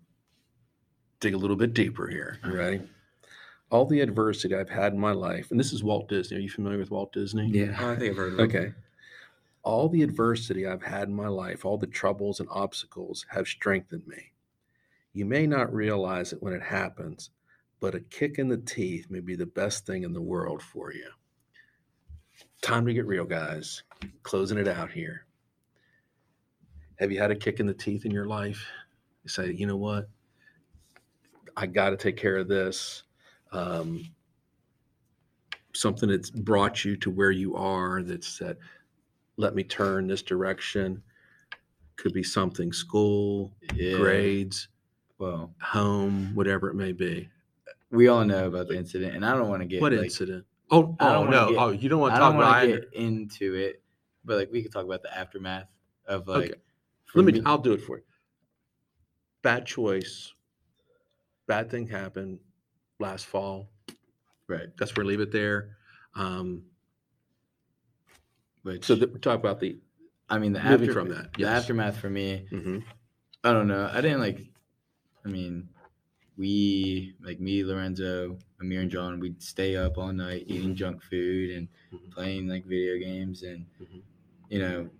dig 1.20 1.34
a 1.34 1.36
little 1.36 1.54
bit 1.54 1.74
deeper 1.74 2.08
here. 2.08 2.38
You 2.42 2.48
uh-huh. 2.48 2.58
ready? 2.58 2.80
All 3.70 3.84
the 3.84 4.00
adversity 4.00 4.56
I've 4.56 4.70
had 4.70 4.94
in 4.94 4.98
my 4.98 5.12
life, 5.12 5.50
and 5.50 5.60
this 5.60 5.74
is 5.74 5.84
Walt 5.84 6.08
Disney. 6.08 6.38
Are 6.38 6.40
you 6.40 6.48
familiar 6.48 6.78
with 6.78 6.90
Walt 6.90 7.12
Disney? 7.12 7.48
Yeah. 7.48 7.76
Oh, 7.78 7.90
I 7.90 7.96
think 7.96 8.12
I've 8.12 8.16
heard 8.16 8.32
of 8.32 8.38
him. 8.38 8.46
Okay. 8.46 8.72
All 9.62 9.90
the 9.90 10.02
adversity 10.02 10.66
I've 10.66 10.82
had 10.82 11.08
in 11.08 11.14
my 11.14 11.28
life, 11.28 11.66
all 11.66 11.76
the 11.76 11.86
troubles 11.86 12.40
and 12.40 12.48
obstacles 12.50 13.26
have 13.28 13.48
strengthened 13.48 14.06
me. 14.06 14.32
You 15.12 15.26
may 15.26 15.46
not 15.46 15.74
realize 15.74 16.32
it 16.32 16.42
when 16.42 16.54
it 16.54 16.62
happens, 16.62 17.28
but 17.80 17.94
a 17.94 18.00
kick 18.00 18.38
in 18.38 18.48
the 18.48 18.56
teeth 18.56 19.10
may 19.10 19.20
be 19.20 19.36
the 19.36 19.44
best 19.44 19.84
thing 19.84 20.04
in 20.04 20.14
the 20.14 20.22
world 20.22 20.62
for 20.62 20.90
you. 20.90 21.10
Time 22.62 22.86
to 22.86 22.94
get 22.94 23.06
real, 23.06 23.26
guys. 23.26 23.82
Closing 24.22 24.56
it 24.56 24.68
out 24.68 24.90
here. 24.90 25.26
Have 26.98 27.10
you 27.10 27.18
had 27.18 27.30
a 27.30 27.36
kick 27.36 27.60
in 27.60 27.66
the 27.66 27.74
teeth 27.74 28.04
in 28.04 28.10
your 28.10 28.26
life? 28.26 28.64
You 29.24 29.28
say, 29.28 29.52
you 29.52 29.66
know 29.66 29.76
what? 29.76 30.08
I 31.56 31.66
got 31.66 31.90
to 31.90 31.96
take 31.96 32.16
care 32.16 32.36
of 32.36 32.48
this. 32.48 33.02
Um, 33.52 34.04
something 35.72 36.08
that's 36.08 36.30
brought 36.30 36.84
you 36.84 36.96
to 36.98 37.10
where 37.10 37.30
you 37.30 37.56
are 37.56 38.02
that's 38.02 38.28
said, 38.28 38.56
let 39.36 39.54
me 39.54 39.64
turn 39.64 40.06
this 40.06 40.22
direction. 40.22 41.02
Could 41.96 42.12
be 42.12 42.22
something 42.22 42.72
school, 42.72 43.52
Yeah. 43.74 43.96
grades, 43.96 44.68
Well, 45.18 45.54
home, 45.60 46.32
whatever 46.34 46.68
it 46.68 46.74
may 46.74 46.92
be. 46.92 47.28
we 47.90 48.08
all 48.08 48.24
know 48.24 48.48
about 48.48 48.66
the 48.68 48.76
incident, 48.76 49.14
and 49.14 49.24
I 49.24 49.34
don't 49.36 49.48
want 49.48 49.62
to 49.62 49.66
get 49.66 49.80
what 49.80 49.92
like, 49.92 50.02
incident? 50.04 50.44
Oh, 50.70 50.96
oh 50.98 51.24
no. 51.24 51.50
get- 51.50 51.58
oh, 51.58 51.70
you 51.70 51.88
don't 51.88 52.00
want 52.00 52.14
to 52.14 52.20
talk 52.20 52.32
don't 52.32 52.40
about 52.42 52.66
get 52.66 52.88
into 52.92 53.54
it, 53.54 53.80
but 54.24 54.36
like 54.38 54.50
we 54.50 54.62
could 54.62 54.72
talk 54.72 54.84
about 54.84 55.02
the 55.02 55.16
aftermath 55.16 55.68
of 56.06 56.26
like. 56.26 56.50
Okay. 56.50 56.54
Let 57.14 57.24
me, 57.24 57.40
I'll 57.44 57.58
do 57.58 57.72
it 57.72 57.80
for 57.82 57.98
you. 57.98 58.04
Bad 59.42 59.66
choice. 59.66 60.32
Bad 61.46 61.70
thing 61.70 61.86
happened 61.86 62.38
last 62.98 63.26
fall. 63.26 63.68
right, 64.48 64.68
That's 64.78 64.96
where 64.96 65.04
leave 65.04 65.20
it 65.20 65.30
there. 65.30 65.76
Um, 66.14 66.64
which 68.62 68.84
so 68.84 68.94
that, 68.94 69.20
talk 69.22 69.38
about 69.38 69.60
the. 69.60 69.78
I 70.30 70.38
mean 70.38 70.52
the 70.54 70.62
moving 70.62 70.88
after, 70.88 70.92
from 70.92 71.08
that, 71.10 71.34
the 71.34 71.40
yes. 71.40 71.62
aftermath 71.62 71.98
for 71.98 72.08
me. 72.08 72.46
mhm. 72.50 72.82
I 73.44 73.52
don't 73.52 73.68
know. 73.68 73.90
I 73.92 74.00
didn't 74.00 74.20
like. 74.20 74.40
I 75.24 75.28
mean, 75.28 75.68
we 76.38 77.14
like 77.20 77.40
me, 77.40 77.62
Lorenzo, 77.62 78.38
Amir, 78.60 78.80
and 78.80 78.90
John. 78.90 79.20
We'd 79.20 79.42
stay 79.42 79.76
up 79.76 79.98
all 79.98 80.12
night 80.12 80.44
eating 80.46 80.74
junk 80.74 81.02
food 81.02 81.50
and 81.50 81.68
Mhm. 81.92 82.10
playing 82.10 82.48
like 82.48 82.64
video 82.64 82.96
games, 82.98 83.42
and 83.42 83.66
Mhm. 83.80 84.02
you 84.48 84.58
know, 84.60 84.90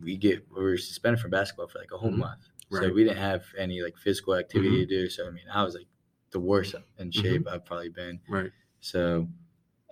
we 0.00 0.16
get 0.16 0.46
we 0.50 0.62
were 0.62 0.76
suspended 0.78 1.20
from 1.20 1.30
basketball 1.30 1.68
for 1.68 1.78
like 1.78 1.92
a 1.92 1.98
whole 1.98 2.10
Mhm. 2.10 2.18
month, 2.18 2.48
so 2.70 2.92
we 2.92 3.04
didn't 3.04 3.18
have 3.18 3.44
any 3.56 3.82
like 3.82 3.96
physical 3.96 4.34
activity 4.34 4.84
to 4.84 4.86
do. 4.86 5.08
So 5.08 5.26
I 5.26 5.30
mean, 5.30 5.46
I 5.52 5.62
was 5.64 5.74
like 5.74 5.88
the 6.30 6.40
worst 6.40 6.74
in 6.98 7.10
shape 7.10 7.46
I've 7.46 7.64
probably 7.64 7.88
been. 7.90 8.20
Right. 8.28 8.52
So 8.80 9.28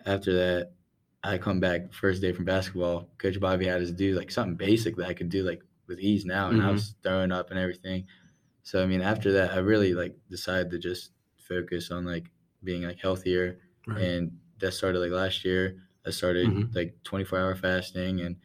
after 0.05 0.33
that, 0.35 0.73
I 1.23 1.39
come 1.39 1.61
back 1.61 1.93
first 1.93 2.23
day 2.23 2.33
from 2.33 2.45
basketball. 2.45 3.11
Coach 3.19 3.41
Bobby 3.41 3.67
had 3.67 3.83
us 3.83 3.91
do 3.91 4.15
like 4.15 4.31
something 4.31 4.57
basic 4.57 4.97
that 4.97 5.07
I 5.09 5.15
could 5.15 5.29
do 5.29 5.43
like 5.45 5.63
with 5.87 5.99
ease 6.01 6.25
now, 6.25 6.51
and 6.51 6.63
I 6.63 6.67
Mhm. 6.67 6.73
was 6.73 6.95
throwing 7.03 7.33
up 7.33 7.51
and 7.51 7.59
everything. 7.59 8.07
So 8.63 8.83
I 8.83 8.87
mean, 8.87 9.01
after 9.03 9.33
that, 9.33 9.53
I 9.53 9.59
really 9.59 9.95
like 9.95 10.17
decided 10.29 10.71
to 10.73 10.79
just 10.79 11.13
focus 11.39 11.91
on 11.91 12.05
like 12.05 12.31
being 12.65 12.83
like 12.83 12.99
healthier, 13.01 13.61
Right. 13.87 14.03
and 14.03 14.41
that 14.59 14.73
started 14.73 14.99
like 15.01 15.13
last 15.13 15.45
year. 15.45 15.83
I 16.07 16.11
started 16.11 16.47
Mhm. 16.49 16.75
like 16.75 17.03
24 17.05 17.39
hour 17.39 17.55
fasting, 17.57 18.21
and 18.21 18.37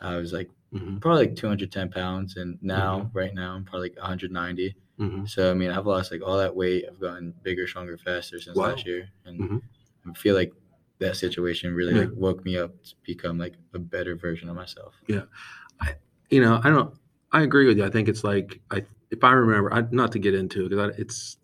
I 0.00 0.16
was 0.16 0.32
like 0.32 0.50
Mhm. 0.74 1.00
probably 1.00 1.26
like 1.26 1.36
210 1.36 1.88
pounds, 1.90 2.36
and 2.36 2.58
now 2.62 3.00
Mm-hmm. 3.00 3.18
right 3.18 3.34
now 3.34 3.54
I'm 3.54 3.64
probably 3.64 3.90
like 3.90 3.98
190. 3.98 4.74
Mhm. 4.98 5.28
So 5.28 5.50
I 5.50 5.54
mean, 5.54 5.70
I've 5.70 5.86
lost 5.86 6.10
like 6.12 6.22
all 6.22 6.38
that 6.38 6.54
weight. 6.54 6.84
I've 6.88 7.00
gotten 7.00 7.32
bigger, 7.42 7.66
stronger, 7.66 7.96
faster 7.96 8.40
since 8.40 8.56
Wow. 8.56 8.70
last 8.70 8.86
year, 8.86 9.08
and 9.24 9.40
Mhm. 9.40 9.62
I 10.06 10.12
feel 10.14 10.34
like 10.34 10.52
that 10.98 11.16
situation 11.16 11.74
really 11.74 11.94
Yeah. 11.94 12.00
like 12.02 12.12
woke 12.14 12.44
me 12.44 12.56
up 12.56 12.82
to 12.84 12.94
become 13.04 13.38
like 13.38 13.54
a 13.72 13.78
better 13.78 14.14
version 14.16 14.48
of 14.48 14.56
myself. 14.56 14.94
Yeah, 15.08 15.24
I, 15.80 15.94
you 16.30 16.40
know, 16.40 16.60
I 16.62 16.70
don't. 16.70 16.94
I 17.32 17.42
agree 17.42 17.66
with 17.66 17.78
you. 17.78 17.84
I 17.84 17.90
think 17.90 18.08
it's 18.08 18.22
like 18.22 18.60
I, 18.70 18.84
if 19.10 19.24
I 19.24 19.32
remember, 19.32 19.72
I, 19.74 19.84
not 19.90 20.12
to 20.12 20.18
get 20.20 20.34
into 20.34 20.66
it 20.66 20.68
because 20.70 20.94
it's, 20.98 21.36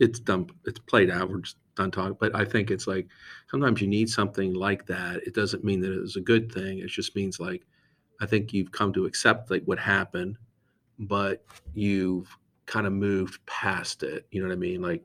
it's 0.00 0.18
done. 0.18 0.48
It's 0.64 0.80
played 0.80 1.08
out. 1.10 1.30
We're 1.30 1.38
just 1.40 1.56
done 1.76 1.92
talking. 1.92 2.16
But 2.18 2.34
I 2.34 2.44
think 2.44 2.70
it's 2.72 2.88
like 2.88 3.06
sometimes 3.48 3.80
you 3.80 3.86
need 3.86 4.08
something 4.10 4.54
like 4.54 4.86
that. 4.86 5.18
It 5.24 5.34
doesn't 5.34 5.62
mean 5.62 5.80
that 5.82 5.92
it 5.92 6.00
was 6.00 6.16
a 6.16 6.20
good 6.20 6.50
thing. 6.50 6.78
It 6.80 6.88
just 6.88 7.14
means 7.14 7.38
like 7.38 7.64
I 8.20 8.26
think 8.26 8.52
you've 8.52 8.72
come 8.72 8.92
to 8.92 9.06
accept 9.06 9.50
like 9.50 9.64
what 9.64 9.78
happened, 9.78 10.36
but 10.98 11.44
you've 11.74 12.36
kind 12.66 12.86
of 12.86 12.92
moved 12.92 13.44
past 13.46 14.02
it. 14.02 14.26
You 14.30 14.42
know 14.42 14.48
what 14.48 14.54
I 14.54 14.58
mean? 14.58 14.82
Like, 14.82 15.02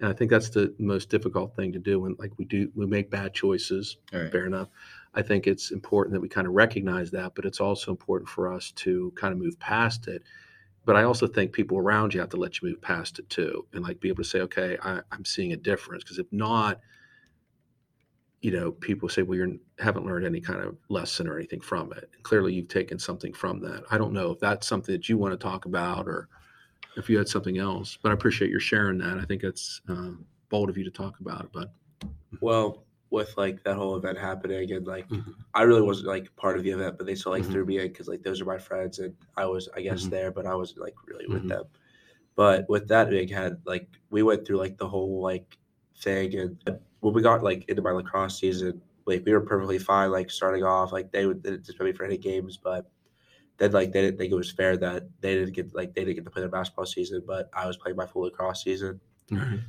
and 0.00 0.08
I 0.08 0.12
think 0.12 0.30
that's 0.30 0.50
the 0.50 0.72
most 0.78 1.08
difficult 1.08 1.56
thing 1.56 1.72
to 1.72 1.78
do 1.78 2.00
when 2.00 2.14
like 2.18 2.32
we 2.38 2.44
do 2.44 2.70
we 2.76 2.86
make 2.86 3.10
bad 3.10 3.34
choices 3.34 3.96
right. 4.12 4.30
fair 4.30 4.46
enough. 4.46 4.68
I 5.14 5.22
think 5.22 5.46
it's 5.46 5.72
important 5.72 6.12
that 6.12 6.20
we 6.20 6.28
kind 6.28 6.46
of 6.46 6.52
recognize 6.52 7.10
that, 7.10 7.34
but 7.34 7.44
it's 7.44 7.60
also 7.60 7.90
important 7.90 8.28
for 8.28 8.52
us 8.52 8.70
to 8.72 9.12
kind 9.16 9.32
of 9.32 9.38
move 9.38 9.58
past 9.58 10.06
it. 10.06 10.22
But 10.84 10.96
I 10.96 11.02
also 11.02 11.26
think 11.26 11.52
people 11.52 11.78
around 11.78 12.14
you 12.14 12.20
have 12.20 12.28
to 12.30 12.36
let 12.36 12.60
you 12.62 12.68
move 12.68 12.80
past 12.80 13.18
it 13.18 13.28
too, 13.28 13.66
and 13.72 13.82
like 13.82 14.00
be 14.00 14.08
able 14.08 14.22
to 14.22 14.28
say, 14.28 14.40
okay, 14.40 14.78
I, 14.82 15.00
I'm 15.10 15.24
seeing 15.24 15.52
a 15.52 15.56
difference. 15.56 16.04
Because 16.04 16.18
if 16.18 16.32
not, 16.32 16.80
you 18.40 18.50
know, 18.52 18.72
people 18.72 19.08
say, 19.08 19.22
well, 19.22 19.38
you 19.38 19.60
haven't 19.78 20.06
learned 20.06 20.26
any 20.26 20.40
kind 20.40 20.60
of 20.60 20.76
lesson 20.88 21.28
or 21.28 21.36
anything 21.38 21.60
from 21.60 21.92
it. 21.92 22.08
And 22.14 22.22
clearly, 22.22 22.54
you've 22.54 22.68
taken 22.68 22.98
something 22.98 23.32
from 23.32 23.60
that. 23.60 23.84
I 23.90 23.98
don't 23.98 24.12
know 24.12 24.30
if 24.32 24.38
that's 24.40 24.66
something 24.66 24.94
that 24.94 25.08
you 25.08 25.18
want 25.18 25.32
to 25.32 25.38
talk 25.38 25.64
about 25.64 26.06
or 26.06 26.28
if 26.96 27.10
you 27.10 27.18
had 27.18 27.28
something 27.28 27.58
else, 27.58 27.98
but 28.02 28.10
I 28.10 28.14
appreciate 28.14 28.50
your 28.50 28.60
sharing 28.60 28.98
that. 28.98 29.18
I 29.18 29.24
think 29.24 29.44
it's 29.44 29.80
um, 29.88 30.26
bold 30.50 30.70
of 30.70 30.78
you 30.78 30.84
to 30.84 30.90
talk 30.90 31.20
about 31.20 31.44
it, 31.46 31.50
but 31.52 31.72
Well, 32.40 32.84
with 33.10 33.36
like 33.36 33.64
that 33.64 33.76
whole 33.76 33.96
event 33.96 34.18
happening, 34.18 34.72
and 34.72 34.86
like 34.86 35.08
Mhm. 35.08 35.34
I 35.54 35.62
really 35.62 35.82
wasn't 35.82 36.08
like 36.08 36.34
part 36.36 36.56
of 36.58 36.62
the 36.64 36.70
event, 36.70 36.98
but 36.98 37.06
they 37.06 37.14
still 37.14 37.32
like 37.32 37.44
Mhm. 37.44 37.52
threw 37.52 37.64
me 37.64 37.78
in 37.78 37.88
because 37.88 38.08
like 38.08 38.22
those 38.22 38.40
are 38.40 38.44
my 38.44 38.58
friends, 38.58 38.98
and 38.98 39.16
I 39.36 39.46
was 39.46 39.68
I 39.74 39.80
guess 39.82 40.04
Mhm. 40.04 40.10
there, 40.10 40.30
but 40.30 40.46
I 40.46 40.54
wasn't 40.54 40.80
like 40.80 40.94
really 41.06 41.26
with 41.26 41.48
them. 41.48 41.64
But 42.36 42.68
with 42.68 42.88
that 42.88 43.10
big 43.10 43.30
head, 43.30 43.62
like 43.66 43.88
we 44.10 44.22
went 44.22 44.46
through 44.46 44.58
like 44.58 44.78
the 44.78 44.88
whole 44.88 45.20
like 45.22 45.58
thing, 45.96 46.34
and 46.36 46.80
when 47.00 47.14
we 47.14 47.22
got 47.22 47.42
like 47.42 47.64
into 47.68 47.82
my 47.82 47.90
lacrosse 47.90 48.38
season 48.38 48.80
like 49.08 49.24
we 49.24 49.32
were 49.32 49.40
perfectly 49.40 49.78
fine, 49.78 50.12
like 50.12 50.30
starting 50.30 50.62
off, 50.62 50.92
like 50.92 51.10
they 51.10 51.26
would 51.26 51.42
didn't 51.42 51.64
suspend 51.64 51.88
me 51.88 51.96
for 51.96 52.04
any 52.04 52.18
games, 52.18 52.58
but 52.58 52.90
then 53.56 53.72
like 53.72 53.90
they 53.90 54.02
didn't 54.02 54.18
think 54.18 54.30
it 54.30 54.36
was 54.36 54.52
fair 54.52 54.76
that 54.76 55.08
they 55.20 55.34
didn't 55.34 55.54
get 55.54 55.74
like 55.74 55.94
they 55.94 56.04
didn't 56.04 56.16
get 56.16 56.24
to 56.24 56.30
play 56.30 56.42
their 56.42 56.50
basketball 56.50 56.86
season, 56.86 57.22
but 57.26 57.48
I 57.54 57.66
was 57.66 57.78
playing 57.78 57.96
my 57.96 58.06
full 58.06 58.22
lacrosse 58.22 58.62
season. 58.62 59.00
Right. 59.30 59.60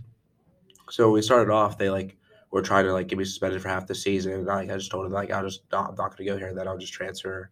So 0.89 1.05
when 1.05 1.13
we 1.13 1.21
started 1.21 1.51
off, 1.51 1.77
they 1.77 1.89
like 1.89 2.17
were 2.51 2.61
trying 2.61 2.85
to 2.85 2.93
like 2.93 3.07
get 3.07 3.17
me 3.17 3.23
suspended 3.23 3.61
for 3.61 3.69
half 3.69 3.87
the 3.87 3.95
season, 3.95 4.33
and 4.33 4.49
I, 4.51 4.61
I 4.61 4.77
just 4.77 4.91
told 4.91 5.05
them 5.05 5.13
like 5.13 5.31
I'll 5.31 5.45
just 5.45 5.61
not, 5.71 5.89
I'm 5.91 5.95
not 5.95 6.09
going 6.09 6.27
to 6.27 6.33
go 6.33 6.37
here, 6.37 6.53
then 6.53 6.67
I'll 6.67 6.77
just 6.77 6.93
transfer. 6.93 7.49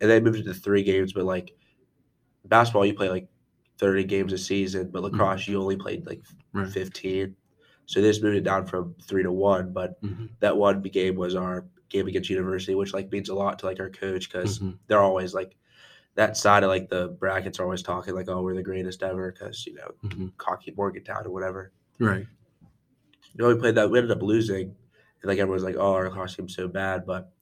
And 0.00 0.08
they 0.08 0.20
moved 0.20 0.38
it 0.38 0.44
to 0.44 0.54
three 0.54 0.84
games, 0.84 1.12
but 1.12 1.24
like 1.24 1.52
basketball, 2.44 2.86
you 2.86 2.94
play 2.94 3.08
like 3.08 3.26
thirty 3.78 4.04
games 4.04 4.32
a 4.32 4.38
season, 4.38 4.90
but 4.92 5.02
mm-hmm. 5.02 5.16
lacrosse 5.16 5.48
you 5.48 5.60
only 5.60 5.76
played 5.76 6.06
like 6.06 6.22
Right. 6.52 6.68
fifteen. 6.68 7.34
So 7.88 8.02
just 8.02 8.22
moved 8.22 8.36
it 8.36 8.44
down 8.44 8.66
from 8.66 8.94
three 9.02 9.22
to 9.22 9.32
one, 9.32 9.72
but 9.72 10.00
Mhm. 10.02 10.28
that 10.40 10.54
one 10.58 10.82
game 10.82 11.16
was 11.16 11.34
our 11.34 11.64
game 11.88 12.06
against 12.06 12.28
University, 12.28 12.74
which 12.74 12.92
like 12.92 13.10
means 13.10 13.30
a 13.30 13.34
lot 13.34 13.58
to 13.60 13.66
like 13.66 13.80
our 13.80 13.88
coach 13.88 14.30
because 14.30 14.58
Mhm. 14.58 14.78
they're 14.86 15.00
always 15.00 15.32
like 15.32 15.56
that 16.14 16.36
side 16.36 16.62
of 16.64 16.68
like 16.68 16.90
the 16.90 17.08
brackets 17.08 17.58
are 17.58 17.64
always 17.64 17.82
talking 17.82 18.14
like 18.14 18.28
oh 18.28 18.42
we're 18.42 18.54
the 18.54 18.62
greatest 18.62 19.02
ever 19.02 19.32
because 19.32 19.66
you 19.66 19.74
know 19.74 19.90
Mhm. 20.04 20.32
cocky 20.36 20.70
Morgantown 20.76 21.26
or 21.26 21.30
whatever. 21.30 21.72
Right. 21.98 22.26
You 23.32 23.38
know, 23.44 23.48
we 23.48 23.58
played 23.58 23.76
that. 23.76 23.90
We 23.90 23.98
ended 23.98 24.14
up 24.14 24.22
losing, 24.22 24.66
and 25.22 25.24
like 25.24 25.38
everyone's 25.38 25.64
like, 25.64 25.76
"Oh, 25.76 25.94
our 25.94 26.26
team's 26.26 26.54
so 26.54 26.68
bad." 26.68 27.06
But 27.06 27.32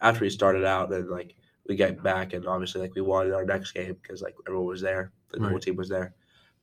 after 0.00 0.20
we 0.20 0.30
started 0.30 0.64
out, 0.64 0.88
then 0.88 1.08
like 1.10 1.34
we 1.66 1.74
got 1.74 2.00
back, 2.00 2.32
and 2.32 2.46
obviously 2.46 2.80
like 2.80 2.94
we 2.94 3.00
won 3.02 3.32
our 3.32 3.44
next 3.44 3.72
game 3.72 3.94
because 4.00 4.22
like 4.22 4.36
everyone 4.46 4.68
was 4.68 4.82
there, 4.82 5.10
the 5.32 5.40
whole 5.40 5.50
Right. 5.54 5.62
team 5.62 5.74
was 5.74 5.88
there. 5.88 6.14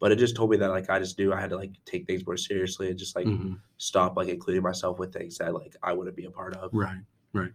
But 0.03 0.11
it 0.11 0.19
just 0.19 0.35
told 0.35 0.49
me 0.49 0.57
that 0.57 0.69
like 0.69 0.89
I 0.89 0.99
just 0.99 1.17
knew 1.17 1.31
I 1.31 1.39
had 1.39 1.51
to 1.51 1.55
like 1.55 1.71
take 1.85 2.05
things 2.05 2.25
more 2.25 2.35
seriously 2.35 2.89
and 2.89 2.99
just 2.99 3.15
like 3.15 3.25
Mhm. 3.25 3.57
stop 3.77 4.17
like 4.17 4.27
including 4.27 4.61
myself 4.61 4.99
with 4.99 5.13
things 5.13 5.37
that 5.37 5.53
like 5.53 5.77
I 5.81 5.93
wouldn't 5.93 6.17
be 6.17 6.25
a 6.25 6.29
part 6.29 6.57
of. 6.57 6.71
Right, 6.73 6.99
right. 7.31 7.53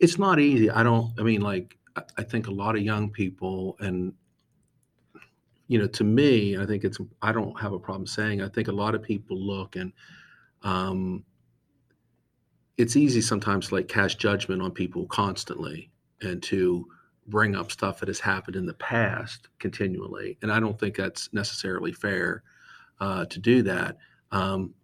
It's 0.00 0.18
not 0.18 0.40
easy. 0.40 0.70
I 0.70 0.82
don't, 0.84 1.12
I 1.20 1.22
mean, 1.22 1.42
like, 1.42 1.76
I, 1.94 2.02
I 2.16 2.22
think 2.22 2.46
a 2.46 2.50
lot 2.50 2.76
of 2.76 2.80
young 2.80 3.10
people, 3.10 3.76
and, 3.78 4.14
you 5.68 5.78
know, 5.78 5.86
to 5.88 6.02
me, 6.02 6.56
I 6.56 6.64
think 6.64 6.82
it's, 6.84 6.96
I 7.20 7.30
don't 7.30 7.60
have 7.60 7.74
a 7.74 7.78
problem 7.78 8.06
saying, 8.06 8.40
I 8.40 8.48
think 8.48 8.68
a 8.68 8.72
lot 8.72 8.94
of 8.94 9.02
people 9.02 9.36
look 9.36 9.76
and, 9.76 9.92
um, 10.62 11.26
it's 12.78 12.96
easy 12.96 13.20
sometimes 13.20 13.68
to 13.68 13.74
like 13.74 13.88
cast 13.88 14.18
judgment 14.18 14.62
on 14.62 14.70
people 14.70 15.04
constantly 15.08 15.90
and 16.22 16.42
to 16.44 16.88
bring 17.26 17.54
up 17.54 17.70
stuff 17.70 18.00
that 18.00 18.08
has 18.08 18.20
happened 18.20 18.56
in 18.56 18.66
the 18.66 18.74
past 18.74 19.48
continually. 19.58 20.38
And 20.42 20.50
I 20.52 20.60
don't 20.60 20.78
think 20.78 20.96
that's 20.96 21.32
necessarily 21.32 21.92
fair 21.92 22.42
uh, 23.00 23.24
to 23.26 23.38
do 23.38 23.62
that. 23.62 23.96
Um, 24.30 24.74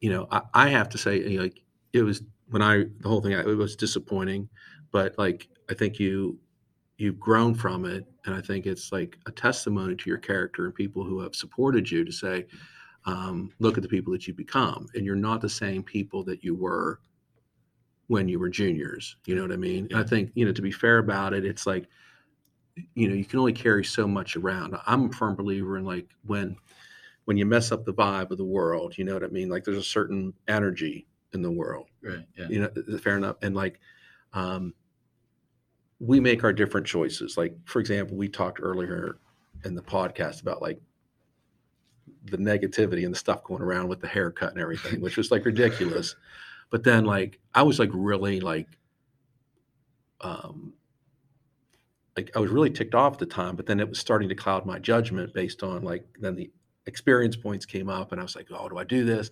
you 0.00 0.10
know, 0.10 0.28
I, 0.30 0.42
I 0.54 0.68
have 0.68 0.88
to 0.90 0.98
say, 0.98 1.38
like, 1.38 1.62
it 1.92 2.02
was 2.02 2.22
when 2.48 2.62
I 2.62 2.84
the 3.00 3.08
whole 3.08 3.20
thing 3.20 3.32
it 3.32 3.46
was 3.46 3.76
disappointing, 3.76 4.48
but 4.92 5.14
like 5.18 5.48
I 5.70 5.74
think 5.74 5.98
you 5.98 6.38
you've 6.98 7.20
grown 7.20 7.54
from 7.54 7.84
it, 7.84 8.04
and 8.24 8.34
I 8.34 8.40
think 8.40 8.66
it's 8.66 8.92
like 8.92 9.18
a 9.26 9.32
testimony 9.32 9.96
to 9.96 10.10
your 10.10 10.18
character 10.18 10.64
and 10.64 10.74
people 10.74 11.04
who 11.04 11.20
have 11.20 11.34
supported 11.34 11.90
you 11.90 12.04
to 12.04 12.12
say, 12.12 12.46
um, 13.04 13.50
look 13.58 13.76
at 13.76 13.82
the 13.82 13.88
people 13.88 14.12
that 14.12 14.26
you 14.26 14.34
become, 14.34 14.86
and 14.94 15.04
you're 15.04 15.16
not 15.16 15.40
the 15.40 15.48
same 15.48 15.82
people 15.82 16.22
that 16.24 16.44
you 16.44 16.54
were 16.54 17.00
when 18.08 18.28
you 18.28 18.38
were 18.38 18.48
juniors. 18.48 19.16
You 19.26 19.34
know 19.34 19.42
what 19.42 19.52
I 19.52 19.56
mean? 19.56 19.88
And 19.90 19.98
I 20.00 20.04
think 20.04 20.30
you 20.34 20.44
know 20.44 20.52
to 20.52 20.62
be 20.62 20.72
fair 20.72 20.98
about 20.98 21.32
it, 21.34 21.44
it's 21.44 21.66
like 21.66 21.88
you 22.94 23.08
know 23.08 23.14
you 23.14 23.24
can 23.24 23.38
only 23.38 23.52
carry 23.52 23.84
so 23.84 24.06
much 24.06 24.36
around. 24.36 24.76
I'm 24.86 25.10
a 25.10 25.12
firm 25.12 25.34
believer 25.34 25.78
in 25.78 25.84
like 25.84 26.08
when 26.26 26.56
when 27.24 27.36
you 27.36 27.46
mess 27.46 27.72
up 27.72 27.84
the 27.84 27.92
vibe 27.94 28.30
of 28.30 28.38
the 28.38 28.44
world, 28.44 28.96
you 28.96 29.04
know 29.04 29.14
what 29.14 29.24
I 29.24 29.28
mean? 29.28 29.48
Like 29.48 29.64
there's 29.64 29.76
a 29.78 29.82
certain 29.82 30.32
energy 30.46 31.06
in 31.32 31.42
the 31.42 31.50
world 31.50 31.88
Right. 32.02 32.24
Yeah. 32.38 32.46
you 32.48 32.60
know 32.60 32.98
fair 32.98 33.16
enough 33.16 33.36
and 33.42 33.54
like 33.54 33.80
um 34.32 34.72
we 35.98 36.20
make 36.20 36.44
our 36.44 36.52
different 36.52 36.86
choices 36.86 37.36
like 37.36 37.54
for 37.64 37.80
example 37.80 38.16
we 38.16 38.28
talked 38.28 38.58
earlier 38.62 39.18
in 39.64 39.74
the 39.74 39.82
podcast 39.82 40.40
about 40.40 40.62
like 40.62 40.80
the 42.26 42.38
negativity 42.38 43.04
and 43.04 43.12
the 43.12 43.18
stuff 43.18 43.42
going 43.42 43.60
around 43.60 43.88
with 43.88 44.00
the 44.00 44.06
haircut 44.06 44.52
and 44.52 44.60
everything 44.60 45.00
which 45.00 45.16
was 45.16 45.30
like 45.30 45.44
ridiculous 45.44 46.14
but 46.70 46.84
then 46.84 47.04
like 47.04 47.38
i 47.54 47.62
was 47.62 47.78
like 47.78 47.90
really 47.92 48.40
like 48.40 48.68
um 50.20 50.72
like 52.16 52.30
i 52.36 52.38
was 52.38 52.50
really 52.50 52.70
ticked 52.70 52.94
off 52.94 53.14
at 53.14 53.18
the 53.18 53.26
time 53.26 53.56
but 53.56 53.66
then 53.66 53.80
it 53.80 53.88
was 53.88 53.98
starting 53.98 54.28
to 54.28 54.34
cloud 54.34 54.66
my 54.66 54.78
judgment 54.78 55.32
based 55.34 55.62
on 55.62 55.82
like 55.82 56.04
then 56.20 56.34
the 56.34 56.50
experience 56.86 57.36
points 57.36 57.66
came 57.66 57.88
up 57.88 58.12
and 58.12 58.20
i 58.20 58.24
was 58.24 58.36
like 58.36 58.46
oh 58.50 58.68
do 58.68 58.78
i 58.78 58.84
do 58.84 59.04
this 59.04 59.30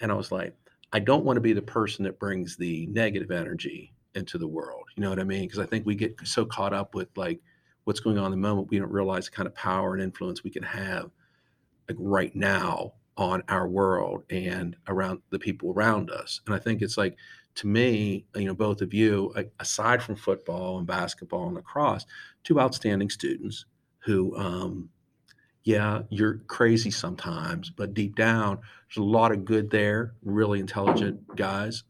and 0.00 0.10
i 0.10 0.14
was 0.14 0.32
like 0.32 0.54
I 0.92 1.00
don't 1.00 1.24
want 1.24 1.36
to 1.36 1.42
be 1.42 1.52
the 1.52 1.62
person 1.62 2.04
that 2.04 2.18
brings 2.18 2.56
the 2.56 2.86
negative 2.86 3.30
energy 3.30 3.92
into 4.14 4.38
the 4.38 4.48
world. 4.48 4.84
You 4.94 5.02
know 5.02 5.10
what 5.10 5.18
I 5.18 5.24
mean? 5.24 5.42
Because 5.42 5.58
I 5.58 5.66
think 5.66 5.84
we 5.84 5.94
get 5.94 6.16
so 6.24 6.44
caught 6.44 6.72
up 6.72 6.94
with 6.94 7.08
like 7.16 7.40
what's 7.84 8.00
going 8.00 8.18
on 8.18 8.26
in 8.26 8.30
the 8.30 8.36
moment, 8.36 8.70
we 8.70 8.78
don't 8.78 8.90
realize 8.90 9.26
the 9.26 9.32
kind 9.32 9.46
of 9.46 9.54
power 9.54 9.94
and 9.94 10.02
influence 10.02 10.42
we 10.42 10.50
can 10.50 10.62
have 10.62 11.10
like 11.88 11.98
right 12.00 12.34
now 12.34 12.92
on 13.16 13.42
our 13.48 13.66
world 13.66 14.24
and 14.30 14.76
around 14.88 15.20
the 15.30 15.38
people 15.38 15.72
around 15.72 16.10
us. 16.10 16.40
And 16.46 16.54
I 16.54 16.58
think 16.58 16.82
it's 16.82 16.98
like 16.98 17.16
to 17.56 17.66
me, 17.66 18.26
you 18.34 18.44
know, 18.44 18.54
both 18.54 18.82
of 18.82 18.92
you, 18.92 19.34
aside 19.58 20.02
from 20.02 20.16
football 20.16 20.78
and 20.78 20.86
basketball 20.86 21.46
and 21.46 21.54
lacrosse, 21.54 22.04
two 22.44 22.60
outstanding 22.60 23.08
students 23.10 23.64
who 24.00 24.36
um 24.36 24.88
yeah, 25.64 26.02
you're 26.10 26.38
crazy 26.46 26.92
sometimes, 26.92 27.70
but 27.70 27.92
deep 27.92 28.14
down, 28.14 28.60
there's 28.88 28.98
a 28.98 29.02
lot 29.02 29.32
of 29.32 29.44
good 29.44 29.68
there. 29.68 30.14
Really 30.22 30.60
intelligent 30.60 31.34
guys. 31.36 31.82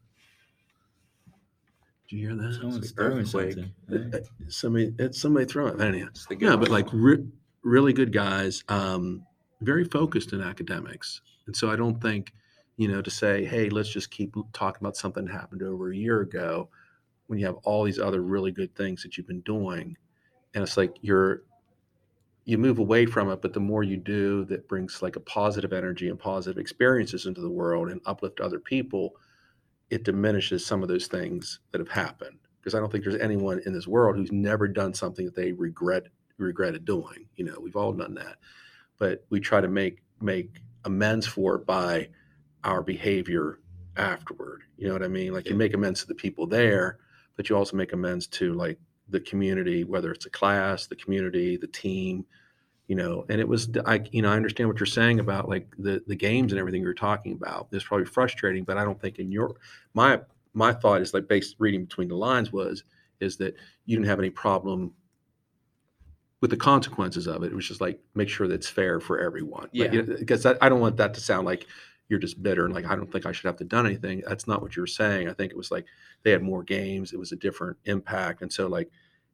Do 2.09 2.15
you 2.17 2.29
hear 2.29 2.35
that? 2.37 2.53
Someone's 2.53 2.89
an 2.91 2.95
throwing 2.95 3.19
earthquake. 3.19 3.53
something. 3.53 4.13
Uh, 4.15 4.17
Somebody, 4.47 4.95
it's 4.97 5.21
somebody 5.21 5.45
throwing 5.45 5.79
it. 5.79 5.83
Anyhow, 5.83 6.07
yeah, 6.39 6.55
but 6.55 6.69
like 6.69 6.87
re- 6.91 7.27
really 7.61 7.93
good 7.93 8.11
guys, 8.11 8.63
um, 8.67 9.23
very 9.61 9.83
focused 9.83 10.33
in 10.33 10.41
academics, 10.41 11.21
and 11.45 11.55
so 11.55 11.69
I 11.69 11.75
don't 11.75 12.01
think, 12.01 12.33
you 12.77 12.87
know, 12.87 13.01
to 13.01 13.09
say, 13.09 13.45
hey, 13.45 13.69
let's 13.69 13.89
just 13.89 14.11
keep 14.11 14.35
talking 14.53 14.81
about 14.81 14.97
something 14.97 15.25
that 15.25 15.31
happened 15.31 15.63
over 15.63 15.91
a 15.91 15.95
year 15.95 16.21
ago, 16.21 16.69
when 17.27 17.39
you 17.39 17.45
have 17.45 17.55
all 17.63 17.83
these 17.83 17.99
other 17.99 18.21
really 18.21 18.51
good 18.51 18.73
things 18.75 19.03
that 19.03 19.17
you've 19.17 19.27
been 19.27 19.41
doing, 19.41 19.97
and 20.53 20.63
it's 20.63 20.77
like 20.77 20.95
you're 21.01 21.43
you 22.45 22.57
move 22.57 22.79
away 22.79 23.05
from 23.05 23.29
it, 23.29 23.41
but 23.41 23.51
the 23.51 23.59
more 23.59 23.83
you 23.83 23.97
do 23.97 24.45
that 24.45 24.69
brings 24.69 25.01
like 25.01 25.17
a 25.17 25.19
positive 25.19 25.73
energy 25.73 26.07
and 26.07 26.17
positive 26.17 26.57
experiences 26.57 27.25
into 27.25 27.41
the 27.41 27.49
world 27.49 27.89
and 27.89 27.99
uplift 28.05 28.39
other 28.39 28.57
people, 28.57 29.15
it 29.89 30.05
diminishes 30.05 30.65
some 30.65 30.81
of 30.81 30.87
those 30.87 31.07
things 31.07 31.59
that 31.71 31.79
have 31.79 31.89
happened. 31.89 32.37
Because 32.61 32.73
I 32.73 32.79
don't 32.79 32.89
think 32.89 33.03
there's 33.03 33.19
anyone 33.19 33.61
in 33.65 33.73
this 33.73 33.85
world 33.85 34.15
who's 34.15 34.31
never 34.31 34.65
done 34.65 34.93
something 34.93 35.25
that 35.25 35.35
they 35.35 35.51
regret 35.51 36.07
regretted 36.37 36.85
doing. 36.85 37.27
You 37.35 37.43
know, 37.43 37.59
we've 37.61 37.75
all 37.75 37.91
done 37.91 38.13
that, 38.13 38.37
but 38.97 39.25
we 39.29 39.39
try 39.39 39.61
to 39.61 39.67
make 39.67 39.99
make 40.21 40.61
amends 40.85 41.27
for 41.27 41.55
it 41.55 41.65
by 41.65 42.09
our 42.63 42.81
behavior 42.81 43.59
afterward. 43.97 44.63
You 44.77 44.87
know 44.87 44.93
what 44.93 45.03
I 45.03 45.07
mean? 45.07 45.33
Like 45.33 45.49
you 45.49 45.55
make 45.55 45.73
amends 45.73 46.01
to 46.01 46.07
the 46.07 46.15
people 46.15 46.47
there, 46.47 46.99
but 47.35 47.49
you 47.49 47.55
also 47.55 47.75
make 47.77 47.93
amends 47.93 48.27
to 48.27 48.53
like 48.53 48.79
the 49.09 49.19
community, 49.19 49.83
whether 49.83 50.11
it's 50.11 50.25
a 50.25 50.29
class, 50.29 50.87
the 50.87 50.95
community, 50.95 51.57
the 51.57 51.67
team, 51.67 52.25
you 52.87 52.95
know. 52.95 53.25
And 53.29 53.39
it 53.39 53.47
was, 53.47 53.69
I, 53.85 54.01
you 54.11 54.21
know, 54.21 54.31
I 54.31 54.35
understand 54.35 54.69
what 54.69 54.79
you're 54.79 54.87
saying 54.87 55.19
about 55.19 55.49
like 55.49 55.67
the 55.77 56.03
the 56.07 56.15
games 56.15 56.51
and 56.51 56.59
everything 56.59 56.81
you're 56.81 56.93
talking 56.93 57.33
about. 57.33 57.67
It's 57.71 57.85
probably 57.85 58.05
frustrating, 58.05 58.63
but 58.63 58.77
I 58.77 58.83
don't 58.83 58.99
think 58.99 59.19
in 59.19 59.31
your 59.31 59.55
my 59.93 60.21
my 60.53 60.73
thought 60.73 61.01
is 61.01 61.13
like 61.13 61.27
based 61.27 61.55
reading 61.59 61.85
between 61.85 62.07
the 62.07 62.15
lines 62.15 62.51
was 62.51 62.83
is 63.19 63.37
that 63.37 63.55
you 63.85 63.95
didn't 63.95 64.09
have 64.09 64.19
any 64.19 64.29
problem 64.29 64.93
with 66.41 66.51
the 66.51 66.57
consequences 66.57 67.27
of 67.27 67.43
it. 67.43 67.51
It 67.51 67.55
was 67.55 67.67
just 67.67 67.81
like 67.81 67.99
make 68.15 68.29
sure 68.29 68.47
that's 68.47 68.69
fair 68.69 68.99
for 68.99 69.19
everyone. 69.19 69.69
Yeah. 69.71 70.01
because 70.01 70.45
I, 70.45 70.55
I 70.61 70.69
don't 70.69 70.79
want 70.79 70.97
that 70.97 71.13
to 71.15 71.19
sound 71.19 71.45
like 71.45 71.65
you're 72.09 72.19
just 72.19 72.41
bitter 72.41 72.65
and 72.65 72.73
like 72.73 72.85
I 72.85 72.95
don't 72.95 73.11
think 73.11 73.25
I 73.25 73.31
should 73.31 73.47
have 73.47 73.57
to 73.57 73.63
done 73.63 73.85
anything. 73.85 74.23
That's 74.27 74.47
not 74.47 74.61
what 74.61 74.75
you're 74.75 74.87
saying. 74.87 75.29
I 75.29 75.33
think 75.33 75.51
it 75.51 75.57
was 75.57 75.71
like 75.71 75.85
they 76.23 76.31
had 76.31 76.41
more 76.41 76.63
games. 76.63 77.13
It 77.13 77.19
was 77.19 77.31
a 77.31 77.35
different 77.35 77.77
impact, 77.85 78.41
and 78.41 78.51
so 78.51 78.67
like, 78.67 78.89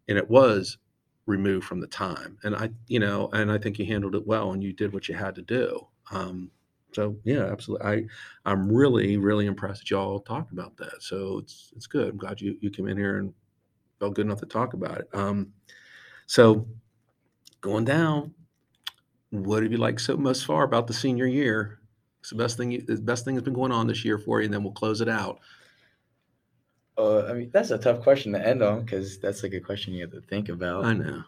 and 0.07 0.17
it 0.17 0.29
was 0.29 0.77
removed 1.25 1.65
from 1.65 1.79
the 1.79 1.87
time. 1.87 2.37
And 2.43 2.55
I, 2.55 2.69
you 2.87 2.99
know, 2.99 3.29
and 3.31 3.51
I 3.51 3.57
think 3.57 3.79
you 3.79 3.85
handled 3.85 4.15
it 4.15 4.25
well, 4.25 4.53
and 4.53 4.63
you 4.63 4.73
did 4.73 4.93
what 4.93 5.07
you 5.07 5.15
had 5.15 5.35
to 5.35 5.41
do. 5.41 5.87
Um, 6.11 6.51
so 6.93 7.15
yeah, 7.23 7.45
absolutely. 7.45 7.87
I 7.87 8.03
I'm 8.51 8.71
really 8.71 9.17
really 9.17 9.45
impressed 9.45 9.81
that 9.81 9.91
y'all 9.91 10.19
talked 10.19 10.51
about 10.51 10.75
that. 10.77 11.01
So 11.01 11.39
it's 11.39 11.71
it's 11.75 11.87
good. 11.87 12.09
I'm 12.09 12.17
glad 12.17 12.41
you 12.41 12.57
you 12.59 12.69
came 12.71 12.87
in 12.87 12.97
here 12.97 13.17
and 13.19 13.33
felt 13.99 14.15
good 14.15 14.25
enough 14.25 14.39
to 14.39 14.45
talk 14.47 14.73
about 14.73 14.99
it. 14.99 15.09
Um, 15.13 15.53
so 16.25 16.67
going 17.63 17.85
down, 17.85 18.35
what 19.31 19.63
have 19.63 19.71
you 19.71 19.79
liked 19.79 20.01
so 20.01 20.15
most 20.15 20.45
far 20.45 20.63
about 20.63 20.85
the 20.85 20.93
senior 20.93 21.25
year? 21.25 21.79
It's 22.19 22.29
the 22.29 22.35
best 22.35 22.57
thing. 22.57 22.71
You, 22.71 22.81
the 22.81 22.97
best 22.97 23.25
thing 23.25 23.33
that's 23.33 23.45
been 23.45 23.53
going 23.55 23.71
on 23.71 23.87
this 23.87 24.05
year 24.05 24.19
for 24.19 24.39
you, 24.39 24.45
and 24.45 24.53
then 24.53 24.63
we'll 24.63 24.73
close 24.73 25.01
it 25.01 25.09
out. 25.09 25.39
Uh, 26.97 27.25
I 27.25 27.33
mean, 27.33 27.49
that's 27.51 27.71
a 27.71 27.77
tough 27.77 28.01
question 28.01 28.33
to 28.33 28.47
end 28.47 28.61
on 28.61 28.81
because 28.81 29.17
that's 29.17 29.41
like 29.41 29.53
a 29.53 29.59
question 29.59 29.93
you 29.93 30.01
have 30.01 30.11
to 30.11 30.21
think 30.21 30.49
about. 30.49 30.85
I 30.85 30.93
know 30.93 31.23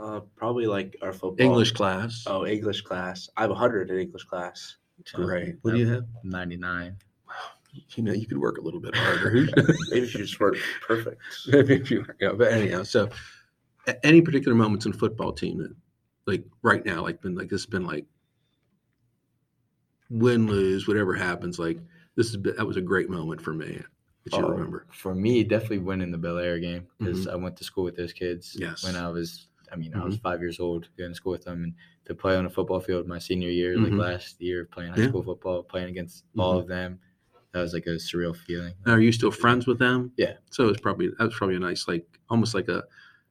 uh, 0.00 0.20
probably 0.36 0.66
like 0.66 0.96
our 1.02 1.12
football 1.12 1.46
English 1.46 1.72
class. 1.72 2.24
Oh, 2.26 2.46
English 2.46 2.82
class. 2.82 3.28
I 3.36 3.42
have 3.42 3.50
hundred 3.50 3.90
in 3.90 3.98
English 3.98 4.24
class. 4.24 4.76
great. 5.12 5.56
What 5.62 5.72
do 5.72 5.78
you 5.78 5.88
have? 5.88 6.04
99. 6.24 6.96
Wow. 7.26 7.34
you 7.90 8.02
know, 8.02 8.12
you 8.12 8.26
could 8.26 8.38
work 8.38 8.58
a 8.58 8.60
little 8.60 8.80
bit 8.80 8.94
harder. 8.94 9.30
Maybe 9.90 10.06
if 10.06 10.14
you 10.14 10.20
just 10.20 10.40
work 10.40 10.56
perfect. 10.86 11.20
Maybe 11.48 11.74
if 11.74 11.90
you, 11.90 12.04
yeah, 12.20 12.32
but 12.32 12.52
anyhow, 12.52 12.82
so 12.82 13.08
a- 13.90 14.06
any 14.06 14.20
particular 14.22 14.56
moments 14.56 14.86
in 14.86 14.92
football 14.92 15.32
team 15.32 15.58
that, 15.58 15.74
like 16.26 16.44
right 16.62 16.84
now, 16.84 17.02
like 17.02 17.20
been 17.20 17.34
like 17.34 17.48
this 17.48 17.62
has 17.62 17.66
been 17.66 17.84
like 17.84 18.06
win 20.10 20.46
lose 20.46 20.88
whatever 20.88 21.14
happens, 21.14 21.58
like 21.58 21.78
this 22.16 22.28
is 22.34 22.36
that 22.42 22.66
was 22.66 22.76
a 22.76 22.80
great 22.82 23.08
moment 23.10 23.40
for 23.40 23.52
me 23.52 23.80
that 24.24 24.32
you 24.36 24.44
Oh, 24.44 24.50
remember. 24.50 24.86
For 24.92 25.14
me, 25.14 25.44
definitely 25.44 25.78
winning 25.78 26.10
the 26.10 26.18
Bel 26.18 26.38
Air 26.38 26.58
game 26.58 26.86
because 26.98 27.26
I 27.26 27.36
went 27.36 27.56
to 27.58 27.64
school 27.64 27.84
with 27.84 27.96
those 27.96 28.12
kids 28.12 28.56
Yes. 28.58 28.82
when 28.84 28.96
I 28.96 29.08
was, 29.08 29.46
I 29.72 29.76
mean, 29.76 29.94
I 29.94 30.04
was 30.04 30.16
five 30.18 30.40
years 30.40 30.60
old 30.60 30.88
going 30.98 31.10
to 31.12 31.14
school 31.14 31.32
with 31.32 31.44
them 31.44 31.62
and 31.64 31.74
to 32.06 32.14
play 32.14 32.36
on 32.36 32.44
a 32.44 32.50
football 32.50 32.80
field 32.80 33.06
my 33.06 33.18
senior 33.18 33.48
year, 33.50 33.76
Mhm. 33.76 33.84
like 33.84 33.92
last 33.92 34.40
year 34.40 34.64
playing 34.66 34.92
high 34.92 35.02
Yeah. 35.02 35.08
school 35.08 35.22
football, 35.22 35.62
playing 35.62 35.88
against 35.88 36.24
all 36.36 36.56
Mhm. 36.56 36.60
of 36.62 36.66
them, 36.68 36.98
that 37.52 37.60
was 37.60 37.72
like 37.72 37.86
a 37.86 37.90
surreal 37.96 38.36
feeling. 38.36 38.74
Are 38.86 39.00
you 39.00 39.12
still 39.12 39.30
friends 39.30 39.66
with 39.66 39.78
them? 39.78 40.12
Yeah. 40.16 40.36
So 40.50 40.68
it's 40.68 40.80
probably 40.80 41.08
that 41.08 41.20
was 41.24 41.34
probably 41.34 41.56
a 41.56 41.60
nice 41.60 41.86
like 41.88 42.20
almost 42.28 42.54
like 42.54 42.68
a 42.68 42.84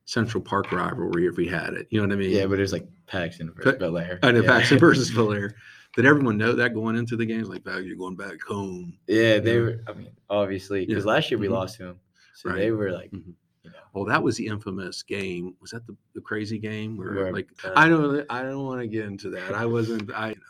Central 0.10 0.42
Park 0.42 0.72
rivalry 0.72 1.28
if 1.28 1.38
we 1.38 1.48
had 1.48 1.74
it. 1.76 1.86
You 1.92 2.02
know 2.02 2.08
what 2.08 2.14
I 2.14 2.16
mean? 2.20 2.32
Yeah, 2.32 2.48
but 2.48 2.58
it 2.58 2.64
was 2.64 2.74
like 2.74 2.88
Paxton 3.06 3.52
But- 3.56 3.64
versus 3.64 3.80
Bel 3.80 3.98
Air. 4.00 4.18
I 4.24 4.32
know 4.32 4.42
yeah. 4.42 4.48
Paxton 4.50 4.80
versus 4.88 5.12
Belair. 5.12 5.56
Did 5.96 6.06
everyone 6.08 6.36
know 6.38 6.54
that 6.54 6.74
going 6.74 6.96
into 6.96 7.16
the 7.16 7.26
games? 7.28 7.48
Like, 7.48 7.64
"Bag, 7.64 7.86
you're 7.86 7.96
going 7.96 8.16
back 8.16 8.42
home. 8.42 8.98
Yeah, 9.08 9.38
they 9.40 9.54
Yeah. 9.56 9.60
were. 9.62 9.84
I 9.88 9.94
mean, 9.94 10.10
obviously, 10.30 10.86
because 10.88 11.06
Yeah. 11.06 11.12
last 11.12 11.30
year 11.30 11.40
we 11.40 11.48
Mhm. 11.48 11.52
lost 11.52 11.78
to 11.78 11.84
them, 11.84 12.00
so 12.34 12.50
Right. 12.50 12.58
they 12.58 12.72
were 12.72 12.92
like, 12.92 13.12
Mhm. 13.12 13.34
you 13.64 13.70
know, 13.70 13.76
Well, 13.94 14.06
that 14.06 14.24
was 14.24 14.36
the 14.38 14.48
infamous 14.48 15.04
game. 15.04 15.56
Was 15.62 15.72
that 15.72 15.86
the, 15.86 15.96
the 16.16 16.22
crazy 16.22 16.58
game 16.58 16.98
where, 16.98 17.14
Where, 17.14 17.32
like 17.34 17.50
uh, 17.64 17.74
I 17.76 17.88
don't 17.88 18.26
I 18.32 18.42
don't 18.44 18.64
want 18.66 18.82
to 18.82 18.88
get 18.88 19.06
into 19.06 19.30
that. 19.32 19.54
I 19.54 19.66
wasn't 19.68 20.12
I 20.12 20.30
you 20.30 20.36
know. 20.36 20.42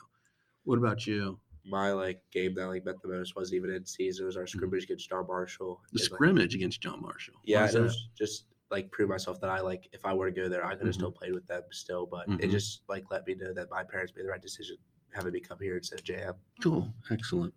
What 0.63 0.77
about 0.77 1.05
you? 1.07 1.37
My 1.65 1.91
like 1.91 2.21
game 2.31 2.53
that 2.55 2.61
I 2.63 2.67
like 2.67 2.85
bet 2.85 3.01
the 3.01 3.09
most 3.09 3.35
wasn't 3.35 3.57
even 3.57 3.71
in 3.71 3.85
season. 3.85 4.23
It 4.23 4.27
was 4.27 4.37
our 4.37 4.47
scrimmage 4.47 4.83
against 4.85 5.09
John 5.09 5.25
Marshall. 5.27 5.75
Mm-hmm. 5.75 5.97
The 5.97 6.01
like- 6.03 6.05
scrimmage 6.13 6.55
against 6.55 6.81
John 6.81 7.01
Marshall. 7.01 7.35
Yeah, 7.43 7.69
it 7.69 7.79
was 7.81 8.09
just 8.17 8.45
like 8.71 8.91
prove 8.91 9.09
myself 9.09 9.39
that 9.41 9.49
I 9.49 9.61
like 9.61 9.89
if 9.93 10.05
I 10.05 10.13
were 10.13 10.29
to 10.29 10.35
go 10.41 10.47
there, 10.49 10.65
I 10.65 10.75
could 10.75 10.85
have 10.87 10.95
Mhm. 10.95 10.99
still 10.99 11.11
played 11.11 11.33
with 11.33 11.47
them 11.47 11.63
still. 11.71 12.05
But 12.05 12.27
Mhm. 12.27 12.43
it 12.43 12.49
just 12.51 12.81
like 12.87 13.05
let 13.09 13.25
me 13.25 13.35
know 13.35 13.53
that 13.53 13.69
my 13.69 13.83
parents 13.83 14.13
made 14.15 14.25
the 14.25 14.29
right 14.29 14.41
decision 14.41 14.77
having 15.11 15.33
me 15.33 15.39
come 15.39 15.57
here 15.59 15.77
instead 15.77 15.99
of 15.99 16.05
JM. 16.05 16.35
Cool. 16.61 16.93
Excellent. 17.09 17.53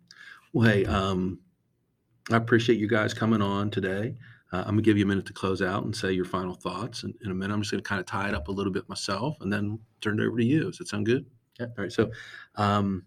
Well, 0.53 0.67
hey, 0.67 0.85
um, 0.85 1.39
I 2.31 2.37
appreciate 2.37 2.79
you 2.79 2.87
guys 2.87 3.13
coming 3.13 3.41
on 3.41 3.69
today. 3.69 4.17
Uh, 4.51 4.59
I'm 4.61 4.71
gonna 4.75 4.81
give 4.81 4.97
you 4.97 5.05
a 5.05 5.07
minute 5.07 5.25
to 5.27 5.33
close 5.33 5.61
out 5.61 5.83
and 5.83 5.95
say 5.95 6.13
your 6.13 6.25
final 6.25 6.53
thoughts. 6.55 7.03
And 7.03 7.15
in 7.21 7.31
a 7.31 7.35
minute, 7.35 7.53
I'm 7.53 7.61
just 7.61 7.71
gonna 7.71 7.83
kind 7.83 7.99
of 7.99 8.05
tie 8.05 8.29
it 8.29 8.33
up 8.35 8.47
a 8.47 8.51
little 8.51 8.71
bit 8.71 8.87
myself 8.89 9.39
and 9.41 9.51
then 9.51 9.79
turn 10.01 10.19
it 10.19 10.25
over 10.25 10.37
to 10.37 10.45
you. 10.45 10.63
Does 10.65 10.77
that 10.77 10.87
sound 10.87 11.05
good? 11.05 11.25
Yeah. 11.59 11.67
All 11.67 11.73
right. 11.77 11.91
So, 11.91 12.11
um, 12.55 13.05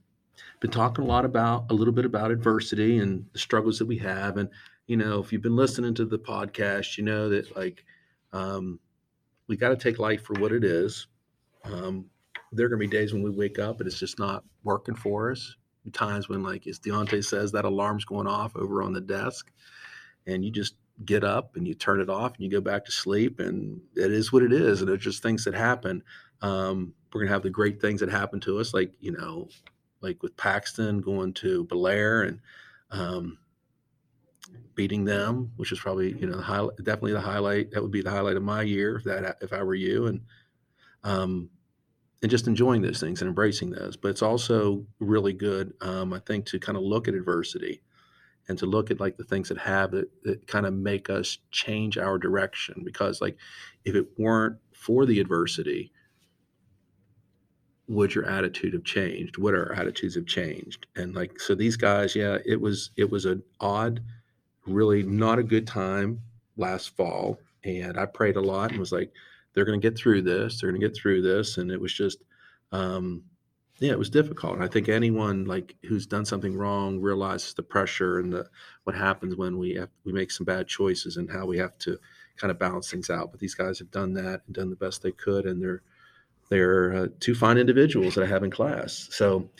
been 0.60 0.70
talking 0.70 1.04
a 1.04 1.06
lot 1.08 1.24
about 1.24 1.70
a 1.70 1.74
little 1.74 1.94
bit 1.94 2.04
about 2.04 2.30
adversity 2.30 2.98
and 2.98 3.26
the 3.32 3.38
struggles 3.38 3.78
that 3.78 3.86
we 3.86 3.96
have. 3.98 4.36
And 4.36 4.48
you 4.86 4.96
know, 4.96 5.18
if 5.20 5.32
you've 5.32 5.42
been 5.42 5.56
listening 5.56 5.94
to 5.94 6.04
the 6.04 6.18
podcast, 6.18 6.96
you 6.98 7.02
know 7.04 7.28
that 7.30 7.56
like 7.56 7.84
um, 8.36 8.78
we 9.46 9.56
got 9.56 9.68
to 9.70 9.76
take 9.76 9.98
life 9.98 10.22
for 10.22 10.34
what 10.34 10.52
it 10.52 10.64
is. 10.64 11.06
Um, 11.64 12.06
there 12.52 12.66
are 12.66 12.68
gonna 12.68 12.78
be 12.78 12.86
days 12.86 13.12
when 13.12 13.22
we 13.22 13.30
wake 13.30 13.58
up 13.58 13.80
and 13.80 13.86
it's 13.86 13.98
just 13.98 14.18
not 14.18 14.44
working 14.64 14.94
for 14.94 15.30
us 15.30 15.56
times 15.92 16.28
when 16.28 16.42
like 16.42 16.66
as 16.66 16.78
Deontay 16.80 17.24
says 17.24 17.52
that 17.52 17.64
alarm's 17.64 18.04
going 18.04 18.26
off 18.26 18.56
over 18.56 18.82
on 18.82 18.92
the 18.92 19.00
desk 19.00 19.50
and 20.26 20.44
you 20.44 20.50
just 20.50 20.74
get 21.04 21.22
up 21.22 21.56
and 21.56 21.66
you 21.66 21.74
turn 21.74 22.00
it 22.00 22.08
off 22.08 22.34
and 22.34 22.44
you 22.44 22.50
go 22.50 22.60
back 22.60 22.84
to 22.84 22.92
sleep 22.92 23.38
and 23.38 23.80
it 23.94 24.10
is 24.10 24.32
what 24.32 24.42
it 24.42 24.52
is 24.52 24.80
and 24.80 24.90
it's 24.90 25.04
just 25.04 25.22
things 25.22 25.44
that 25.44 25.54
happen 25.54 26.02
um, 26.42 26.92
we're 27.12 27.20
gonna 27.20 27.32
have 27.32 27.42
the 27.42 27.50
great 27.50 27.80
things 27.80 28.00
that 28.00 28.10
happen 28.10 28.40
to 28.40 28.58
us 28.58 28.74
like 28.74 28.92
you 29.00 29.12
know 29.12 29.48
like 30.00 30.22
with 30.22 30.36
Paxton 30.36 31.00
going 31.00 31.32
to 31.34 31.64
Belair 31.64 32.22
and 32.22 32.40
um, 32.90 33.38
beating 34.74 35.04
them 35.04 35.50
which 35.56 35.72
is 35.72 35.78
probably 35.78 36.12
you 36.18 36.26
know 36.26 36.36
the 36.36 36.42
highlight 36.42 36.76
definitely 36.78 37.12
the 37.12 37.20
highlight 37.20 37.70
that 37.70 37.82
would 37.82 37.90
be 37.90 38.02
the 38.02 38.10
highlight 38.10 38.36
of 38.36 38.42
my 38.42 38.62
year 38.62 38.96
if 38.96 39.04
that 39.04 39.36
if 39.40 39.52
I 39.52 39.62
were 39.62 39.74
you 39.74 40.06
and 40.06 40.20
um, 41.04 41.50
and 42.22 42.30
just 42.30 42.48
enjoying 42.48 42.82
those 42.82 43.00
things 43.00 43.20
and 43.20 43.28
embracing 43.28 43.70
those. 43.70 43.96
But 43.96 44.08
it's 44.08 44.22
also 44.22 44.84
really 44.98 45.32
good, 45.32 45.74
um, 45.80 46.12
I 46.12 46.18
think, 46.18 46.46
to 46.46 46.58
kind 46.58 46.76
of 46.76 46.82
look 46.82 47.08
at 47.08 47.14
adversity 47.14 47.82
and 48.48 48.58
to 48.58 48.66
look 48.66 48.90
at 48.90 49.00
like 49.00 49.16
the 49.16 49.24
things 49.24 49.48
that 49.48 49.58
have 49.58 49.92
that, 49.92 50.08
that 50.24 50.46
kind 50.46 50.66
of 50.66 50.74
make 50.74 51.10
us 51.10 51.38
change 51.50 51.98
our 51.98 52.18
direction. 52.18 52.82
Because 52.84 53.20
like, 53.20 53.36
if 53.84 53.94
it 53.94 54.08
weren't 54.18 54.58
for 54.72 55.06
the 55.06 55.20
adversity, 55.20 55.92
would 57.88 58.14
your 58.14 58.24
attitude 58.24 58.72
have 58.72 58.84
changed? 58.84 59.38
Would 59.38 59.54
our 59.54 59.72
attitudes 59.72 60.16
have 60.16 60.26
changed? 60.26 60.86
And 60.96 61.14
like, 61.14 61.38
so 61.38 61.54
these 61.54 61.76
guys, 61.76 62.16
yeah, 62.16 62.38
it 62.44 62.60
was 62.60 62.90
it 62.96 63.10
was 63.10 63.24
an 63.24 63.42
odd, 63.60 64.02
really 64.66 65.02
not 65.02 65.38
a 65.38 65.44
good 65.44 65.66
time 65.66 66.20
last 66.56 66.96
fall, 66.96 67.38
and 67.64 67.98
I 67.98 68.06
prayed 68.06 68.36
a 68.36 68.40
lot 68.40 68.70
and 68.70 68.80
was 68.80 68.92
like 68.92 69.12
they're 69.56 69.64
going 69.64 69.80
to 69.80 69.90
get 69.90 69.98
through 69.98 70.22
this 70.22 70.60
they're 70.60 70.70
going 70.70 70.80
to 70.80 70.86
get 70.86 70.96
through 70.96 71.22
this. 71.22 71.56
And 71.58 71.70
it 71.70 71.80
was 71.80 71.92
just 71.92 72.22
um 72.72 73.24
yeah 73.80 73.90
it 73.90 73.98
was 73.98 74.10
difficult. 74.10 74.54
And 74.54 74.62
i 74.64 74.68
think 74.68 74.88
anyone 74.88 75.44
like 75.46 75.74
who's 75.84 76.06
done 76.06 76.24
something 76.24 76.54
wrong 76.56 77.00
realizes 77.00 77.54
the 77.54 77.62
pressure 77.62 78.20
and 78.20 78.32
the 78.32 78.46
what 78.84 78.94
happens 78.94 79.34
when 79.34 79.58
we 79.58 79.74
have 79.74 79.88
we 80.04 80.12
make 80.12 80.30
some 80.30 80.44
bad 80.44 80.68
choices 80.68 81.16
and 81.16 81.30
how 81.30 81.46
we 81.46 81.58
have 81.58 81.76
to 81.78 81.98
kind 82.36 82.50
of 82.50 82.58
balance 82.58 82.90
things 82.90 83.08
out. 83.08 83.30
But 83.30 83.40
these 83.40 83.54
guys 83.54 83.78
have 83.78 83.90
done 83.90 84.12
that 84.14 84.42
and 84.46 84.54
done 84.54 84.70
the 84.70 84.76
best 84.76 85.02
they 85.02 85.12
could 85.12 85.46
and 85.46 85.60
they're 85.60 85.82
they're 86.48 86.92
uh, 86.94 87.06
two 87.18 87.34
fine 87.34 87.58
individuals 87.58 88.14
that 88.14 88.22
i 88.24 88.26
have 88.26 88.44
in 88.44 88.50
class. 88.50 89.08
So 89.10 89.50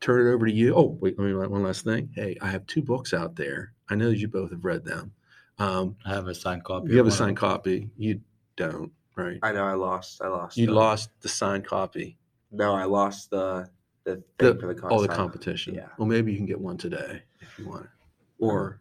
turn 0.00 0.26
it 0.26 0.32
over 0.32 0.46
to 0.46 0.52
you. 0.52 0.74
Oh 0.74 0.96
wait 1.00 1.18
let 1.18 1.26
me 1.26 1.34
one 1.34 1.62
last 1.62 1.84
thing. 1.84 2.10
Hey 2.14 2.36
i 2.42 2.48
have 2.48 2.66
two 2.66 2.82
books 2.82 3.14
out 3.14 3.36
there 3.36 3.72
i 3.88 3.94
know 3.94 4.08
you 4.10 4.28
both 4.28 4.50
have 4.50 4.64
read 4.64 4.84
them 4.84 5.12
um 5.58 5.96
I 6.04 6.10
have 6.10 6.26
a 6.26 6.34
signed 6.34 6.64
copy. 6.64 6.90
you 6.90 6.98
have 6.98 7.06
of 7.06 7.12
a 7.12 7.16
signed 7.16 7.30
them. 7.30 7.48
copy 7.50 7.90
you 7.96 8.20
don't 8.56 8.92
right 9.16 9.38
I 9.42 9.52
know 9.52 9.64
I 9.64 9.74
lost. 9.74 10.20
I 10.22 10.28
lost. 10.28 10.56
you 10.56 10.66
the- 10.66 10.72
lost 10.74 11.10
the 11.22 11.28
signed 11.28 11.64
copy. 11.66 12.18
No, 12.52 12.74
I 12.74 12.84
lost 12.84 13.30
the 13.30 13.68
the 14.04 14.22
The, 14.38 14.54
for 14.56 14.72
the 14.74 14.80
oh, 14.88 15.00
the 15.02 15.08
competition. 15.08 15.74
Yeah. 15.74 15.88
Well, 15.98 16.06
maybe 16.06 16.30
you 16.30 16.36
can 16.36 16.46
get 16.46 16.60
one 16.60 16.76
today 16.76 17.22
if 17.40 17.58
you 17.58 17.66
want 17.68 17.84
it. 17.84 17.90
Or 18.38 18.80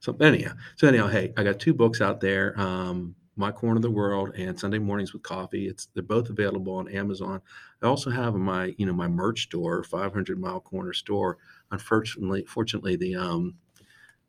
so 0.00 0.14
anyhow. 0.20 0.52
So 0.76 0.86
anyhow, 0.88 1.06
hey, 1.08 1.32
I 1.36 1.42
got 1.44 1.58
two 1.60 1.72
books 1.72 2.00
out 2.00 2.20
there. 2.20 2.58
Um, 2.60 3.14
My 3.36 3.50
Corner 3.52 3.76
of 3.76 3.82
the 3.82 3.90
World 3.90 4.34
and 4.36 4.58
Sunday 4.58 4.78
Mornings 4.78 5.12
with 5.12 5.22
Coffee. 5.22 5.68
It's 5.68 5.86
they're 5.94 6.02
both 6.02 6.28
available 6.28 6.74
on 6.74 6.88
Amazon. 6.88 7.40
I 7.82 7.86
also 7.86 8.10
have 8.10 8.34
in 8.34 8.40
my, 8.42 8.74
you 8.78 8.86
know, 8.86 8.92
my 8.92 9.08
merch 9.08 9.44
store, 9.44 9.82
500 9.84 10.38
Mile 10.40 10.60
Corner 10.60 10.92
store. 10.92 11.38
Unfortunately, 11.70 12.44
fortunately, 12.46 12.96
the 12.96 13.14
um 13.16 13.54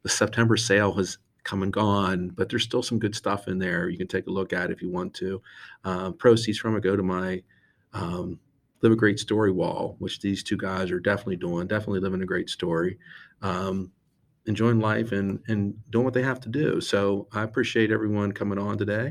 the 0.08 0.14
September 0.14 0.56
sale 0.56 0.94
has 0.94 1.18
come 1.44 1.64
and 1.64 1.74
gone, 1.74 2.30
but 2.30 2.48
there's 2.48 2.64
still 2.64 2.82
some 2.82 2.98
good 2.98 3.14
stuff 3.14 3.50
in 3.50 3.60
there. 3.60 3.90
You 3.90 3.98
can 3.98 4.08
take 4.08 4.28
a 4.28 4.32
look 4.32 4.54
at 4.54 4.72
if 4.72 4.82
you 4.82 4.90
want 4.90 5.14
to. 5.16 5.42
Um, 5.84 6.14
proceeds 6.14 6.58
from 6.58 6.78
it 6.78 6.82
go 6.82 6.96
to 6.96 7.04
my 7.04 7.44
um, 7.92 8.40
live 8.82 8.94
a 8.94 8.96
great 8.96 9.20
story 9.20 9.52
wall, 9.52 9.98
which 10.00 10.22
these 10.22 10.44
two 10.44 10.56
guys 10.56 10.92
are 10.92 11.02
definitely 11.02 11.36
doing, 11.36 11.68
definitely 11.68 12.00
living 12.00 12.22
a 12.22 12.26
great 12.26 12.50
story, 12.50 12.98
um, 13.42 13.92
enjoying 14.46 14.80
life 14.80 15.12
and 15.12 15.42
and 15.50 15.76
doing 15.92 16.06
what 16.06 16.14
they 16.14 16.24
have 16.24 16.40
to 16.40 16.50
do. 16.50 16.80
So 16.80 17.28
I 17.34 17.44
appreciate 17.44 17.92
everyone 17.92 18.32
coming 18.32 18.58
on 18.58 18.78
today. 18.78 19.08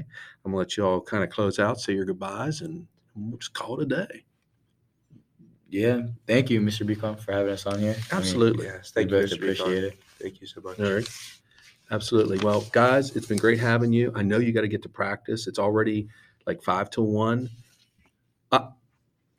I'm 0.47 0.53
gonna 0.53 0.57
let 0.57 0.78
you 0.78 0.86
all 0.86 1.03
kind 1.03 1.24
of 1.24 1.28
close 1.28 1.59
out, 1.59 1.78
say 1.78 1.92
your 1.92 2.07
goodbyes, 2.07 2.62
and 2.62 2.86
we'll 3.14 3.36
just 3.36 3.53
call 3.53 3.78
it 3.78 3.92
a 3.92 4.07
day. 4.07 4.24
Yeah, 5.68 6.07
thank 6.26 6.49
you, 6.49 6.62
Mr. 6.62 6.86
Beacon, 6.86 7.16
for 7.16 7.32
having 7.32 7.53
us 7.53 7.66
on 7.66 7.80
here. 7.80 7.90
I 7.90 7.94
mean, 7.97 8.05
Absolutely. 8.12 8.64
Yes, 8.64 8.92
we 8.97 9.03
thank 9.03 9.11
you. 9.11 9.18
both 9.18 9.26
Mr. 9.26 9.32
Beacon. 9.32 9.51
appreciate 9.51 9.84
it. 9.84 9.99
Thank 10.21 10.41
you 10.41 10.47
so 10.47 10.61
much. 10.61 10.79
All 10.81 10.93
right. 10.93 11.09
Absolutely. 11.91 12.39
Well, 12.39 12.62
guys, 12.73 13.14
it's 13.14 13.27
been 13.27 13.39
great 13.39 13.61
having 13.61 13.93
you. 13.93 14.12
I 14.14 14.23
know 14.23 14.39
you 14.39 14.53
got 14.53 14.62
to 14.62 14.69
get 14.69 14.83
to 14.83 14.89
practice. 14.89 15.47
It's 15.47 15.59
already 15.59 16.09
like 16.47 16.62
five 16.62 16.91
to 16.91 17.03
one. 17.03 17.49
Uh, 18.51 18.71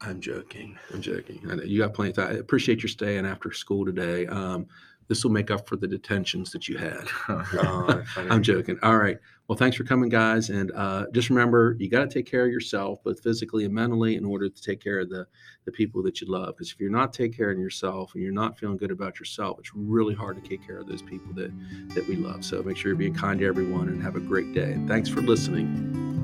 I'm 0.02 0.22
joking. 0.22 0.78
I'm 0.94 1.02
joking. 1.02 1.42
You 1.66 1.80
got 1.80 1.94
plenty 1.94 2.12
of 2.12 2.16
time. 2.18 2.28
I 2.30 2.40
appreciate 2.40 2.84
your 2.84 2.90
staying 2.90 3.26
after 3.26 3.52
school 3.52 3.86
today. 3.86 4.28
Um, 4.28 4.68
this 5.08 5.24
will 5.24 5.32
make 5.32 5.52
up 5.52 5.68
for 5.68 5.76
the 5.76 5.88
detentions 5.88 6.52
that 6.52 6.68
you 6.68 6.78
had. 6.78 7.08
Oh. 7.60 8.04
I'm 8.18 8.44
joking. 8.44 8.78
All 8.84 8.98
right. 8.98 9.18
Well, 9.48 9.58
thanks 9.58 9.78
for 9.78 9.84
coming, 9.84 10.10
guys. 10.10 10.50
And 10.50 10.72
uh, 10.74 11.06
just 11.14 11.30
remember, 11.30 11.76
you 11.80 11.90
got 11.90 12.02
to 12.02 12.08
take 12.08 12.26
care 12.26 12.46
of 12.46 12.52
yourself, 12.52 13.02
both 13.04 13.22
physically 13.22 13.64
and 13.66 13.74
mentally, 13.74 14.16
in 14.16 14.26
order 14.26 14.50
to 14.50 14.62
take 14.62 14.82
care 14.82 15.00
of 15.00 15.10
the 15.10 15.26
the 15.66 15.72
people 15.72 16.04
that 16.04 16.20
you 16.20 16.28
love. 16.28 16.56
Because 16.56 16.72
if 16.72 16.80
you're 16.80 16.92
not 16.92 17.14
taking 17.14 17.38
care 17.38 17.52
of 17.52 17.58
yourself 17.58 18.14
and 18.14 18.24
you're 18.24 18.34
not 18.34 18.58
feeling 18.58 18.78
good 18.78 18.92
about 18.92 19.20
yourself, 19.20 19.58
it's 19.60 19.72
really 19.74 20.16
hard 20.16 20.42
to 20.42 20.50
take 20.50 20.66
care 20.66 20.80
of 20.80 20.88
those 20.88 21.02
people 21.02 21.34
that 21.34 21.52
that 21.96 22.08
we 22.08 22.16
love. 22.16 22.44
So 22.44 22.62
make 22.64 22.78
sure 22.78 22.90
you're 22.90 22.98
being 22.98 23.14
kind 23.14 23.40
to 23.40 23.46
everyone 23.46 23.88
and 23.88 24.02
have 24.04 24.16
a 24.16 24.22
great 24.22 24.54
day. 24.54 24.74
And 24.74 24.88
thanks 24.88 25.10
for 25.10 25.22
listening. 25.22 26.17